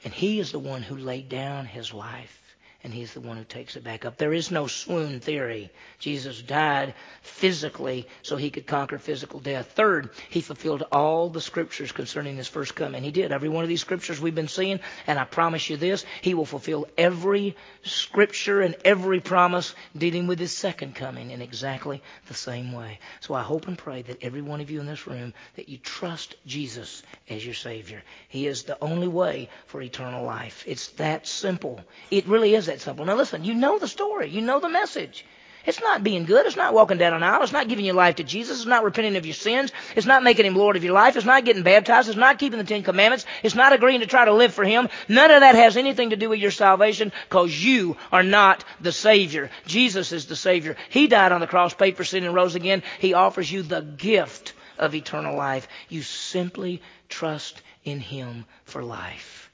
And 0.03 0.13
he 0.13 0.39
is 0.39 0.51
the 0.51 0.59
one 0.59 0.81
who 0.81 0.97
laid 0.97 1.29
down 1.29 1.65
his 1.65 1.93
life 1.93 2.48
and 2.83 2.93
he's 2.93 3.13
the 3.13 3.19
one 3.19 3.35
who 3.35 3.43
takes 3.43 3.75
it 3.75 3.83
back 3.83 4.05
up. 4.05 4.17
There 4.17 4.33
is 4.33 4.51
no 4.51 4.67
swoon 4.67 5.19
theory. 5.19 5.69
Jesus 5.99 6.41
died 6.41 6.93
physically 7.21 8.07
so 8.21 8.37
he 8.37 8.49
could 8.49 8.65
conquer 8.65 8.97
physical 8.97 9.41
death. 9.41 9.73
Third, 9.73 10.11
he 10.29 10.39
fulfilled 10.39 10.83
all 10.91 11.29
the 11.29 11.41
scriptures 11.41 11.91
concerning 11.91 12.37
his 12.37 12.47
first 12.47 12.75
coming. 12.75 13.03
He 13.03 13.11
did. 13.11 13.33
Every 13.33 13.49
one 13.49 13.63
of 13.63 13.69
these 13.69 13.81
scriptures 13.81 14.21
we've 14.21 14.33
been 14.33 14.47
seeing, 14.47 14.79
and 15.07 15.19
I 15.19 15.25
promise 15.25 15.69
you 15.69 15.75
this, 15.75 16.05
he 16.21 16.33
will 16.33 16.45
fulfill 16.45 16.87
every 16.97 17.57
scripture 17.83 18.61
and 18.61 18.75
every 18.85 19.19
promise 19.19 19.75
dealing 19.97 20.27
with 20.27 20.39
his 20.39 20.55
second 20.55 20.95
coming 20.95 21.31
in 21.31 21.41
exactly 21.41 22.01
the 22.27 22.33
same 22.33 22.71
way. 22.71 22.99
So 23.19 23.33
I 23.33 23.41
hope 23.41 23.67
and 23.67 23.77
pray 23.77 24.03
that 24.03 24.23
every 24.23 24.41
one 24.41 24.61
of 24.61 24.71
you 24.71 24.79
in 24.79 24.85
this 24.85 25.05
room 25.05 25.33
that 25.57 25.67
you 25.67 25.77
trust 25.77 26.35
Jesus 26.45 27.03
as 27.29 27.45
your 27.45 27.55
Savior. 27.55 28.03
He 28.29 28.47
is 28.47 28.63
the 28.63 28.81
only 28.81 29.09
way 29.09 29.49
for 29.65 29.81
eternal 29.81 30.23
life. 30.23 30.63
It's 30.65 30.87
that 30.91 31.27
simple. 31.27 31.81
It 32.09 32.27
really 32.27 32.55
is 32.55 32.68
that. 32.69 32.97
Now 32.97 33.15
listen, 33.15 33.43
you 33.43 33.53
know 33.53 33.79
the 33.79 33.87
story. 33.87 34.29
You 34.29 34.41
know 34.41 34.59
the 34.59 34.69
message. 34.69 35.25
It's 35.65 35.81
not 35.81 36.03
being 36.03 36.23
good. 36.25 36.45
It's 36.45 36.55
not 36.55 36.73
walking 36.73 36.97
down 36.97 37.13
an 37.13 37.21
aisle. 37.21 37.43
It's 37.43 37.51
not 37.51 37.67
giving 37.67 37.83
your 37.83 37.95
life 37.95 38.15
to 38.15 38.23
Jesus. 38.23 38.59
It's 38.59 38.65
not 38.65 38.83
repenting 38.83 39.17
of 39.17 39.25
your 39.25 39.35
sins. 39.35 39.71
It's 39.95 40.07
not 40.07 40.23
making 40.23 40.45
Him 40.45 40.55
Lord 40.55 40.77
of 40.77 40.83
your 40.83 40.93
life. 40.93 41.17
It's 41.17 41.25
not 41.25 41.43
getting 41.43 41.63
baptized. 41.63 42.07
It's 42.07 42.17
not 42.17 42.39
keeping 42.39 42.59
the 42.59 42.65
Ten 42.65 42.83
Commandments. 42.83 43.25
It's 43.43 43.55
not 43.55 43.73
agreeing 43.73 43.99
to 43.99 44.07
try 44.07 44.25
to 44.25 44.33
live 44.33 44.53
for 44.53 44.63
Him. 44.63 44.87
None 45.09 45.31
of 45.31 45.41
that 45.41 45.55
has 45.55 45.75
anything 45.75 46.11
to 46.11 46.15
do 46.15 46.29
with 46.29 46.39
your 46.39 46.51
salvation 46.51 47.11
because 47.27 47.63
you 47.63 47.97
are 48.11 48.23
not 48.23 48.63
the 48.79 48.93
Savior. 48.93 49.51
Jesus 49.67 50.13
is 50.13 50.27
the 50.27 50.35
Savior. 50.35 50.77
He 50.89 51.07
died 51.07 51.33
on 51.33 51.41
the 51.41 51.47
cross, 51.47 51.73
paid 51.73 51.97
for 51.97 52.05
sin, 52.05 52.23
and 52.23 52.33
rose 52.33 52.55
again. 52.55 52.81
He 52.99 53.13
offers 53.13 53.51
you 53.51 53.61
the 53.61 53.81
gift 53.81 54.53
of 54.77 54.95
eternal 54.95 55.35
life. 55.35 55.67
You 55.89 56.03
simply 56.03 56.81
trust 57.09 57.61
in 57.83 57.99
Him 57.99 58.45
for 58.63 58.81
life. 58.81 59.51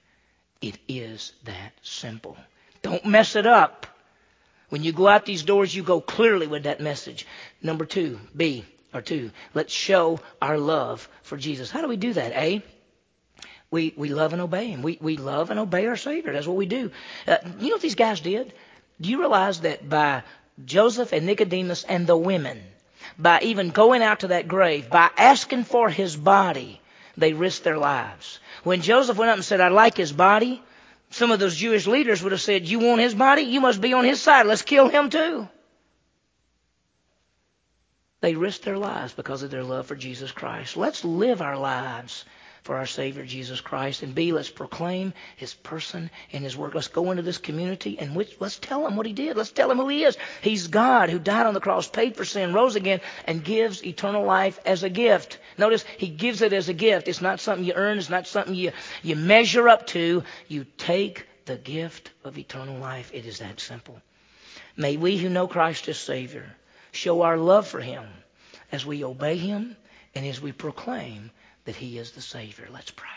It 0.61 0.77
is 0.87 1.33
that 1.45 1.73
simple. 1.81 2.37
Don't 2.85 3.03
mess 3.03 3.35
it 3.35 3.47
up. 3.47 3.87
When 4.69 4.83
you 4.83 4.91
go 4.91 5.07
out 5.07 5.25
these 5.25 5.41
doors, 5.41 5.73
you 5.73 5.81
go 5.81 5.99
clearly 5.99 6.45
with 6.45 6.65
that 6.65 6.79
message. 6.79 7.25
Number 7.59 7.83
two, 7.83 8.19
B, 8.37 8.63
or 8.93 9.01
two, 9.01 9.31
let's 9.55 9.73
show 9.73 10.19
our 10.39 10.59
love 10.59 11.09
for 11.23 11.35
Jesus. 11.35 11.71
How 11.71 11.81
do 11.81 11.87
we 11.87 11.97
do 11.97 12.13
that? 12.13 12.31
A, 12.33 12.61
we, 13.71 13.91
we 13.97 14.09
love 14.09 14.33
and 14.33 14.41
obey 14.43 14.67
Him. 14.67 14.83
We, 14.83 14.99
we 15.01 15.17
love 15.17 15.49
and 15.49 15.59
obey 15.59 15.87
our 15.87 15.95
Savior. 15.95 16.31
That's 16.31 16.45
what 16.45 16.57
we 16.57 16.67
do. 16.67 16.91
Uh, 17.27 17.37
you 17.59 17.69
know 17.69 17.75
what 17.77 17.81
these 17.81 17.95
guys 17.95 18.19
did? 18.19 18.53
Do 19.01 19.09
you 19.09 19.17
realize 19.17 19.61
that 19.61 19.89
by 19.89 20.21
Joseph 20.63 21.11
and 21.11 21.25
Nicodemus 21.25 21.85
and 21.85 22.05
the 22.05 22.15
women, 22.15 22.61
by 23.17 23.39
even 23.41 23.71
going 23.71 24.03
out 24.03 24.19
to 24.19 24.27
that 24.27 24.47
grave, 24.47 24.91
by 24.91 25.09
asking 25.17 25.63
for 25.63 25.89
his 25.89 26.15
body, 26.15 26.79
they 27.17 27.33
risked 27.33 27.63
their 27.63 27.79
lives. 27.79 28.39
When 28.63 28.83
Joseph 28.83 29.17
went 29.17 29.31
up 29.31 29.37
and 29.37 29.43
said, 29.43 29.59
I 29.59 29.69
like 29.69 29.97
his 29.97 30.11
body, 30.11 30.61
some 31.09 31.31
of 31.31 31.39
those 31.39 31.55
Jewish 31.55 31.87
leaders 31.87 32.21
would 32.23 32.31
have 32.31 32.41
said, 32.41 32.67
You 32.67 32.79
want 32.79 33.01
his 33.01 33.15
body? 33.15 33.43
You 33.43 33.61
must 33.61 33.81
be 33.81 33.93
on 33.93 34.05
his 34.05 34.21
side. 34.21 34.45
Let's 34.45 34.61
kill 34.61 34.89
him 34.89 35.09
too. 35.09 35.47
They 38.21 38.35
risked 38.35 38.63
their 38.63 38.77
lives 38.77 39.13
because 39.13 39.43
of 39.43 39.51
their 39.51 39.63
love 39.63 39.85
for 39.85 39.95
Jesus 39.95 40.31
Christ. 40.31 40.77
Let's 40.77 41.05
live 41.05 41.41
our 41.41 41.57
lives 41.57 42.25
for 42.65 42.77
our 42.77 42.87
Savior 42.87 43.23
Jesus 43.23 43.61
Christ. 43.61 44.01
And 44.01 44.15
B, 44.15 44.33
let's 44.33 44.49
proclaim 44.49 45.13
His 45.37 45.53
person 45.53 46.09
and 46.33 46.43
His 46.43 46.57
work. 46.57 46.73
Let's 46.73 46.87
go 46.87 47.11
into 47.11 47.21
this 47.21 47.37
community 47.37 47.99
and 47.99 48.17
let's 48.39 48.57
tell 48.57 48.87
Him 48.87 48.95
what 48.95 49.05
He 49.05 49.13
did. 49.13 49.37
Let's 49.37 49.51
tell 49.51 49.69
Him 49.69 49.77
who 49.77 49.87
He 49.87 50.03
is. 50.03 50.17
He's 50.41 50.65
God 50.65 51.11
who 51.11 51.19
died 51.19 51.45
on 51.45 51.53
the 51.53 51.59
cross, 51.59 51.87
paid 51.87 52.17
for 52.17 52.25
sin, 52.25 52.53
rose 52.53 52.75
again, 52.75 53.01
and 53.25 53.43
gives 53.43 53.85
eternal 53.85 54.25
life 54.25 54.59
as 54.65 54.81
a 54.81 54.89
gift. 54.89 55.37
Notice 55.59 55.85
He 55.99 56.09
gives 56.09 56.41
it 56.41 56.53
as 56.53 56.67
a 56.67 56.73
gift. 56.73 57.07
It's 57.07 57.21
not 57.21 57.39
something 57.39 57.63
you 57.63 57.73
earn. 57.75 57.99
It's 57.99 58.09
not 58.09 58.25
something 58.25 58.55
you, 58.55 58.71
you 59.03 59.15
measure 59.15 59.69
up 59.69 59.85
to. 59.87 60.23
You 60.47 60.65
take 60.79 61.27
the 61.45 61.57
gift 61.57 62.09
of 62.23 62.39
eternal 62.39 62.79
life. 62.79 63.11
It 63.13 63.27
is 63.27 63.37
that 63.39 63.59
simple. 63.59 64.01
May 64.75 64.97
we 64.97 65.17
who 65.17 65.29
know 65.29 65.47
Christ 65.47 65.87
as 65.87 65.99
Savior 65.99 66.55
show 66.91 67.21
our 67.21 67.37
love 67.37 67.67
for 67.67 67.79
Him 67.79 68.05
as 68.71 68.87
we 68.87 69.03
obey 69.03 69.37
Him 69.37 69.77
and 70.15 70.25
as 70.25 70.41
we 70.41 70.51
proclaim 70.51 71.29
that 71.65 71.75
He 71.75 71.97
is 71.97 72.11
the 72.11 72.21
Savior. 72.21 72.67
Let's 72.71 72.91
pray. 72.91 73.09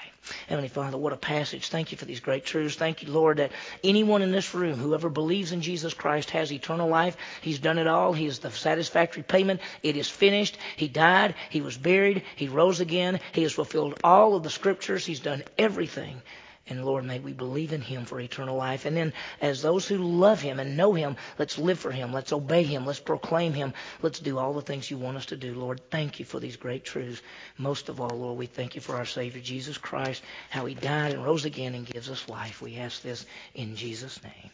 Heavenly 0.49 0.69
Father, 0.69 0.99
what 0.99 1.13
a 1.13 1.17
passage. 1.17 1.69
Thank 1.69 1.93
you 1.93 1.99
for 1.99 2.05
these 2.05 2.21
great 2.21 2.45
truths. 2.45 2.75
Thank 2.75 3.03
you, 3.03 3.11
Lord, 3.11 3.39
that 3.39 3.53
anyone 3.83 4.21
in 4.21 4.33
this 4.33 4.55
room, 4.55 4.79
whoever 4.79 5.09
believes 5.09 5.53
in 5.53 5.63
Jesus 5.63 5.95
Christ, 5.95 6.31
has 6.31 6.53
eternal 6.53 6.89
life. 6.89 7.17
He's 7.41 7.59
done 7.59 7.79
it 7.79 7.87
all. 7.87 8.13
He 8.13 8.27
is 8.27 8.39
the 8.39 8.51
satisfactory 8.51 9.23
payment. 9.23 9.61
It 9.83 9.97
is 9.97 10.09
finished. 10.09 10.59
He 10.77 10.89
died. 10.89 11.35
He 11.51 11.61
was 11.61 11.79
buried. 11.79 12.25
He 12.37 12.49
rose 12.49 12.81
again. 12.81 13.21
He 13.33 13.43
has 13.43 13.53
fulfilled 13.53 14.01
all 14.05 14.35
of 14.35 14.43
the 14.43 14.51
scriptures. 14.51 15.07
He's 15.07 15.21
done 15.21 15.45
everything 15.57 16.21
and 16.71 16.85
Lord, 16.85 17.05
may 17.05 17.19
we 17.19 17.33
believe 17.33 17.73
in 17.73 17.81
Him 17.81 18.05
for 18.05 18.21
eternal 18.21 18.57
life. 18.57 18.85
And 18.85 18.97
then, 18.97 19.13
as 19.41 19.63
those 19.63 19.87
who 19.87 19.99
love 19.99 20.41
Him 20.41 20.61
and 20.61 20.77
know 20.77 20.95
Him, 20.95 21.17
let's 21.39 21.59
live 21.59 21.79
for 21.79 21.91
Him. 21.91 22.13
Let's 22.13 22.33
obey 22.33 22.63
Him. 22.63 22.85
Let's 22.85 23.01
proclaim 23.01 23.53
Him. 23.53 23.73
Let's 24.03 24.19
do 24.19 24.39
all 24.39 24.53
the 24.53 24.63
things 24.63 24.91
you 24.91 24.99
want 24.99 25.17
us 25.17 25.27
to 25.27 25.37
do. 25.37 25.55
Lord, 25.55 25.81
thank 25.91 26.19
you 26.19 26.25
for 26.25 26.41
these 26.41 26.57
great 26.57 26.85
truths. 26.85 27.23
Most 27.57 27.89
of 27.89 28.01
all, 28.01 28.17
Lord, 28.17 28.39
we 28.39 28.47
thank 28.47 28.75
you 28.75 28.81
for 28.81 28.97
our 28.97 29.07
Savior, 29.07 29.41
Jesus 29.41 29.79
Christ, 29.79 30.23
how 30.51 30.67
He 30.67 30.75
died 30.75 31.13
and 31.15 31.25
rose 31.25 31.45
again 31.45 31.75
and 31.75 31.87
gives 31.87 32.11
us 32.11 32.29
life. 32.29 32.61
We 32.61 32.77
ask 32.77 33.03
this 33.03 33.25
in 33.55 33.77
Jesus' 33.77 34.23
name. 34.23 34.51